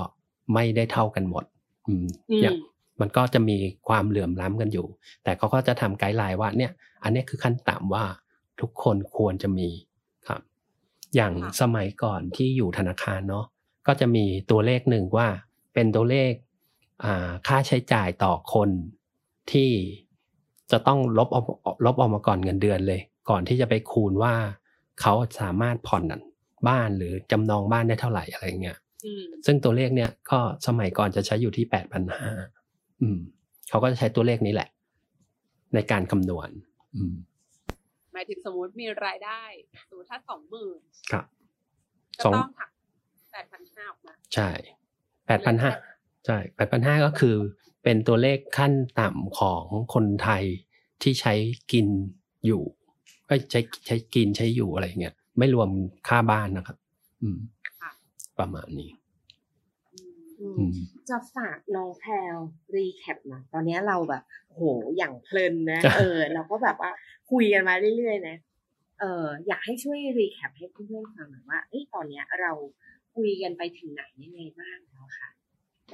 [0.55, 1.45] ไม่ได้เท่ากันหมด
[1.89, 2.57] อืมอืมอย่าง
[3.01, 3.57] มันก็จะมี
[3.89, 4.87] ความเหลื่อมล้ำกันอยู่
[5.25, 8.05] แต่เขาก็จะทำไกด์ไลน์ว่าเนี่ย อันเนี้ยคือขั้นต่ำว่า
[8.61, 9.69] ทุกคนควรจะมี
[10.29, 10.41] ครับ
[11.15, 13.45] อย่างค่ะสมัยก่อนที่อยู่ธนาคารเนาะ
[13.87, 15.29] ก็จะมีตัวเลขหนึ่งว่า
[15.75, 16.33] เป็นตัวเลข
[17.05, 18.71] อ่าค่าใช้จ่ายต่อคน
[19.51, 19.71] ที่
[20.73, 21.47] จะต้องลบออก
[21.87, 24.35] ลบออกมาก่อนเงินเดือนเลย ก่อนที่จะไปคูณว่า
[25.01, 26.05] เขาสามารถผ่อน
[26.69, 32.31] บ้านหรือจำนองบ้านได้เท่าไหร่อะไรเงี้ยอืมซึ่งตัวเลขเนี้ยก็สมัยก่อนจะใช้อยู่ที่แปดพันห้า
[33.01, 33.19] อืม
[33.69, 34.69] เขาก็จะใช้ตัวเลขนี้แหละ
[35.75, 36.51] ในการคำนวณ
[36.95, 37.15] อืม
[38.13, 39.43] หมายถึงสมมติมีรายได้
[39.89, 40.81] สมมติถ้าสองหมื่น
[41.13, 41.25] ครับ
[42.19, 42.71] ก็สองต้องหัก
[43.33, 44.51] แปดพันห้าออกมา ใช่
[45.27, 45.71] แปดพันห้า
[46.27, 47.37] ใช่แปดพันห้าก็คือ
[47.83, 49.65] เป็นตัวเลขขั้นต่ำของ
[49.95, 50.45] คนไทย
[51.03, 51.35] ที่ใช้
[51.73, 51.87] กิน
[52.47, 52.63] อยู่
[53.29, 55.69] ก็ใช้ใช้กินใช้อยู่อะไรอย่างเงี้ยไม่รวม
[56.09, 56.77] ค่าบ้านนะครับ
[57.23, 57.39] อืม
[57.81, 57.91] ค่ะ
[58.39, 58.91] ประมาณนี้
[59.95, 60.73] อืมอืมอืม
[61.09, 62.37] จะฝากน้องแพลว
[62.75, 64.61] รีแคปหน่อยตอนเนี้ยเราแบบโห
[64.97, 66.91] อย่างเพลินนะ เออ เราก็แบบว่า
[67.31, 68.37] คุยกันมาเรื่อยๆนะ
[69.01, 72.53] เอออยากให้ช่วยรีแคปให้เพื่อนๆฟังหน่อยว่าเอ้ยตอนเนี้ยเรา
[73.15, 75.29] คุยกันไปถึงไหนยังไงบ้างแล้วค่ะ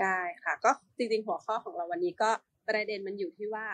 [0.02, 2.30] ได้ค่ะ ก็จริงๆหัวข้อของเราวันนี้ก็
[2.68, 3.66] ประเด็นมันอยู่ที่ว่า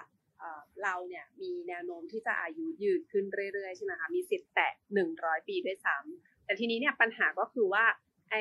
[0.83, 7.85] เราเนี่ยมีแนวโน้มที่จะอายุยืนขึ้นเรื่อยๆใช่ไหมคะมีสิทธิ์แตะหนึ่งร้อยปีด้วยซ้ำแต่ทีนี้เนี่ยปัญหาก็คือว่า
[8.31, 8.37] ไอ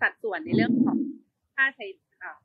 [0.00, 0.98] สัดส่วนในเรื่องของ
[1.54, 1.86] ค่าใช้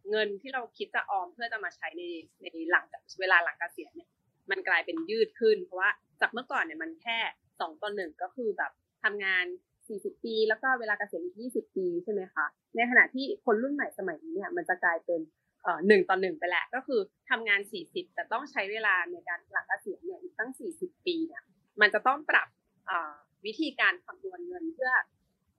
[0.10, 2.04] เงินที่เราคิดจะออมเพื่อจะมาใช้ใน
[2.42, 2.86] ในหลัง
[3.20, 4.10] เวลาหลังเกษียณเนี่ย
[4.52, 5.90] มันกลายเป็นยืดขึ้น เพราะว่า
[6.22, 7.20] จากเมื่อก่อนเนี่ยมันแค่
[7.60, 8.72] สองต่อหนึ่งก็คือแบบ
[9.04, 9.46] ทำงาน
[9.90, 15.22] 40 ปี แล้วก็เวลาเกษียณอีก20 ปีใช่ไหมคะในขณะที่คนรุ่นใหม่สมัยนี้เนี่ยมันจะกลายเป็น
[15.64, 21.44] เอ่อหนึ่งต่อหนึ่งไปแล้วก็คือทำงาน 40 แต่ต้องใช้เวลาในการหลังเกษียณเนี่ยอีกตั้ง 40 ปีเนี่ย
[21.82, 22.48] มันจะต้องปรับ
[22.88, 23.16] เอ่อ
[23.46, 24.92] วิธีการคำนวณเงินเพื่อ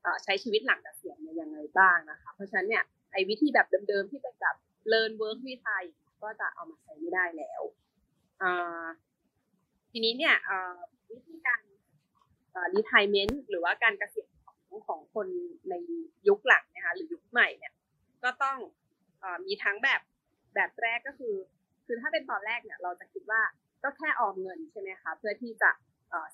[0.02, 4.56] เอ่อใช้ชีวิตหลังเกษียณเนี่ยยังไงบ้างนะคะเพราะฉะนั้นเนี่ยไอ้วิธีแบบเดิมๆที่เป็นแบบ
[4.92, 5.84] learn work วิทย
[6.22, 7.62] ก็จะเอามาใช้ไม่ได้แล้ว
[8.42, 8.86] อ่า
[9.90, 10.78] ทีนี้เนี่ยอ่า
[11.10, 11.60] วิธีการ
[12.54, 15.28] อ่า retirement หรือว่าการเกษียณของของคน
[15.70, 15.74] ใน
[16.28, 17.72] ยุคหลังนะคะหรือยุคใหม่เนี่ย
[18.24, 18.56] ก็ต้อง
[19.22, 20.00] อมีทั้งแบบ
[20.54, 21.34] แบบแรกก็คือ
[21.86, 23.42] คือถ้าเป็นตอนแรกเนี่ยเราจะคิดว่า
[23.82, 25.70] ก็แค่ออมเงินใช่ไหมคะเพื่อที่จะ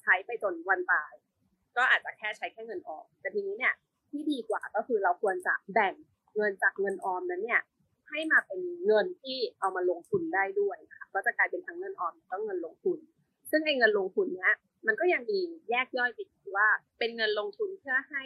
[0.01, 1.13] ใช้ไปจนวันตาย
[1.77, 3.75] ก็อาจจะแค่ใช้แค่เงินออมแต่ทีนี้เนี่ย
[4.11, 5.95] ที่ดีกว่าก็คือเราควรจะแบ่ง
[6.37, 7.61] เงินจากเงินออมนั้นเนี่ย
[8.11, 12.99] ให้มาเป็นเงินที่เอามาลงทุนได้ด้วยค่ะก็จะกลายเป็นทั้งเงินออมแล้วก็เงินลงทุน
[13.51, 14.53] ซึ่งไอ้เงินลงทุนเนี้ย
[14.87, 16.69] มันก็ยังมีแยกย่อยไปอีกว่า
[16.99, 18.23] เป็นเงินลงทุนเพื่อให้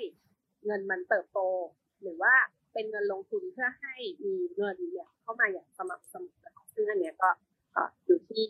[0.67, 1.41] เงินมันเติบโต
[2.03, 2.35] หรือว่า
[2.73, 3.95] เป็นเงินลงทุนเพื่อให้
[4.25, 7.31] มีเงินเนี่ยเข้ามาอย่างสม่ำเสมอซึ่งอันเนี้ยก็
[7.73, 8.45] เอ่ออยู่ที่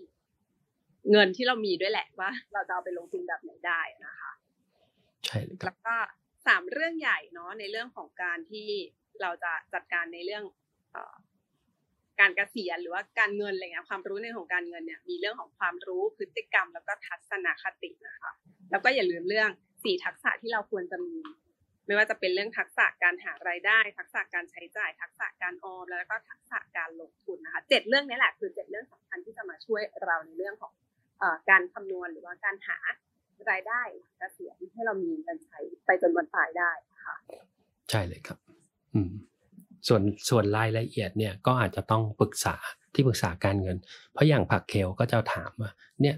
[1.11, 4.33] เงินที่เรามีด้วยแหละว่า เราจะเอาไปลงทุนแบบไหนได้นะคะ
[5.25, 5.97] ใช่เลยครัแล้บวก็
[6.47, 8.69] สามเรื่องใหญ่เนาะในเรื่องของการที่
[9.21, 10.45] เราจะจัดการในเรื่อง
[10.93, 11.15] เออ
[12.21, 18.33] การเกษียณหรือว่าการเงินอะไรเงี้ยความรู้ในของการเงินเนี่ยมีเรื่องของความรู้พฤติกรรม แล้วก็ทัศนคตินะคะ
[18.71, 19.49] แล้วก็อย่าลืมเรื่อง
[19.85, 21.17] สี่ทักษะที่เราควรจะมี
[21.87, 30.73] ไม่ว่าจะเป็นเรื่องทักษะการหารายได้ ทักษะการใช้จ่าย ทักษะการออมแล้วก็ทักษะการลงทุนนะคะเจ็ดเรื่องนี้แหละคือเจ็ดเรื่องสำคัญที่จะมาช่วยเราในเรื่องของ
[31.21, 32.79] อการคำนวณหรือว่าการหา
[33.51, 33.83] รายได้
[34.19, 36.71] เกษียณให้เรามีเงินใช้ไปจนวันตายได้
[37.05, 37.17] ค่ะ
[37.91, 38.39] ใช่เลยครับ
[38.95, 39.13] อืม
[39.89, 42.57] ส่วนส่วนรายละเอียดเนี่ยก็อาจจะต้องปรึกษา
[42.95, 43.77] ที่ปรึกษาการเงิน
[44.13, 45.71] เพราะอย่างผักเคลก็จะถามว่า
[46.03, 46.17] เนี่ย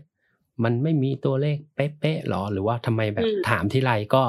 [0.65, 4.25] มันไม่มีตัวเลขเป๊ะๆหรอ หรือว่าทำไมแบบอืมถามที่ไรก็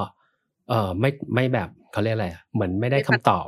[0.70, 3.48] เออไม่ไม่แบบเขาเรียกอะไรอะเหมือนไม่ได้คำตอบ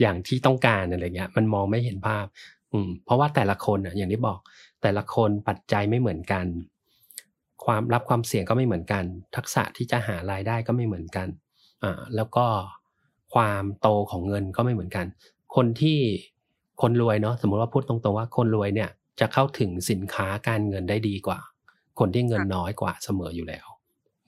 [0.00, 2.26] อย่างที่ต้องการอะไรเงี้ย มันมองไม่เห็นภาพ
[2.72, 4.38] อืม เพราะว่าแต่ละคนอะ อย่างที่บอก
[4.82, 6.46] แต่ละคนปัจจัยไม่เหมือนกัน
[7.64, 9.04] ความรับความเสี่ยงก็ไม่เหมือนกัน
[9.36, 11.28] ทักษะที่จะหารายได้ก็ไม่เหมือนกัน
[11.82, 12.46] อ่า แล้วก็
[13.34, 15.06] ความโตของเงินก็ไม่เหมือนกัน
[15.56, 15.98] คนที่
[16.82, 21.38] คนรวยเนาะสมมติว่าพูดตรงๆว่าคนรวยเนี่ยจะเข้าถึงสินค้าการเงินได้ดีกว่า
[21.98, 23.66] คนที่เงินน้อยกว่าเสมออยู่แล้ว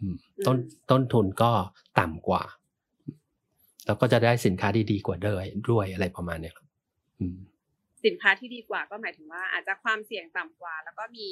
[0.00, 0.56] อืมต้น
[0.90, 1.50] ต้นทุนก็
[2.00, 2.42] ต่ำกว่า
[3.86, 6.66] แล้วก็จะได้สินค้าดีๆกว่าด้วยด้วยอะไรประมาณเนี้ยครับ
[7.20, 7.36] อืม
[8.06, 11.28] สินค้าที่ดีกว่าก็หมายถึงว่า อาจจะความเสี่ยงต่ำกว่า แล้วก็มี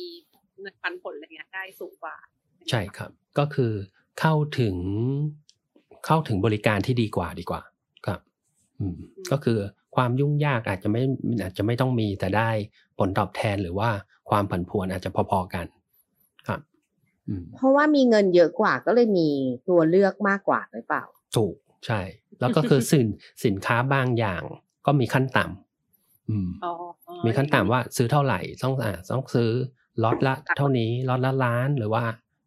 [0.60, 2.16] เงินปันผลอะไรเงี้ยได้สูงกว่า
[2.70, 3.72] ใช่ครับ ก็คือ
[4.20, 4.76] เข้าถึง
[6.06, 7.60] เข้าถึงบริการที่ดีกว่าดีกว่า
[8.06, 8.20] ครับ
[8.78, 8.96] อืม
[9.30, 9.58] ก็คือ
[9.96, 11.02] ความยุ่งยากอาจจะไม่
[11.42, 12.50] อาจจะไม่ต้องมีแต่ได้
[12.98, 13.90] ผลตอบแทนหรือว่า
[14.30, 15.66] ความผันผวนอาจจะพอๆกัน
[16.48, 16.60] ครับ
[17.28, 19.28] อืมเพราะว่ามีเงินเยอะกว่าก็เลยมี
[19.68, 21.04] ตัวเลือกมากกว่าหรือเปล่า
[21.36, 21.54] ถูก
[21.86, 22.00] ใช่
[22.40, 23.06] แล้วก็คือสิน
[23.44, 24.42] สินค้าบางอย่าง
[24.86, 26.72] ก็มีขั้นต่ำอืมอ๋อ
[27.08, 29.50] อ๋อมีขั้นต่ำว่าซื้อเท่าไหร่ต้องอ่าต้องซื้อ
[30.02, 32.02] ล็อตละเท่านี้ล็อตละล้านหรือว่า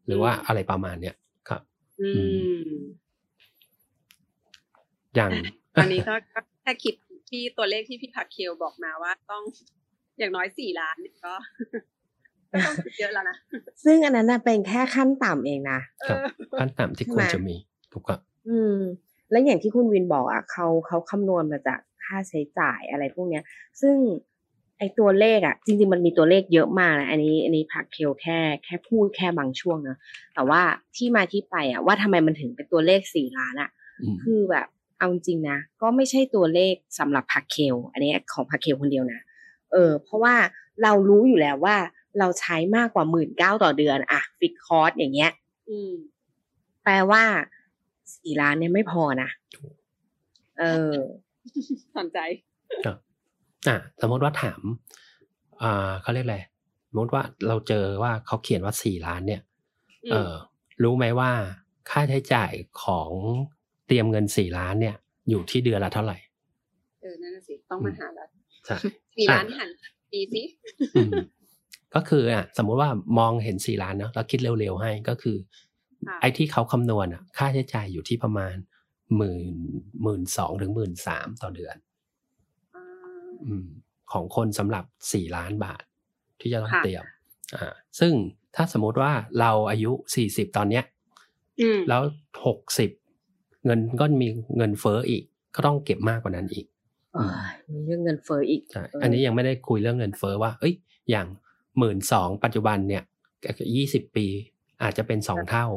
[0.07, 1.15] หรือว่าอะไรประมาณเนี้ย
[1.49, 1.61] ครับ
[2.01, 3.02] อืมอ
[5.19, 5.31] ย่าง
[5.75, 6.95] ตอนนี้ก็ก็แค่คิด
[7.29, 9.43] ที่ตัวเลขที่พี่ผักเคียวบอกมาว่าต้อง
[10.17, 11.33] อย่างน้อยสี่ล้านเนี่ยก็
[12.51, 13.37] ก็ต้องคิดเยอะแล้วนะ
[13.85, 16.17] ซึ่งอันนั้นน่ะเป็นแค่ขั้นต่ำเองนะครับ
[16.49, 17.55] เออขั้นต่ำที่ควรจะมี
[17.93, 18.77] ถูกครับอืม
[19.31, 23.43] แล้วอย่างที่คุณวินบอกอะเขาเขาคำนวณมาจากค่าใช้จ่ายอะไรพวกเนี้ย
[23.81, 23.95] ซึ่ง
[24.79, 29.97] ไอตัวเลขอะ จริง ๆ มันมีตัวเลขเยอะมากนะอันนี้ อันนี้พักเคลแค่แค่พูดแค่บางช่วงนะ
[30.33, 30.61] แต่ว่า
[30.95, 33.69] ที่มาที่ไปอะว่าทำไมมันถึงเป็นตัวเลขสี่ล้านอะ
[34.01, 34.67] อืมคือแบบ
[35.03, 39.21] เอาจริงๆนะก็ไม่ใช่ตัวเลขสำหรับพักเคลอันนี้ของพักเคลคนเดียวนะ
[39.71, 40.35] เออเพราะว่า
[40.83, 41.75] เรารู้อยู่แล้วว่า
[42.19, 45.31] เราใช้มากกว่าหมื่นเก้าต่อเดือนอะฟิกคอร์สอย่างเงี้ย
[45.69, 45.93] อืม
[46.83, 47.23] แปลว่า
[48.15, 49.29] สี่ล้านเนี่ยไม่พอนะ
[50.59, 50.93] เออ
[51.95, 52.19] สนใจ
[52.85, 52.97] ครับ
[53.67, 54.61] อ่าสมมติว่าถาม
[55.61, 56.39] อ่าเขาเรียกอะไร
[56.89, 59.41] สมมติว่าเราเจอว่าเขาเขียนว่าสี่ล้านเนี่ย
[60.05, 60.33] อืมเออ
[60.83, 61.31] รู้ไหมว่า
[61.89, 62.51] ค่าใช้จ่าย
[62.83, 63.09] ของ
[63.62, 63.62] เต
[63.93, 64.95] รียมเงินสี่ล้านเนี่ย
[65.29, 66.17] อยู่ที่เดือนละเท่าไหร่
[67.01, 68.27] เออ นั่นน่ะสิต้องมาหาแล้ว
[68.65, 68.75] ใช่
[69.15, 69.69] สี่อะล้านหัน
[70.11, 70.41] ปีสิ
[70.95, 71.11] อืม
[71.95, 72.89] ก็คืออะ สมมุติว่า
[73.19, 75.37] มองเห็นสี่ล้านเนาะแล้วคิดเร็วๆให้ก็คือ
[76.07, 78.55] ค่ะไอ้ที่เขาคำนวณอะ ค่าใช้จ่ายอยู่ที่ประมาณ
[79.17, 79.55] หมื่น
[80.03, 81.75] หมื่นสองถึงหมื่นสามต่อเดือน
[82.75, 82.83] อ่า
[83.45, 83.67] อืม
[84.11, 85.83] ของคนสำหรับสี่ล้านบาท
[86.39, 87.03] ที่จะต้องค่ะเตรียม
[87.55, 88.13] อ่า ซึ่ง
[88.55, 90.83] ถ้าสมมุติว่าเราอายุสี่สิบตอนเนี้ย
[91.61, 92.01] อืมแล้ว
[92.45, 92.89] หกสิบ
[93.65, 95.23] เงินก็มีเงินเฟ้ออีก
[95.55, 96.65] ก็ต้องเก็บมากกว่านั้นอีก
[97.13, 97.27] เอ้ย
[97.71, 100.73] มีเรื่องเงินเฟ้ออีกใช่เอออัอันนี้ยังไม่ได้คุยเรื่องเงินเฟ้อว่า เอ้ย
[101.09, 101.27] อย่าง
[101.79, 103.03] หมื่นสองปัจจุบันเนี่ย
[103.75, 104.27] ยี่สิบปี
[104.83, 105.67] อาจจะเป็นสองเท่า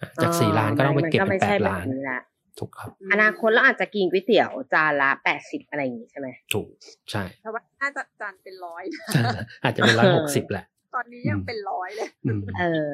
[0.00, 2.20] อะจากสี่ล้านก็ต้องไปเก็บมัเป็นไม่แปใช่ดแบบล้านนี้ละ
[2.58, 6.68] ถูกครับ อนาคตเราอาจจะกินก๋วยเตี๋ยวจานละแปดสิบอะไรอย่างงี้ใช่ไหมถูก
[7.10, 8.82] ใช่เพราะว่าน่าจะจานเป็นร้อย
[9.64, 10.64] อาจจะเป็นร้อยหกสิบแหละ
[10.94, 12.92] ตอนนี้ยังเป็นร้อยเลยอืมเออ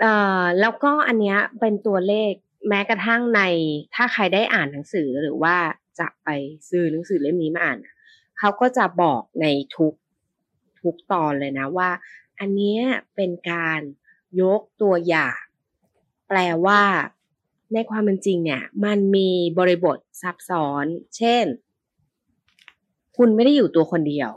[0.00, 2.32] เอ่อแล้วก็อันเนี้ยเป็นตัวเลข
[2.68, 3.40] แม้กระทั่งใน
[3.94, 5.56] ถ้าใครได้อ่านหนังสือหรือว่า
[5.98, 6.28] จะไป
[6.68, 7.94] ซื้อหนังสือเล่มนี้มาอ่านอะ
[8.38, 9.46] เขาก็จะบอกใน
[9.76, 9.94] ทุก
[10.80, 11.90] ทุกตอนเลยนะว่า
[12.40, 12.80] อันเนี้ย
[13.14, 13.80] เป็นการ
[14.42, 15.38] ยกตัวอย่าง
[16.28, 16.82] แปลว่า
[17.72, 20.84] ในความเป็นจริงเนี่ย มันมีบริบทซับซ้อน
[21.16, 21.44] เช่น
[23.16, 24.30] คุณไม่ได้อยู่ตัวคนเดียว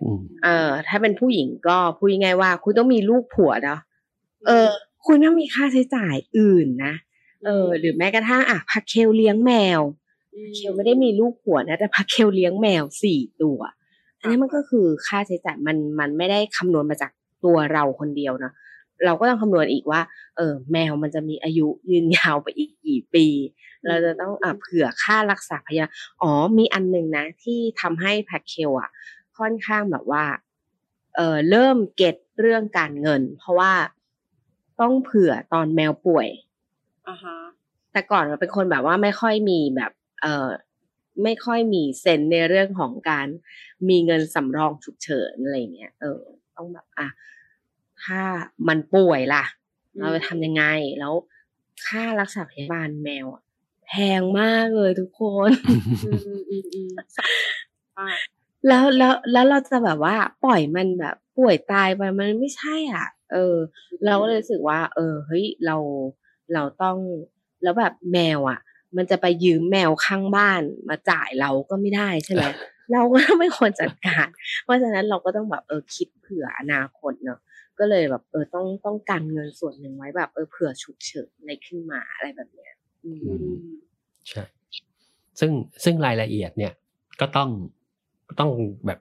[0.00, 3.80] อืมเอ่อถ้าเป็นผู้หญิงก็พูดง่ายๆว่า คุณต้องมีลูกผัวเนาะ
[4.46, 4.68] เออ
[5.06, 6.94] คุณต้องมีค่าใช้จ่ายอื่นนะ
[7.44, 9.80] เออหรือแม้กระทั่งอะพักเคลเลี้ยงแมว
[10.56, 13.60] เคลไม่ได้มีลูกผัวนะ แต่พักเคลเลี้ยงแมวสี่ตัว
[14.18, 17.10] อันนี้มันก็คือค่าใช้จ่ายมันมันไม่ได้คำนวณมาจาก
[17.44, 18.52] ตัวเราคนเดียวนะ
[19.04, 20.00] เราก็ต้องคำนวณอีกว่า
[20.36, 23.26] เออแมวมันจะมีอายุยืนยาวไปอีกกี่ปี
[23.86, 25.86] เราจะต้องอะเผื่อค่ารักษาพยา
[26.22, 28.90] อ๋อมีอันหนึ่งนะ ที่ทำให้แพ็คเคลอะ
[29.38, 30.24] ค่อนข้างแบบว่า
[31.16, 33.72] เออเริ่มเก็ตเรื่องการเงิน เพราะว่า
[34.80, 36.28] ต้องเผื่อตอนแมวป่วย
[37.08, 37.36] อ่าฮะ
[37.92, 39.92] แต่ก่อนเราเป็นคนแบบว่าไม่ค่อยมีแบบ
[40.22, 40.48] เออ
[41.22, 43.26] ไม่ค่อยมีเซนส์ในเรื่องของการ
[43.88, 46.20] มีเงินสำรองฉุกเฉินอะไรเงี้ยเออ
[46.56, 47.08] ต้องแบบอะ
[48.04, 48.20] ถ้า
[48.68, 49.44] มันป่วยล่ะ
[49.98, 50.64] เราจะทำยังไง
[51.00, 51.14] แล้ว
[51.86, 53.42] ค่ารักษาพยาบาลแมวอะ
[53.86, 55.50] แพงมากเลยทุกคน
[56.04, 56.90] อืมอืมอืมอืม
[57.98, 58.08] อ่า
[58.68, 63.56] แล้วแล้วแล้วเราจะแบบว่า ปล่อยมันแบบ ป่วยตายไปมันไม่ใช่อะ เออ
[64.04, 65.76] เราก็เลยรู้สึกว่า เออเฮ้ยเรา
[66.54, 66.96] เราต้อง
[67.62, 68.60] แล้วแบบแมวอะ
[68.96, 72.44] มันจะไปยืมแมวข้างบ้านมาจ่ายเราก็ไม่ได้ใช่ไหม
[72.92, 74.26] เราก็ไม่ควรจัดการ
[74.64, 77.40] เพราะฉะนั้นเราก็ต้องแบบเออคิดเผื่ออนาคตเนาะ
[77.78, 82.74] ก็เลยแบบเออต้องต้องการเงินส่วนหนึ่งไว้แบบเออเผื่อฉุกเฉินอะไรขึ้นมาอะไรแบบเนี้ย
[83.04, 83.72] อืมอืม
[84.28, 84.44] ใช่
[85.40, 85.52] ซึ่ง
[85.84, 86.72] ซึ่งรายละเอียดเนี่ย
[87.20, 87.50] ก็ต้อง
[88.28, 88.50] ก็ต้อง
[88.86, 89.00] แบบ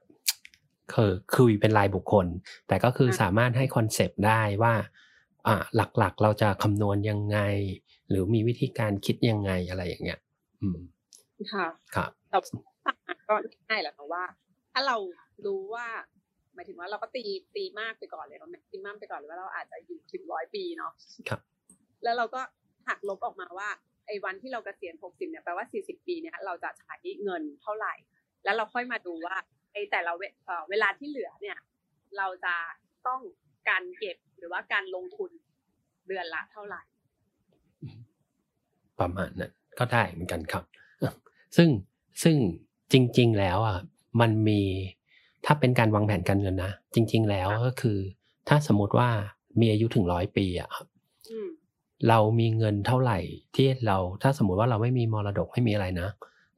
[0.93, 2.28] คือคุยเป็นรายบุคคล
[2.68, 4.88] แต่ก็คือสามารถให้คอนเซปต์ได้ว่าอ่า
[5.76, 7.39] หลักๆ เราจะคำนวณยังไง
[8.10, 10.20] หรือมีวิธีการคิดยังไงอะไรอย่างเงี้ย
[10.62, 10.80] อืม
[11.54, 12.38] ค่ะครับแต่
[13.30, 13.36] ก็
[13.70, 14.24] ง่ายแหละแต่ว่า
[14.74, 14.98] ถ้าเรา
[15.46, 15.88] รู้ว่า
[16.54, 17.24] หมายถึงว่าเราก็ตี
[17.56, 20.92] ตีมากไปก่อนเลยเราแม็กซิมัมไปก่อนเลยว่าเราอาจจะอยู่ถึงร้อยปีเนาะ
[21.30, 21.42] ครับ
[22.04, 22.42] แล้วเราก็
[22.88, 23.70] หักลบออกมาว่า
[24.08, 27.94] ไอ้วันที่เราเกษียณหกสิบเนี่ยแปลว่าสี่สิบปีเนี่ยเราจะใช้เงินเท่าไหร่
[28.44, 29.36] แล้วเราค่อยมาดูว่า
[29.74, 31.58] ไอ้แต่ละเวเอ่อเวลาที่เหลือเนี่ย
[32.18, 32.56] เราจะ
[33.08, 33.22] ต้อง
[33.70, 35.32] การเก็บ หรือว่าการลงทุน
[36.08, 36.82] เดือนละเท่าไหร่
[39.00, 40.64] ประมาณนั้นก็ได้เหมือนกันครับ
[41.58, 41.70] ซึ่ง
[42.24, 42.38] ซึ่ง
[42.92, 43.78] จริง ๆ แล้วอะ
[44.22, 44.62] มันมี
[45.46, 47.98] ถ้าเป็นการวางแผนการเงินนะจริง ๆ แล้วก็คือ
[48.48, 49.10] ถ้าสมมติว่า
[49.60, 50.88] มีอายุถึงร้อยปีอะครับ
[51.32, 51.48] อืม
[52.10, 53.20] เรามีเงินเท่าไหร่
[53.56, 56.10] ที่เราถ้าสมมุติว่าเราไม่มีมรดกไม่มีอะไรนะ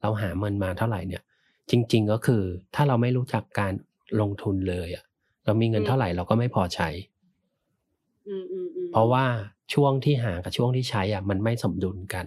[0.02, 1.22] เราหาเงินมาเท่าไหร่เนี่ย
[1.70, 2.42] จริง ๆ ก็คือ
[2.74, 3.72] ถ้าเราไม่รู้จักการ
[4.20, 5.04] ลงทุนเลยอะ
[5.44, 7.13] เรามีเงินเท่าไหร่เราก็ไม่พอใช้อืมอืมอืม
[8.92, 9.24] เพราะว่า
[9.74, 12.24] ช่วงที่หากับช่วงที่ใช้อะมันไม่สมดุลกัน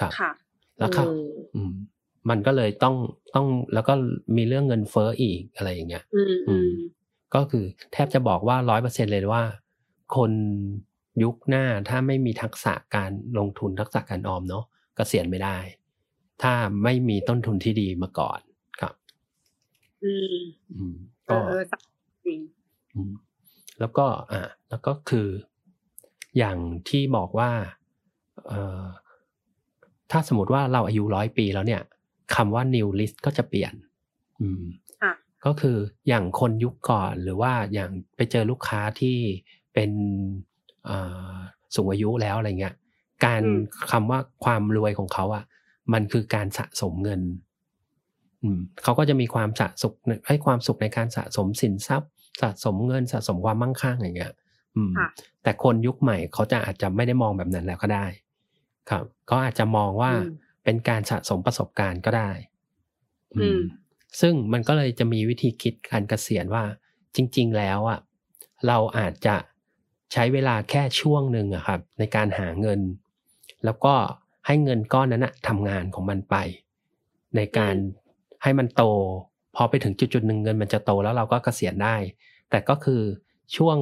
[0.00, 0.30] ครับค่ะ
[0.78, 1.72] แล้วครับอืมอืม
[2.30, 2.94] มันก็เลยต้อง
[3.34, 3.94] ต้องแล้วก็
[4.36, 6.70] มีเรื่องเงินเฟ้ออีกอะไรอย่างเงี้ยอืมอืม
[7.34, 9.44] ก็คือแทบจะบอกว่าร้อยเปอร์เซ็นเลยว่า
[10.16, 10.32] คน
[11.22, 15.58] ยุคหน้าถ้าไม่มีทักษะการลงทุนทักษะการออมเนาะกเกษียณไม่ได้
[16.42, 16.54] ถ้า
[16.84, 18.40] ไม่มีต้นทุนที่ดีมาก่อน
[18.80, 18.94] ครับ
[20.04, 20.36] อืม
[20.74, 20.96] อืม
[21.26, 21.62] เอก็อเออ
[22.26, 22.40] จริง
[22.94, 23.12] อืม
[23.80, 25.28] แล้วก็อ่าแล้วก็คือ
[26.38, 26.58] อย่าง
[26.88, 27.50] ที่บอกว่า
[28.48, 28.84] เอ่อ
[30.10, 31.82] ถ้าสมมติว่าเราอายุร้อยปีแล้วเนี่ย
[32.34, 33.72] คำว่า new list ก็จะเปลี่ยน
[34.40, 34.62] อืม
[35.02, 35.12] ค่ะ
[35.46, 35.76] ก็คือ
[36.08, 39.18] อย่างคนยุคก่อนหรือว่าอย่างไปเจอลูกค้าที่
[39.74, 39.90] เป็น
[40.86, 40.98] เอ่
[41.30, 41.34] อ
[41.74, 42.74] สูงอายุแล้วอะไรเงี้ย
[43.24, 43.60] การอืม
[43.90, 45.44] คำว่าความรวยของเขาอะ่ะ
[45.92, 47.20] มันคือการสะสมเงิน
[48.42, 49.94] อืมเขาก็จะมีความสะสุข
[50.28, 52.10] ให้ความสุขในการสะสมสินทรัพย์
[52.40, 54.32] สะสมเงินสะสมความมั่งคั่งอย่างเงี้ย
[54.76, 55.08] อืมค่ะ
[55.42, 58.06] แต่คนยุคใหม่เขาจะอาจจะไม่ได้มองแบบนั้นแล้วก็ได้
[58.90, 60.30] ครับก็อาจจะมองว่าอืม
[60.64, 62.30] เป็นการสะสมประสบการณ์ก็ได้
[63.36, 63.60] อืม
[64.20, 66.64] ซึ่งมันก็เลยจะมีวิธีคิดการเกษียณว่า
[67.16, 68.00] จริง ๆ แล้วอะ
[68.66, 69.36] เราอาจจะ
[70.12, 72.80] ใช้เวลาแค่ช่วงหนึ่งอะครับ ในการหาเงิน
[73.64, 73.94] แล้วก็
[74.46, 76.36] ให้เงินก้อนนั้นอะทำงานของมันไป
[77.36, 77.74] ในการ
[78.42, 78.82] ให้มันโต
[79.56, 81.96] พอไปถึงจุดๆหนึ่งเงินมันจะโตแล้วเราก็เกษียณได้
[82.50, 83.02] แต่ก็คือ
[83.56, 83.78] ช่วง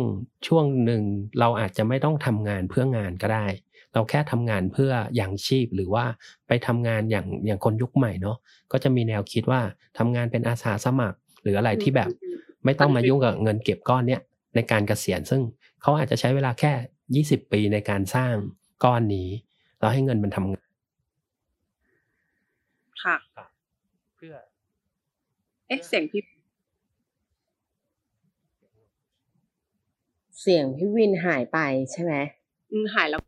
[0.47, 1.03] ช่วงหนึ่ง
[1.41, 3.47] เราอาจจะไม่ต้องทำงานเพื่องานก็ได้
[3.93, 6.05] เราแค่ทำงานเพื่ออย่างชีพหรือว่า
[6.49, 8.37] ไปทำงานอย่างอย่างคนยุคใหม่เนาะ
[8.73, 9.61] ก็จะมีแนวคิดว่า
[9.99, 14.21] ทำงานเป็นอาสาสมัคร หรืออะไรที่แบบอืมไม่ต้องมายุ่งกับเงินเก็บก้อนเนี้ย
[14.55, 15.43] ในการเกษียณซึ่ง
[15.83, 16.73] เขาอาจจะใช้เวลาแค่
[17.15, 18.35] ยี่สิบปีในการสร้าง
[18.85, 19.29] ก้อนนี้
[19.79, 20.67] แล้วให้เงินมันทำงาน
[23.03, 26.23] ค่ะเพื่อเอ๊ะเสียงพี่
[30.41, 31.59] เสียงพี่วินหายไป
[31.93, 32.13] ใช่ไหม
[32.71, 33.21] อืมหายแล้ว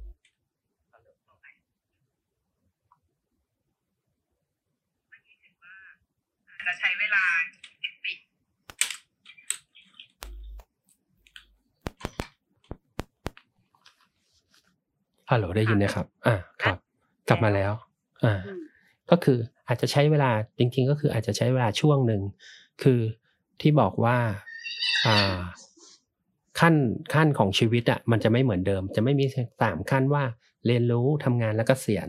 [6.67, 7.25] จะใช้เวลา
[15.31, 16.77] ฮัลโหลได้ยินนะครับ อ่า ครับ
[17.29, 17.73] กลับมาแล้ว
[18.25, 18.41] อ่า
[19.11, 19.39] ก็คือ
[19.69, 22.23] อาจจะใช้เวลาจริงๆ ก็คืออาจจะใช้เวลาช่วงหนึ่ง
[22.83, 23.01] คือ
[23.61, 24.17] ที่บอกว่า
[25.07, 25.39] อ่า
[26.61, 26.75] ขั้น
[27.15, 29.25] ขั้นของชีวิตอะมันจะไม่เหมือนเดิม จะไม่มี
[29.63, 30.25] สามขั้นว่า
[30.67, 32.09] เรียนรู้ทำงานแล้วก็เสียณ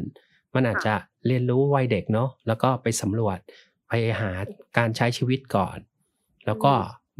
[0.55, 0.93] มันอาจจะ
[1.27, 3.37] เรียนรู้วัยเด็กเนาะแล้วก็ไปสำรวจ
[3.87, 4.31] ไปหา
[4.77, 5.77] การใช้ชีวิตก่อน
[6.45, 6.73] แล้วก็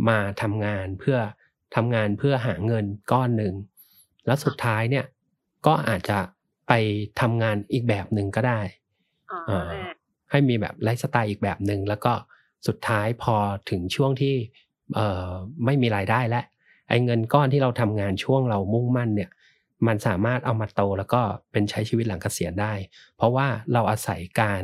[0.09, 1.17] มาทำงานเพื่อ
[1.75, 3.53] ทำงานเพื่อหาเงินก้อนหนึ่ง
[4.25, 5.05] แล้วสุดท้ายเนี่ย
[5.65, 6.19] ก็อาจจะ
[6.67, 6.73] ไป
[7.19, 8.61] ทำงานอีกแบบหนึ่งก็ได้
[9.31, 9.96] อ๋ออ่าอ่า
[10.31, 12.13] ให้มีแบบไลฟ์สไตล์อีกแบบหนึ่งแล้วก็
[12.67, 13.35] สุดท้ายพอ
[13.69, 14.35] ถึงช่วงที่
[14.95, 15.29] เอ่อ
[15.65, 16.45] ไม่มีรายได้แล้ว
[16.89, 19.29] ไอ้เงินก้อนที่เราทำงานช่วงเรามุ่งมั่นเนี่ย
[19.87, 21.21] มันสามารถเอามาโตแล้วก็
[21.51, 22.73] เป็นใช้ชีวิตหลังเกษียณได้
[23.15, 24.63] เพราะว่าเราอาศัยการ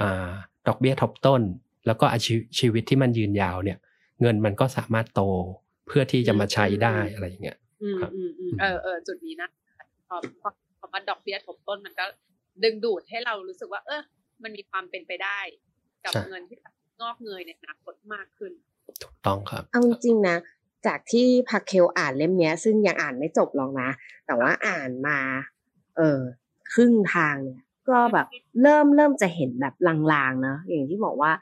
[0.00, 0.30] อ่า
[0.66, 1.42] ดอกเบี้ยทบต้น
[1.86, 3.78] แล้วก็อาชีชีวิตที่มันยืนยาวเนี่ย
[4.20, 5.22] เงินมันก็สามารถโต
[5.86, 9.48] เพื่อที่จะมาใช้ได้อะไรอย่างเงี้ยอืมครับอืมอืมเออเออจุดนี้นะ
[10.08, 10.48] พอพอ
[10.78, 12.04] พอมาดอกเบี้ยทบต้นมันก็
[12.64, 14.02] ดึงดูดให้เรารู้สึกว่า เออ
[14.42, 15.38] มันมีความเป็นไปได้
[16.04, 16.58] กับใช่เงินที่
[17.00, 18.52] งอกเงยในอนาคตมากขึ้น
[19.02, 20.36] ถูกต้องครับ เอาจริงๆนะ
[20.86, 23.90] จากที่พักเคลอ่านเล่มเนี้ยซึ่งยังอ่านไม่จบหรอกนะ
[24.26, 25.18] แต่ว่าอ่านมา
[25.96, 26.20] เออ
[26.72, 28.26] ครึ่งทางเนี่ยก็แบบ
[28.62, 29.74] เริ่มเริ่มจะเห็นแบบ
[30.12, 31.32] ลางๆเนอะอย่างที่บอกว่า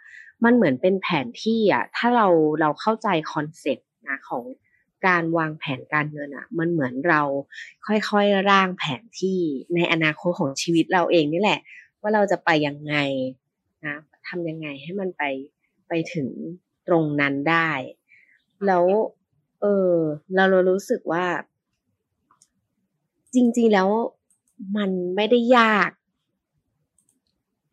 [0.44, 2.26] มันเหมือนเป็นแผนที่อะถ้าเรา
[2.60, 4.44] เราเข้าใจ concept นะของ
[5.06, 7.22] การวางแผนการเงินอะ มันเหมือนเรา
[7.86, 9.38] ค่อยๆร่างแผนที่
[9.74, 11.60] ในอนาคตของชีวิตเราเองนี่แหละ
[12.08, 12.96] ว่าเราจะไปยังไง
[13.86, 13.96] นะ
[14.28, 15.22] ทำยังไงให้มันไป
[15.88, 16.28] ไปถึง
[16.88, 17.70] ตรงนั้นได้
[18.66, 18.84] แล้ว
[19.60, 19.94] เออ
[20.34, 21.26] เราเรารู้สึกว่า
[23.34, 23.88] จริง ๆแล้ว
[24.76, 25.90] มันไม่ได้ยาก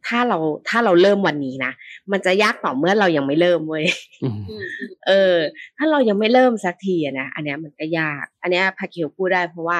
[0.08, 0.38] ถ้าเรา
[0.70, 1.72] ถ้าเราเริ่มวันนี้นะ
[2.12, 3.86] มันจะยากต่อเมื่อเรายังไม่เริ่มเว้ย
[4.24, 5.36] อืมอืมอืมเออ
[5.78, 9.80] ถ้าเรายังไม่เริ่มสักทีอะนะอันเนี้ยมันก็ยาก อันเนี้ยพาเคลพูดได้เพราะว่า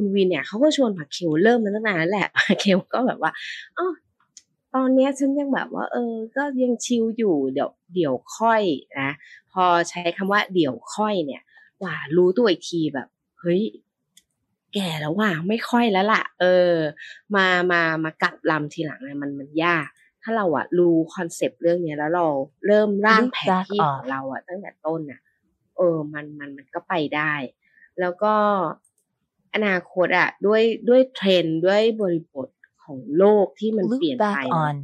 [0.00, 3.32] คุณวินเนี่ยเขาก็ชวนพาเคลเริ่มมาตั้งนานแล้วแหละพาเคลก็แบบว่า
[3.78, 3.92] อ๋อ
[4.74, 8.62] ตอนเนี้ยฉันยังแบบว่า เออ ก็ยังชิลอยู่เดี๋ยวเดี๋ยวค่อย
[9.00, 9.10] นะ
[9.52, 11.42] พอใช้คำว่าเดี๋ยวค่อยเนี่ย
[11.82, 13.08] ว่ารู้ตัวอีกทีแบบ
[13.40, 13.62] เฮ้ย
[14.74, 16.72] แก่แล้วว่ะไม่ค่อยแล้วล่ะ เออ
[17.36, 19.86] มามามากัดลำทีหลังเนี่ยมันมันยาก
[20.22, 22.26] ถ้าเราอะรู้ concept เรื่องเนี้ยแล้วเรา
[22.66, 25.20] เริ่มร่างแผนที่ของเราอะตั้งแต่ต้นอะ
[25.76, 27.32] เออ มันมันมันก็ไปได้
[28.00, 28.34] แล้วก็
[29.54, 32.48] อนาคตอะด้วยด้วยเทรนด์ด้วยบริบท
[32.84, 34.76] ของโลกที่มันเปลี่ย Loop นไป back เนอะ on.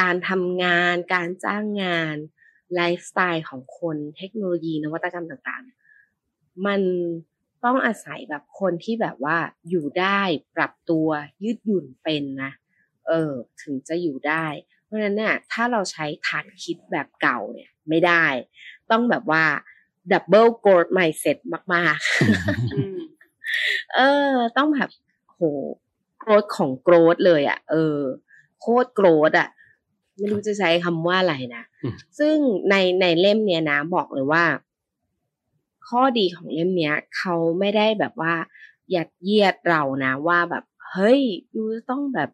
[0.00, 2.16] การทำงานการจ้างงาน
[2.74, 6.80] ไลฟ์สไตล์ของคนเทคโนโลยีนวัตกรรมต่างๆ มัน
[7.64, 9.36] ต้องอาศัยแบบคนที่แบบว่า
[9.68, 10.20] อยู่ได้
[10.56, 11.08] ปรับตัว
[11.44, 12.52] ยืดหยุ่นเป็นนะ
[13.08, 13.32] เออ
[13.62, 14.46] ถึงจะอยู่ได้
[14.84, 18.24] เพราะฉะนั้นเนี่ยถ้าเราใช้ฐานคิดแบบเก่าเนี่ยไม่ได้
[18.90, 19.44] ต้องแบบว่า
[20.12, 21.38] double growth mindset
[21.74, 24.00] มากๆอืมเอ
[24.32, 24.90] อ ต้องแบบ
[25.30, 25.40] โห
[26.18, 27.98] โกรธของโกรธเลยอะ่ะ เออ
[28.60, 29.48] โคตรโกรธอะ่ะ
[30.16, 32.36] ไม่รู้จะใช้คำว่าอะไรนะอืมซึ่ง
[32.70, 34.44] ในในเล่มเนี้ยนะบอกเลยว่า
[35.88, 38.34] ข้อดีของเล่มเนี้ยเขาไม่ได้แบบว่า
[38.94, 41.20] ยัดเยียดเรานะว่าแบบเฮ้ย
[41.54, 42.30] ยูจะต้องแบบ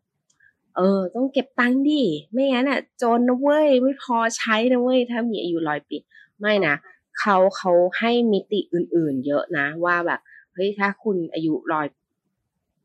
[0.76, 2.02] เออ ต้องเก็บตังค์ดิ
[2.32, 5.96] ไม่งั้นอะจนนะเว้ยไม่พอใช้นะเว้ยถ้ามีอายุร้อยปี
[6.40, 6.74] ไม่นะ
[7.18, 10.20] เขาเขาให้มิติอื่น ๆ เยอะนะว่าแบบ
[10.56, 11.86] เฮ้ยถ้าคุณอายุร้อย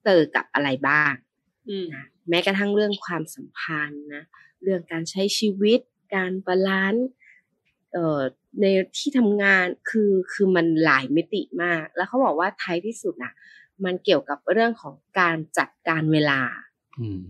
[0.04, 1.14] เจอกับอะไรบ้าง
[1.70, 4.24] อืมนะแม้กระทั่งเรื่องความสัมพันธ์นะ
[4.64, 5.80] เรื่องการใช้ชีวิต
[6.16, 7.08] การ balance
[7.94, 8.22] เอ่อ
[8.62, 8.66] ใน
[8.98, 13.34] ที่ทำงานคือคือมันหลายมิติมาก แล้วเขาบอกว่าท้ายที่สุดนะ
[13.86, 16.42] มันเกี่ยวกับเรื่องของการจัดการเวลา
[17.00, 17.24] อืม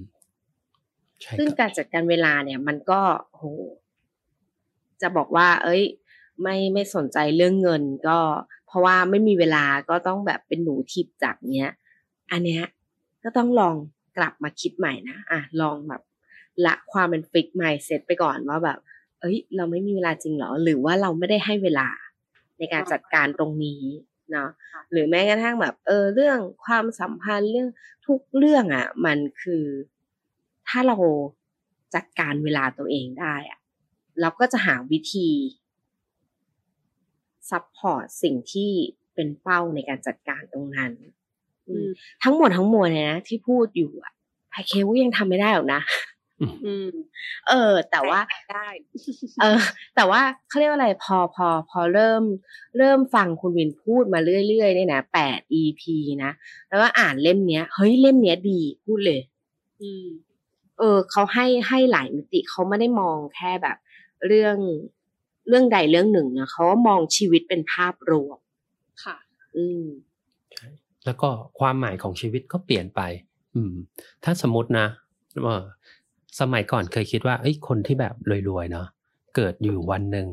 [1.22, 3.44] ใช่ซึ่งครับการจัดการเวลาเนี่ย มันก็โห
[5.02, 5.84] จะบอกว่า เอ้ย
[6.42, 8.20] ไม่ไม่สนใจเรื่องเงินก็
[8.68, 11.70] เพราะว่าไม่มีเวลาก็ต้องแบบเป็นหนูทิพจากเนี้ย
[12.32, 12.64] อันเนี้ย
[13.24, 13.76] ก็ต้องลอง
[14.18, 16.02] กลับมาคิดใหม่นะอะลองแบบ
[16.66, 18.80] ละความเป็นฟิกใหม่เซตไปก่อนว่าแบบ
[19.20, 21.90] เอ้ย เราไม่มีเวลาจริงหรอ หรือว่าเราไม่ได้ให้เวลา
[22.58, 23.84] ในการจัดการตรงนี้
[24.32, 24.50] เนาะ
[24.92, 27.70] หรือแม้กระทั่งแบบ เออเรื่องความสัมพันธ์เรื่อง
[28.08, 29.66] ทุกเรื่องอะ่ะ มันคือ
[30.68, 30.98] ถ้าเรา
[31.96, 33.60] จัดการเวลาตัวเองได้อะ
[34.22, 35.30] เราก็จะหาวิธี
[37.50, 38.72] support สิ่งที่
[39.14, 40.92] เป็นเป้าในการจัดการตรงนั้น
[41.68, 41.88] อืม
[42.24, 44.14] ทั้งหมดทั้งมวลเนี่ยนะที่พูดอยู่อะ
[44.50, 45.82] ไพเคลยังทำไม่ได้หรอกนะ
[46.66, 46.90] อืม
[47.50, 48.20] เออ แต่ว่า
[48.52, 48.68] ได้
[49.42, 49.62] เออ
[49.96, 52.24] แต่ว่าเขาเรียกว่าอะไรพอพอ พอเริ่ม
[52.78, 55.82] เริ่มฟังคุณวินพูดมาเรื่อยๆเนี่ยนะแปด EP
[56.24, 56.32] นะ
[56.70, 59.22] แล้วก็อ่านเล่มเนี้ยเฮ้ยเล่มเนี้ยดีพูดเลย
[59.82, 60.08] อืม
[60.80, 63.78] เออเขาให้ให้หลายมิติเขาไม่ได้มองแค่แบบ
[64.28, 64.58] เรื่อง
[65.48, 68.38] เรื่องใดเรื่องหนึ่งนะเขามองชีวิตเป็นภาพรวม
[69.04, 69.18] ค่ะ
[69.56, 69.86] อืม
[71.06, 71.30] แล้วก็
[71.60, 73.02] ความหมายของชีวิตก็เปลี่ยนไป
[73.56, 73.74] อืม
[74.24, 74.88] ถ้าสมมตินะ
[75.46, 75.56] ว่า
[76.40, 78.16] สมัยก่อนเคยคิดว่าเอ้ยคนที่แบบ
[78.50, 78.88] รวยๆเนาะ
[79.36, 80.28] เกิดอยู่วันหนึ่ง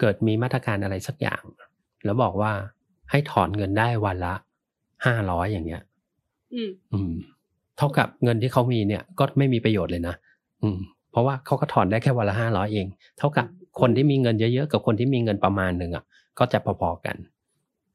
[0.00, 1.42] เกิดมีมาตรการอะไรสักอย่าง
[2.04, 2.52] แล้วบอกว่า
[3.10, 4.34] ให้ถอนเงินได้วันละ
[5.06, 5.82] ห้าร้อยอย่างเงี้ย
[6.54, 7.12] อืม อืม
[7.76, 10.14] เท่ากับเงินที่เขามีเนี่ย ก็ไม่มีประโยชน์เลยนะ
[10.62, 10.78] อืม
[11.10, 12.86] เพราะว่าเขาก็ถอนได้แค่วันละห้าร้อยเอง
[13.18, 13.46] เท่ากับ
[13.80, 16.04] คนที่มีเงินเยอะๆกับคนที่มีเงินประมาณหนึ่งอะ
[16.38, 17.16] ก็จะพอๆกัน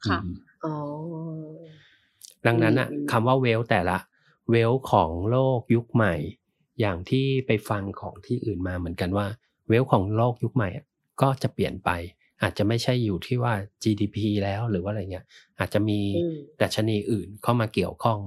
[0.07, 0.75] ค่ะอืมอ๋อ
[2.45, 3.97] ดังนั้นอะอืมคำว่าเวลแต่ละ
[4.51, 6.13] เวลของโลกยุคใหม่
[6.79, 9.27] อย่างที่ไปฟังของที่อื่นมาเหมือนกันว่า
[9.67, 10.85] เวลของโลกยุคใหม่อะ
[11.21, 11.89] ก็จะเปลี่ยนไป
[12.41, 13.53] อาจจะไม่ใช่อยู่ที่ว่า
[13.83, 15.25] GDP แล้วหรือว่าอะไรเงี้ย
[15.59, 18.19] อาจจะมีอืมดัชนีอื่นเข้ามาเกี่ยวข้อง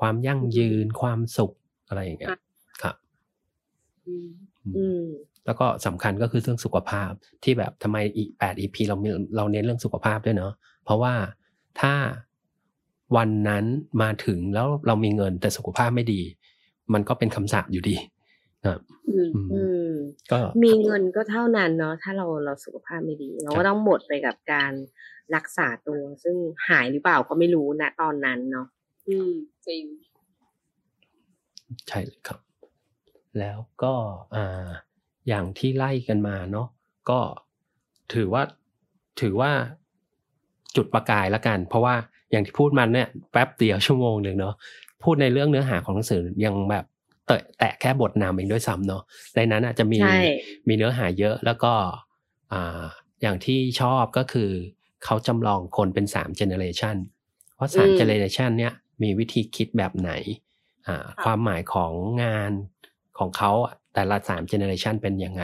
[0.00, 1.52] ความยั่งยืนความสุข
[1.88, 2.36] อะไรอย่างเงี้ย
[2.82, 2.96] ครับ
[4.06, 4.28] อืม
[4.76, 5.04] อืม
[5.46, 7.10] แล้วก็สำคัญก็คือเรื่องสุขภาพ
[7.44, 10.52] ที่แบบทำไมอีกแปด EP เรามีเราเน้นเรื่องสุขภาพด้วยเนาะ
[10.84, 11.14] เพราะว่า
[11.80, 11.94] ถ้า
[13.16, 13.64] วันนั้น
[14.02, 16.20] มาถึงแล้วเรามีเงินแต่สุขภาพไม่ดี
[16.92, 17.96] มันก็เป็นคำสาปอยู่ดี
[18.66, 18.80] ครับ
[19.10, 19.90] อืมอืมอืม
[20.32, 24.72] ก็มีเงินก็เท่านั้นเนาะถ้าเราเราสุขภาพไม่ดี เราครัก็บต้องหมดไปกับการ
[25.34, 26.36] รักษาตัว ซึ่ง
[26.68, 28.66] หายหรือเปล่าก็ไม่รู้นะตอนนั้นเนาะ
[29.08, 29.32] อืม
[29.66, 29.84] จริง
[31.88, 32.40] ใช่เลยครับ
[33.38, 33.94] แล้วก็
[34.34, 34.68] อ่า
[35.30, 36.68] อย่างที่ไล่กันมาเนาะ
[37.10, 37.20] ก็
[38.14, 38.42] ถือว่า
[39.20, 39.52] ถือว่า
[40.76, 41.94] จุดประกายละกัน เพราะว่า
[42.30, 44.54] อย่างที่พูดมาเนี่ยแป๊บเดียวชั่วโมงหนึ่งเนาะ
[45.02, 46.84] พูดในเรื่องเนื้อหาของหนังสือยังแบบ
[47.26, 49.02] แตะแตะแค่บทนำเองด้วยซ้ำเนาะ
[49.36, 50.20] ในนั้นอาจจะมีใช่
[50.68, 51.72] มีเนื้อหาเยอะแล้วก็
[52.52, 52.82] อ่า
[53.22, 54.50] อย่างที่ชอบก็คือ
[55.04, 56.96] เขาจำลองคนเป็นสาม generation
[57.58, 58.72] ว่าสาม generation เนี่ย
[59.02, 60.10] มีวิธีคิดแบบไหน
[60.86, 62.52] อ่าความหมายของงาน
[63.18, 65.42] ของเขาอะ แต่ละสาม generation เป็นยังไง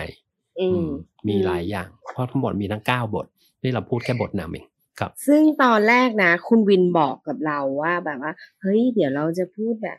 [0.61, 0.91] อือืมม
[1.29, 3.27] มีหลายอย่าง เพราะทั้งหมดมีทั้งเก้าบท
[3.63, 4.67] นี่เราพูดแค่บทนำเอง
[5.01, 9.99] ครับ ซึ่งตอนแรกนะ คุณวินบอกกับเราว่าแบบว่า เฮ้ย เดี๋ยวเราจะพูดแบบ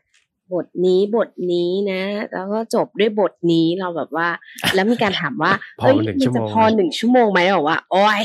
[0.54, 2.02] บทนี้บทนี้นะ
[2.34, 4.28] แล้วก็จบด้วยบทนี้เราแบบว่า
[4.76, 8.22] แล้วมีการถามว่าพอเฮ้ยหนึ่งมัชั่วโมจะงพอหนึ่งชั่วโมงไหมบอกว่า โอ้ย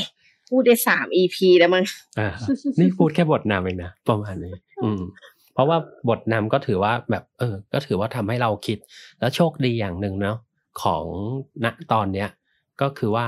[0.49, 1.85] พูดได้สามอีพีแล้วมั้ง
[2.19, 2.29] อ่า
[2.79, 4.53] นี่พูดแค่บทนำเองนะประมาณนี้
[4.83, 5.01] อืม
[5.53, 5.77] เพราะว่า
[6.09, 8.77] บทนำก็ถือว่าแบบเออ ก็ถือว่าทำให้เราคิด
[9.19, 10.37] แล้วโชคดีอย่างหนึ่งเนาะ
[10.81, 11.05] ของ
[11.65, 12.29] ณตอนเนี้ย
[12.81, 13.27] ก็คือว่า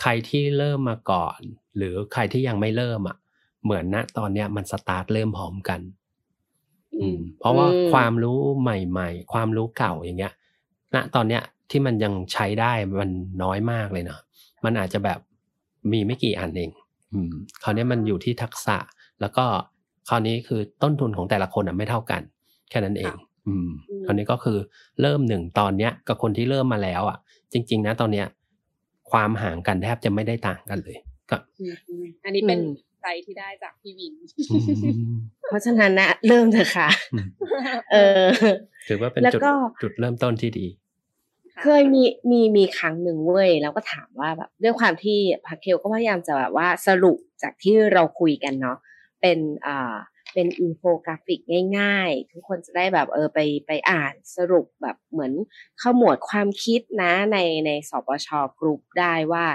[0.00, 1.38] ใครที่เริ่มมาก่อน
[1.76, 3.16] หรือใครที่ยังไม่เริ่มอะ
[3.64, 5.80] เหมือนณตอนเนี้ยมันสตาร์ทเริ่มพร้อมกัน
[7.00, 10.34] อืม เพราะว่าความรู้ใหม่ ๆ ความรู้เก่าอย่างเงี้ย
[10.94, 13.10] ณตอนเนี้ยที่มันยังใช้ได้มัน
[13.42, 14.20] น้อยมากเลยเนาะ
[14.64, 15.18] มันอาจจะแบบ
[15.92, 16.70] มีไม่กี่อันเอง
[17.12, 17.32] อืม
[17.62, 18.76] คราวนี้มันอยู่ที่ทักษะ
[19.20, 19.46] แล้วก็
[20.08, 22.22] คราวนี้คือต้นทุนของแต่ละคนอะไม่เท่ากัน
[22.70, 23.14] แค่นั้นเอง
[23.46, 24.58] อืมอืมคราวนี้ก็คือ
[25.00, 27.18] เริ่มหนึ่งตอนเนี้ยกับคนที่เริ่มมาแล้วอะ
[27.52, 28.26] จริง ๆ นะตอนเนี้ย
[29.10, 30.96] ความห่างกันแทบจะไม่ได้ต่างกันเลย
[31.30, 34.12] ก็อืมอืมอันนี้เป็นอืมใจที่ได้จากพี่วิน
[34.50, 34.58] อื
[35.14, 35.16] ม
[35.48, 37.26] เพราะฉะนั้นนะเริ่มเถอะค่ะอืม
[37.92, 38.28] เออ
[38.88, 39.52] ถือว่าเป็นแล้วจุดก็
[39.82, 40.66] จุดเริ่มต้นที่ดี
[41.62, 48.78] เคยมีมีมีครั้งหนึ่งเว้ยแล้วก็ถามว่าแบบด้วยความที่พักเคลก็พยายามจะแบบว่าสรุปจากที่เราคุยกันเนาะ
[49.20, 49.96] เป็นอ่า
[50.34, 51.40] เป็นอินโฟกราฟิก
[51.78, 55.32] ง่าย ๆ ทุกคนจะได้แบบเออไปไปอ่านสรุปแบบเหมือน
[55.82, 59.46] ขมวดความคิดนะในในสปชกรุ๊ปได้ว่า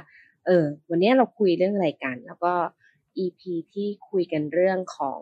[0.45, 2.53] เออ วันนี้เราคุยเรื่องอะไรกัน แล้วก็
[3.23, 3.41] EP
[3.73, 5.21] ที่คุยกันเรื่องของ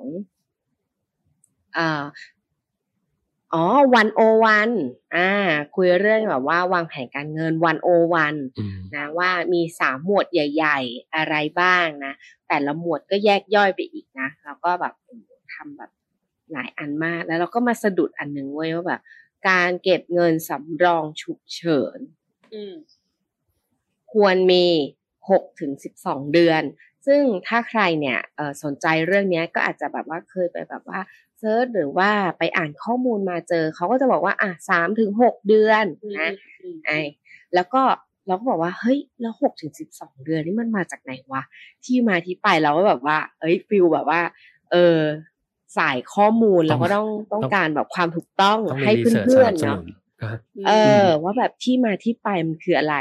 [3.53, 4.69] อ่าอ๋อ one o one
[5.15, 5.29] อ่า
[5.75, 12.13] คุยเรื่องแบบว่าวางแผนการเงิน one o one อืมนะว่ามีสามหมวดใหญ่ ๆ อะไรบ้างนะ
[12.47, 14.93] แต่ละหมวดก็แยกย่อยไปอีกนะแล้วก็แบบ
[15.53, 15.91] ทำแบบ
[16.51, 19.01] หลายอันมาก แล้วเราก็มาสะดุดอันหนึ่งเว้ยว่าแบบ
[19.49, 21.99] การเก็บเงินสำรองฉุกเฉิน
[22.53, 22.73] อืม
[24.13, 24.65] ควรมี
[25.29, 26.61] หกถึงสิบสองเดือน
[27.07, 30.99] ซึ่งถ้าใครเนี่ยเอ่อสนใจเรื่องเนี้ยก็อาจจะแบบว่าเคยไปแบบว่า
[31.41, 36.29] เซิร์ชหรือว่าไปอ่านข้อมูลมาเจอ เขาก็จะบอกว่าอะสามถึงหกเดือนอืมนะ
[36.61, 36.91] อืมไอ
[37.55, 37.81] แล้วก็
[38.27, 41.43] เราก็บอกว่าเฮ้ยแล้วหกถึงสิบสองเดือนนี่มันมาจากไหนวะ
[41.85, 44.21] ที่มาที่ไปเราก็แบบว่า เอ้ย feel แบบว่า
[44.71, 44.99] เออ
[45.77, 49.83] สายข้อมูลเราก็ต้องต้องการแบบความถูกต้องต้องมีให้ research เพื่อสนับสนุเนาะ
[50.21, 50.37] ครับ
[50.67, 50.71] เอ
[51.03, 52.95] อ ว่าแบบที่มาที่ไปมันคืออะไร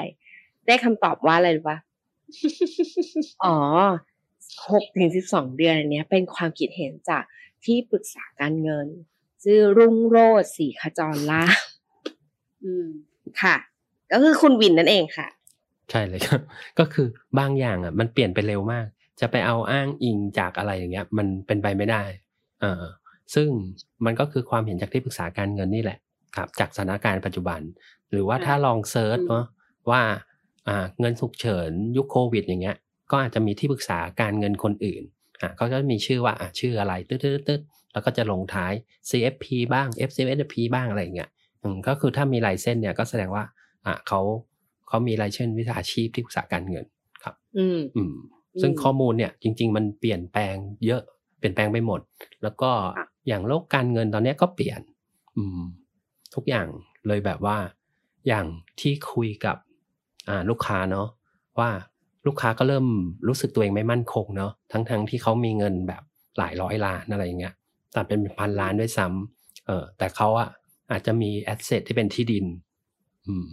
[0.67, 1.79] ได้คำตอบว่าอะไรรู้ปะ
[3.45, 3.57] อ๋อ
[4.73, 7.23] หกถึงสิบสองเดือนอันเนี้ยเป็นความคิดเห็นจาก
[7.65, 8.87] ที่ปรึกษาการเงิน
[9.45, 11.53] ชื่อรุ่งโรจน์ศรีขจรล่าภ
[12.65, 12.87] อืม
[13.43, 13.57] ค่ะ
[14.13, 15.29] ก็คือคุณวินนั่นเองค่ะ
[15.91, 16.41] ใช่เลยครับ
[16.79, 17.07] ก็คือ
[17.39, 18.87] บางอย่างอะ มันเปลี่ยนไปเร็วมาก
[19.21, 22.03] จะไปเอาอ้างอิงจากอะไรอย่างเงี้ย มันเป็นไปไม่ได้
[22.61, 22.83] เออ
[23.35, 23.49] ซึ่ง
[24.05, 25.99] มันก็คือความเห็นจากที่ปรึกษาการเงินนี่แหละ
[26.37, 27.61] ครับ จากสถานการณ์ปัจจุบัน
[28.11, 29.45] หรือว่าถ้าลองเซิร์ชอืมเนาะ
[29.91, 30.03] ว่า
[30.69, 32.77] อ่าเงินฉุกเฉินยุคโควิด อย่างเงี้ย
[33.11, 35.15] ก็อาจจะมีที่ปรึกษาการเงินคนอื่นอะ
[35.57, 37.61] เขาก็มีชื่อว่าอะชื่ออะไรตึ๊ดตึ๊ดตึ๊ด
[37.93, 38.73] แล้วก็จะลงท้าย
[39.11, 41.31] CFP บ้าง FCFP บ้างอะไรอย่างเงี้ย
[41.63, 43.45] อืมก็คือถ้ามีลายเส้นเนี่ยก็แสดงว่า
[43.87, 44.21] อะเขา
[44.89, 46.85] เขามีลายเส้นวิชาชีพที่ปรึกษาการเงิน
[47.23, 48.15] ครับ อืมอืม
[48.61, 51.03] ซึ่งอืมข้อมูลเนี่ยจริง ๆ มันเปลี่ยนแปลงเยอะ
[51.39, 52.01] เปลี่ยนแปลงไปหมด
[52.43, 54.81] แล้วก็ค่ะอย่างโลกการเงินตอนเนี้ยก็เปลี่ยน
[55.37, 55.63] อืม
[56.35, 56.67] ทุกอย่าง
[57.07, 57.57] เลยแบบว่า
[58.29, 58.47] อย่าง
[58.81, 59.57] ที่คุยกับ
[60.29, 61.09] อ่าลูกค้าเนาะ
[61.59, 61.71] ว่า
[62.27, 62.87] ลูกค้าก็เริ่ม
[63.29, 66.03] รู้สึกตัวเองไม่มั่นคงเนาะทั้งๆทที่เขามีเงินแบบ
[66.39, 67.55] หลายร้อยล้านอะไรอย่างเงี้ย
[67.93, 70.49] แต่เป็นพันล้านด้วยซ้ำเออแต่เขาอะ
[70.91, 72.47] อาจจะมีแอสเซทที่เป็นที่ดิน
[73.27, 73.47] อืม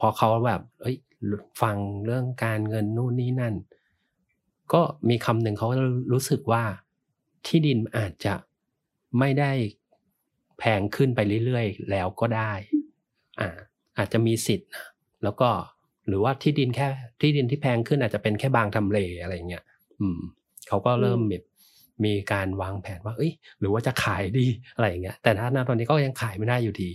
[0.00, 0.96] พอเขาแบบเอ้ย
[1.62, 3.54] ฟังเรื่องการเงินนู่นนี่นั่น
[4.72, 5.68] ก็มีคำหนึ่งเขา
[6.12, 6.64] รู้สึกว่า
[7.46, 8.34] ที่ดินอาจจะ
[9.18, 9.52] ไม่ได้
[10.58, 12.52] แพงขึ้นไปเรื่อยๆ แล้วก็ได้
[13.40, 13.48] อ่า
[13.98, 14.86] อาจจะมีสิทธิ์นะ
[15.22, 15.50] แล้วก็
[16.08, 16.88] หรือว่าที่ดินแค่
[17.20, 19.64] ที่ดินที่แพงขึ้นอาจจะเป็นแค่บางทำเลอะไรเงี้ย
[20.00, 20.18] อืม
[20.68, 21.44] เขาก็เริ่มแบบ
[22.04, 26.90] มีการวางแผนว่าเอ้ย หรือว่าจะขายดีอะไรอย่างเงี้ยแต่ถ้าณตอนนี้ก็ยังขายไม่ได้อยู่ดี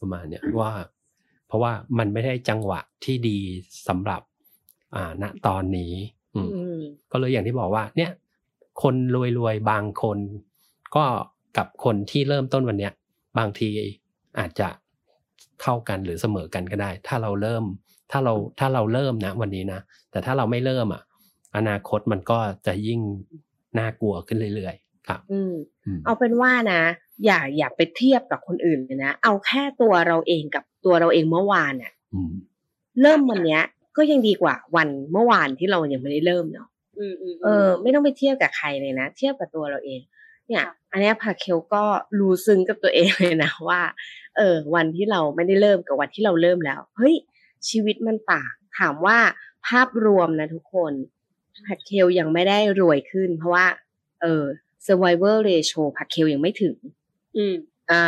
[0.00, 0.72] ประมาณเนี้ยว่า
[1.48, 3.38] เพราะว่ามันไม่ได้จังหวะที่ดี
[3.88, 4.22] สำหรับ
[4.94, 5.92] อ่าณตอนนี้
[6.34, 6.80] อืมอืม
[7.12, 8.10] ก็เลยอย่างที่บอกว่า เนี่ย
[8.82, 8.94] คน
[9.38, 10.18] รวยๆบางคน
[10.96, 11.04] ก็
[11.56, 12.92] กับคนที่เริ่มต้นวันเนี้ย
[13.38, 13.68] บางที
[14.38, 14.68] อาจจะ
[15.62, 17.64] เท่ากันหรือเสมอกันก็ได้ ถ้าเราเริ่ม
[18.10, 19.80] ถ้าเราถ้าเราเริ่มนะวันนี้นะ
[20.10, 21.02] แต่ถ้าเราไม่เริ่มอะ
[21.56, 23.00] อนาคตมันก็จะยิ่ง
[23.78, 25.54] น่ากลัวขึ้นเรื่อยๆ ครับ อืม
[25.86, 26.82] อืมเอาเป็นว่านะ
[27.24, 32.32] อย่าอย่าไปเทียบกับคนอื่นเลยนะ เอาแค่ตัวเราเองกับตัวเราเองเมื่อวานอะอืม
[33.02, 33.62] เริ่มวันเนี้ย
[33.96, 40.00] ก็ยังดีกว่าวันเมื่อวานที่เรายังไม่ได้เริ่มเนาะอืมอืมเออ ไม่ต้องไปเทียบกับใครเลยนะ เทียบกับตัวเราเอง
[40.48, 41.84] เนี่ยค่ะอันเนี้ยพาเคลก็
[42.18, 43.80] รู้ซึ้งกับตัวเองเลยนะว่า
[44.36, 47.16] เออ วันที่เราไม่ได้เริ่มกับวันที่เราเริ่มแล้ว เฮ้ย
[47.68, 49.18] ชีวิตมันต่างถามว่า
[49.68, 50.92] ภาพรวมนะทุกคน
[51.66, 53.66] พาเคลยังไม่ได้รวยขึ้น เพราะว่า
[54.22, 54.44] เออ
[54.86, 56.76] survivor ratio พาเคลยังไม่ถึง
[57.36, 57.54] อืม
[57.90, 58.04] อ่า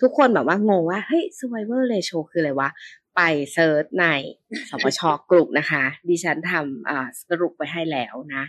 [0.00, 2.70] ทุกคนแบบว่างงว่า เฮ้ย survivor ratio คืออะไรวะ
[3.16, 3.20] ไป
[3.52, 4.06] เซิร์ชใน
[4.68, 8.44] สปชกลุ่มนะคะ ดิฉันทำอ่าสรุปไว้ให้แล้วนะ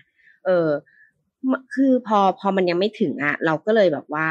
[0.46, 0.70] เออ
[1.50, 4.28] มคือพอพอมันยังไม่ถึงอะ เราก็เลยแบบว่า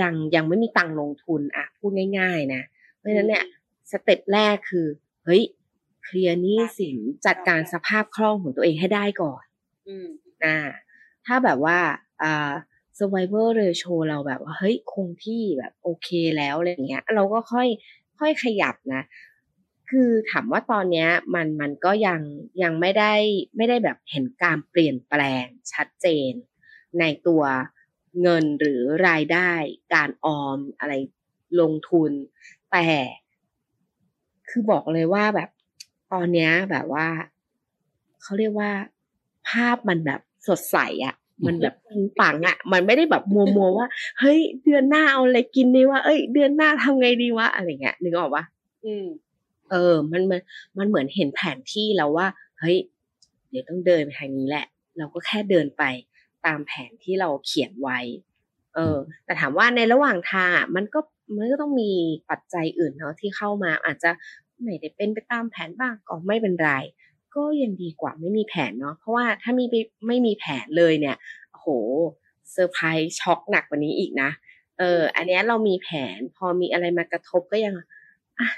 [0.00, 2.62] ยังยังไม่มีตังค์ลงทุน อะ พูดง่าย ๆ นะ
[2.96, 3.44] เพราะฉะนั้นเนี่ย
[3.90, 4.86] สเต็ปแรกคือ
[5.28, 5.44] เฮ้ย
[6.04, 9.42] เคลียร์หนี้สินจัดการสภาพคล่องของตัวเองให้ได้ก่อน
[9.88, 10.08] อืม
[10.44, 10.58] อ่า
[11.26, 11.78] ถ้าแบบว่า
[12.22, 12.50] อ่า
[12.98, 17.68] survivor ratio เราแบบว่าเฮ้ยคงที่แบบโอเคแล้วอะไรอย่างเงี้ย เราก็ค่อย
[18.18, 19.02] ค่อยขยับนะ
[19.90, 22.20] คือถามว่าตอนเนี้ยมันมันก็ยัง
[22.62, 23.14] ยังไม่ได้
[23.56, 26.32] ไม่ได้แบบเห็นการเปลี่ยนแปลงชัดเจน
[27.00, 27.42] ในตัว
[28.22, 29.50] เงินหรือรายได้
[29.94, 30.94] การออมอะไร
[31.60, 32.12] ลงทุน
[32.72, 32.86] แต่
[34.48, 35.48] คือบอกเลยว่าแบบ
[36.12, 37.06] ตอนเนี้ยแบบว่า
[38.22, 38.70] เขาเรียกว่า
[39.48, 41.14] ภาพมันแบบสดใสอะ่ะ
[41.46, 43.86] มันแบบปิ๊งปังอะ่ะ มันไม่ได้แบบมัวมัวๆว่า
[44.20, 48.44] เฮ้ย เดือนหน้าเอาอะไรกินดีวะเอ้ย เดือนหน้าทำไงดีวะอะไรเงี้ยนึกออกปะ
[48.84, 49.06] อืม
[49.70, 50.40] เออ มันมัน
[50.78, 52.26] มันเหมือนเห็นแผนที่แล้วว่า
[52.60, 52.76] เฮ้ย
[53.50, 54.66] เดี๋ยวต้องเดินไปทางนี้แหละ
[54.98, 55.82] เราก็แค่เดินไป
[56.46, 57.98] ตามแผนที่เราเขียนไว้
[58.74, 61.00] เออ แต่ถามว่าในระหว่างทางอะมันก็
[61.36, 61.92] มันก็ต้องมี
[62.30, 64.10] ปัจจัยอื่นเนาะที่เข้ามาอาจจะ
[64.62, 66.70] ไม่ได้เป็นไปตามแผนบ้างก็ไม่เป็นไร
[67.34, 69.74] ก็ยังดีกว่าไม่มีแผนเนาะเพราะว่าถ้ามีไป
[70.06, 71.16] ไม่มีแผนเลยเนี่ย
[71.50, 71.66] โอ้โห
[72.52, 74.30] เซอร์ไพรส์ช็อกหนักกว่านี้อีกนะ
[74.78, 77.74] เออ อันนี้เรามีแผนพอมีอะไรมากระทบก็ยัง
[78.38, 78.48] อะ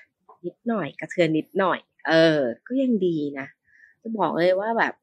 [0.45, 3.47] นิดหน่อยกระเทือนนิดหน่อย เออ ก็ยังดีนะ
[4.01, 4.95] จะบอกเลยว่าแบบ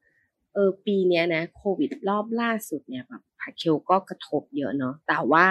[0.54, 5.46] เออ ปีเนี้ยนะโควิดรอบล่าสุดเนี่ยแบบผักเคลก็กระทบเยอะเนาะแต่ว่า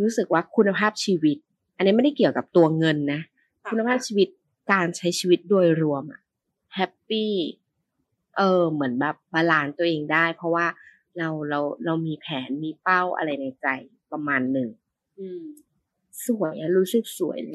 [0.00, 1.36] รู้สึกว่าคุณภาพชีวิต
[1.76, 3.20] อันนี้ไม่ได้เกี่ยวกับตัวเงินนะ
[3.64, 4.28] ค่ะคุณภาพชีวิต
[4.72, 6.20] การใช้ชีวิตโดยรวมอะ
[6.74, 7.32] happy
[8.38, 10.66] เออเหมือนแบบ balance ตัวเองได้ เพราะว่า
[11.18, 13.66] เราเราเรามีแผนมีเป้าอะไรในใจ
[14.12, 14.68] ประมาณหนึ่ง
[15.18, 15.42] อืม
[16.26, 17.54] สวยอะรู้สึกสวยเลย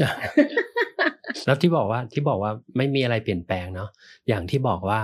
[1.46, 3.90] แล้วที่บอกว่าที่บอกว่าไม่มีอะไรเปลี่ยนแปลงเนาะ
[4.28, 5.02] อย่างที่บอกว่า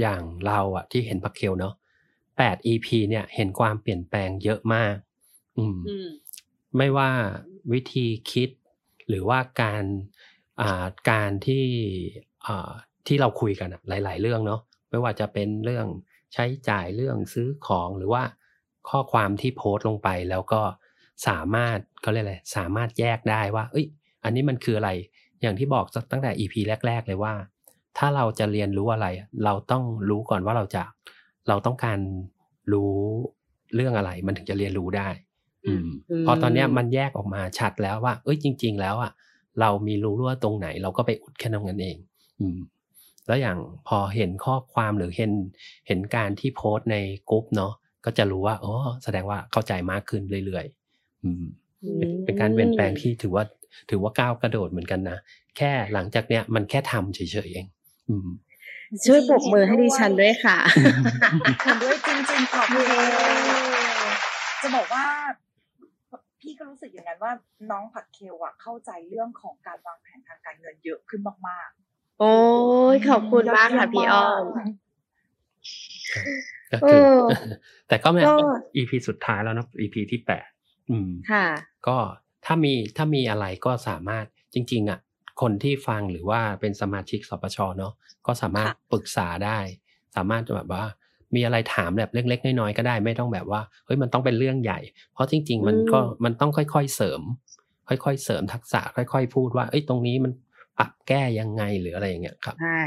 [0.00, 1.74] อย่างเราอะที่เห็นพักเคลเนาะ
[2.38, 4.94] แปด EP เนี่ย เห็นความเปลี่ยนแปลงเยอะมาก
[5.58, 6.08] อืมอืม
[6.76, 7.10] ไม่ว่า
[7.72, 8.50] วิธีคิด
[9.08, 9.84] หรือว่าการ
[11.10, 11.66] การที่
[13.06, 14.60] ที่เราคุยกันหลาย ๆ เรื่องเนาะ
[14.90, 15.86] ไม่ว่าจะเป็นเรื่อง
[16.34, 18.22] ใช้จ่ายเรื่องซื้อของหรือว่า
[18.88, 20.62] ข้อความที่โพสต์ลงไปแล้วก็
[21.28, 23.86] สามารถเขาเรียกอะไรสามารถแยกได้ว่า เอ้ย
[24.24, 24.90] อันนี้มันคืออะไร
[25.40, 26.54] อย่างที่บอกตั้งแต่ EP
[26.86, 27.34] แรก ๆ เลยว่า
[27.98, 29.06] ถ้าเราจะเรียนรู้อะไร
[29.44, 30.82] เราต้องรู้ก่อนว่าเราจะ
[31.48, 31.98] เราต้องการ
[32.72, 32.92] รู้
[33.74, 35.08] เรื่องอะไร มันถึงจะเรียนรู้ได้
[36.26, 39.12] พอตอนเนี้ยมันแยกออกมาชัดแล้วว่า เอ้ยจริง ๆ แล้วอะ
[39.60, 41.96] เรามีรู้รั่วตรงไหน เราก็ไปอุดแค่นั้นเอง
[42.40, 42.58] อืม
[43.26, 43.56] แล้วอย่าง
[43.88, 45.32] พอเห็นข้อความหรือเห็น
[45.88, 46.96] เห็นการที่โพสต์ใน
[47.30, 47.72] กลุ่มเนาะ
[48.04, 51.44] ก็จะรู้ว่าอ๋อแสดงว่าเข้าใจมากขึ้นเรื่อยๆอืม
[51.98, 53.44] เป็นเป็นการเปลี่ยนแปลงที่ถือว่า
[53.90, 55.18] ถือว่าก้าวกระโดดเหมือนกันนะ
[55.56, 57.66] แค่หลังจากเนี้ยมันแค่ทำเฉยๆเอง
[58.08, 58.28] อืม
[59.06, 60.58] ช่วยปรบมือให้ดิฉันด้วยค่ะ
[61.64, 62.86] เห็นด้วยจริงๆขอบคุณ
[64.62, 65.04] จะบอกว่า
[66.40, 67.32] พี่ก็รู้สึกอย่างนั้น ว่า
[67.70, 71.70] น้องผักเคลอะเข้าใจเรื่องของการวางแผนทางการเงินเยอะขึ้นมาก
[72.20, 72.34] โอ้
[72.94, 74.44] ยขอบคุณมากค่ะพี่อ้อม
[76.72, 77.26] ก็คือเออ
[77.88, 78.36] แต่ก็ไม่ก็
[78.76, 80.46] EP สุดท้ายแล้วนะ EP ที่แปด
[80.90, 81.46] อืมค่ะ
[81.88, 81.96] ก็
[82.46, 85.00] ถ้ามีถ้ามีอะไรก็สามารถจริง ๆ อะ
[85.40, 87.92] คนที่ฟังหรือว่าเป็นสมาชิกสปชเนาะ
[88.26, 89.58] ก็สามารถค่ะปรึกษาได้
[90.16, 90.84] สามารถจะแบบว่า
[91.34, 94.80] มีอะไรถามแบบเล็ก ๆ น้อยๆก็ได้ไม่ต้องแบบว่าเฮ้ยมันต้องเป็นเรื่องใหญ่
[95.12, 97.20] เพราะจริง ๆ มันก็อืมมันต้องค่อย ๆเสริม
[97.88, 100.32] ค่อย ๆ เสริมทักษะ ค่อย ๆ พูดว่าเอ้ยตรงนี้มัน
[100.78, 102.82] ปรับแก้ยังไงหรืออะไรอย่างเงี้ยครับใช่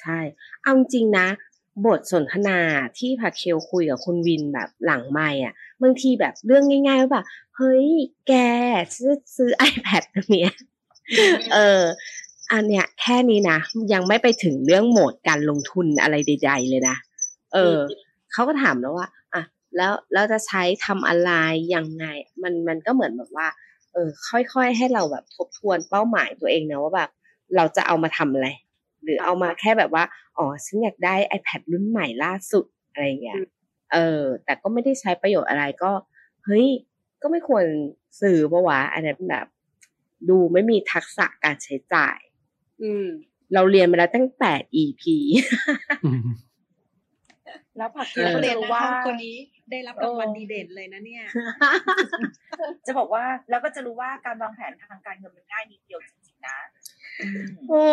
[0.00, 0.18] ใช่
[0.62, 1.26] เอาจริงๆนะ
[1.86, 2.58] บทสนทนา
[2.98, 7.26] ที่ผักเคลคุยกับคุณวินแบบหลังไม่อะบางทีแบบเรื่องง่ายๆว่าแบบ
[7.56, 7.88] เฮ้ย
[8.28, 8.32] แก
[8.96, 10.52] ซื้อซื้อ iPad ตัวเนี้ย
[11.52, 11.82] เออ
[12.52, 13.58] อันเนี้ยแค่นี้นะ
[13.92, 16.96] ยังไม่ไปถึงเรื่องโหมดการลงทุนอะไรใดๆเลยนะ
[17.56, 17.78] เออ
[18.32, 19.42] เขาก็ถามแล้วว่าอะ
[19.76, 21.32] แล้วแล้วจะใช้ทำอะไร
[21.74, 22.06] ยังไง
[22.42, 23.48] มันมันก็เหมือนแบบว่า
[23.92, 27.10] เออ ค่อยๆให้เราแบบทบทวนเป้าหมายตัวเองนะว่าแบบ
[27.56, 28.48] เราจะเอามาทำอะไร
[29.02, 30.04] หรือเอามาแค่แบบว่า
[30.38, 33.40] อ๋อฉันอยากได้ iPad รุ่นใหม่ล่าสุดอะไรอย่างเงี้ย
[33.92, 35.92] เออ แต่ก็ไม่ได้ใช้ประโยชน์อะไรก็
[36.44, 36.66] เฮ้ย
[37.22, 37.64] ก็ไม่ควร
[38.20, 39.46] ซื้อปะวะอันนั้นแบบ
[40.28, 42.18] ดูไม่มีทักษะการใช้จ่าย
[42.82, 43.06] อืม
[43.54, 46.55] เราเรียนมาแล้วตั้งแปด EP ๆ
[47.76, 49.36] แล้วผักเคลเออก็เลยเรียนรู้นะว่าคนนี้
[49.70, 51.24] ได้รับรางวัลดีเด่นเลยนะเนี่ย
[52.86, 56.56] จะบอกว่าแล้วก็จะรู้ว่าการวางแผนทางการเงินมันง่ายนิดเดียวจริงๆนะ
[57.20, 57.84] อืมโอ้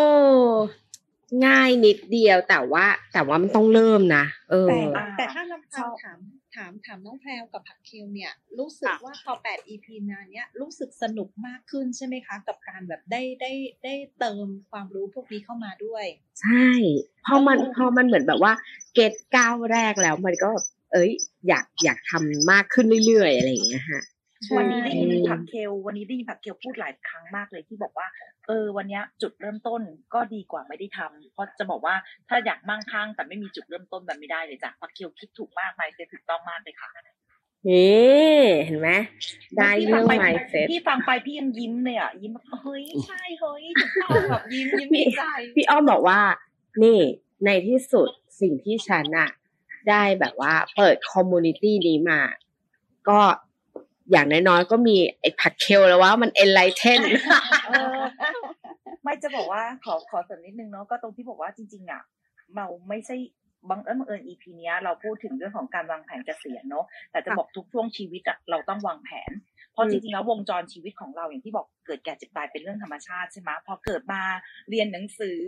[1.46, 6.20] ง่ายนิดเดียวแต่ว่า แต่ว่ามันต้องเริ่มนะเออ แต่อ่าแต่ถ้าลำชพัองบถาม
[6.56, 13.52] ถามถามน้องแพรวกับผักคิวเนี่ย รู้สึกค่ะว่าพอ 8 EP นาเนี้ยรู้สึกสนุกมากขึ้นใช่ไหมคะ กับการแบบได้ได้
[13.84, 16.06] ได้เติมความรู้พวกนี้เข้ามาด้วย
[16.42, 16.68] ใช่
[17.26, 18.54] พอมันพอมันเหมือนแบบว่า
[18.94, 20.52] เกตก้าวแรกแล้วมันก็
[20.94, 21.12] เอ้ย
[21.48, 24.04] อยากอยากทำมากขึ้นเรื่อยๆอะไรอย่างเงี้ยฮะ
[24.58, 28.08] วันนี้ได้ยินอืมผักเคลวันนี้ได้ยินผักเคลพูดหลายครั้งมากเลยที่บอกว่า
[28.48, 29.82] เออวันเนี้ยจุดเริ่มต้น
[30.14, 31.96] ก็ดีกว่าไม่ได้ทำเพราะจะบอกว่า
[32.30, 36.90] ถ้าอยากมั่งคั่งแต่ไม่มีจุดเริ่มต้นแบบไม่ได้เลยจ้ะผักเคลคิดถูกมากไหมเซถูกต้องมากเลยค่ะ
[37.70, 38.90] นี่เห็นไหม
[39.58, 45.24] ได้พี่เรื่ฟัองไป mindset พี่ฟังไปพี่ยังยิ้มเลยอะยิ้มแบบเฮ้ยใช่เฮ้ยถูกต้องแบบยิ้มยิ้มดีใจ
[45.56, 46.20] พี่อ้อมบอกว่า
[46.84, 47.00] นี่
[47.46, 48.10] ในที่สุด
[48.42, 49.30] สิ่งที่ฉันอะ
[49.90, 52.22] ได้แบบว่าเปิดคอมมูนิตี้นี้มา
[53.10, 53.20] ก็
[54.12, 57.02] อย่างน้อยๆก็มีไอ้ผักเคลแล้วว่ามันเอนไลเทน
[57.68, 58.02] เออ
[59.04, 62.02] ไม่จะบอกว่าขอขอเสริมนิดนึงเนาะก็ตรงที่บอกว่าจริง ๆอะ
[62.56, 63.16] เราไม่ใช่
[63.70, 69.32] บังเอิญบังเอิญ EP เนี้ยเราพูดถึงเรื่องของการวางแผนเกษียณเนาะแต่จะบอกทุกช่วงชีวิตอะเราต้องวางแผน
[69.74, 74.22] เพราะจริงๆแล้ววงจรชีวิตของเราอย่างที่บอกเกิดแก่เจ็บตายเป็นเรื่องธรรมชาติใช่ไหมพอเกิดมา
[74.70, 75.40] เรียนหนังสือ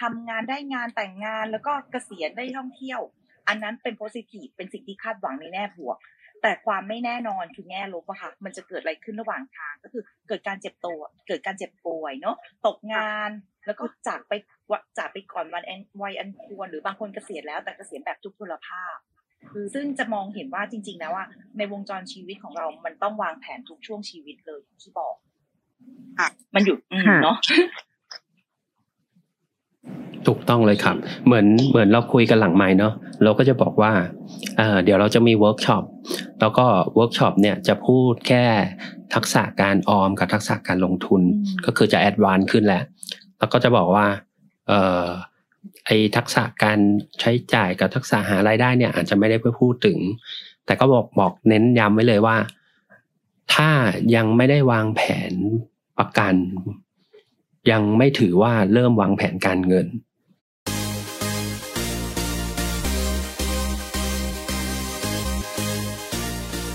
[0.00, 3.00] ทำงานได้งานแต่งงานแล้วก็เกษียณได้ท่องเที่ยว
[3.48, 5.98] อันนั้นเป็นโพสิทีฟเป็นสิ่งที่คาดหวังในแง่บวก
[6.46, 13.30] แต่ความไม่แน่นอนคือแง่ลบอะค่ะ มันจะเกิดอะไรขึ้นระหว่างทาง ก็คือเกิดการเจ็บตัว เกิดการเจ็บป่วยเนาะ ตกงาน
[13.66, 14.32] แล้วก็จากไป
[14.70, 18.96] วะจากไปก่อนวันอันวัยอันควร หรือบางคนเกษียณแล้วแต่เกษียณแบบทุพพลภาพ
[19.74, 21.26] ซึ่งจะมองเห็นว่าจริง ๆ แล้วว่า
[21.58, 25.14] ในวงจรชีวิตของเรา มันต้องวางแผนทุกช่วงชีวิตเลยอย่างที่บอก
[26.18, 27.36] ค่ะมันอยู่อืมค่ะเนาะ
[30.26, 30.96] ถูกต้องเลยครับ
[31.26, 32.92] เหมือนเหมือนเราคุยกันหลังไมค์เนาะ
[33.22, 33.92] เราก็จะบอกว่า
[34.56, 35.84] เอ่อเดี๋ยวเราจะมีเวิร์กช็อป
[36.40, 38.44] แล้วก็เวิร์กช็อปเนี่ยจะพูดแค่
[39.14, 42.82] ทักษะการออมกับทักษะการลงทุนอืมก็คือจะ advance ขึ้นแหละ
[43.38, 44.06] แล้วก็จะบอกว่า
[44.68, 45.04] เอ่อ
[45.86, 46.78] ไอทักษะการ
[47.20, 49.98] ใช้จ่ายกับทักษะหารายได้เนี่ยอาจจะไม่ได้ไปพูดถึง
[50.66, 52.36] แต่ก็บอกบอกเน้นย้ำไว้เลยว่า
[53.54, 53.70] ถ้า
[54.14, 55.00] ยังไม่ได้วางแผ
[55.30, 55.32] น
[55.98, 56.34] ประกัน
[57.70, 59.86] ยังไม่ถือว่าเริ่มวางแผนการเงิน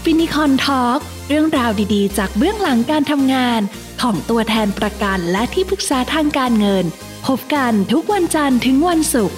[0.03, 0.99] Finicon Talk
[1.29, 3.61] เรื่องราวดีๆ จากเบื้องหลังการทำงาน
[4.01, 6.85] ของตัวแทนประกันและที่ปรึกษาทางการเงิน
[7.27, 9.37] พบกันทุกวันจันทร์ถึงวันศุกร์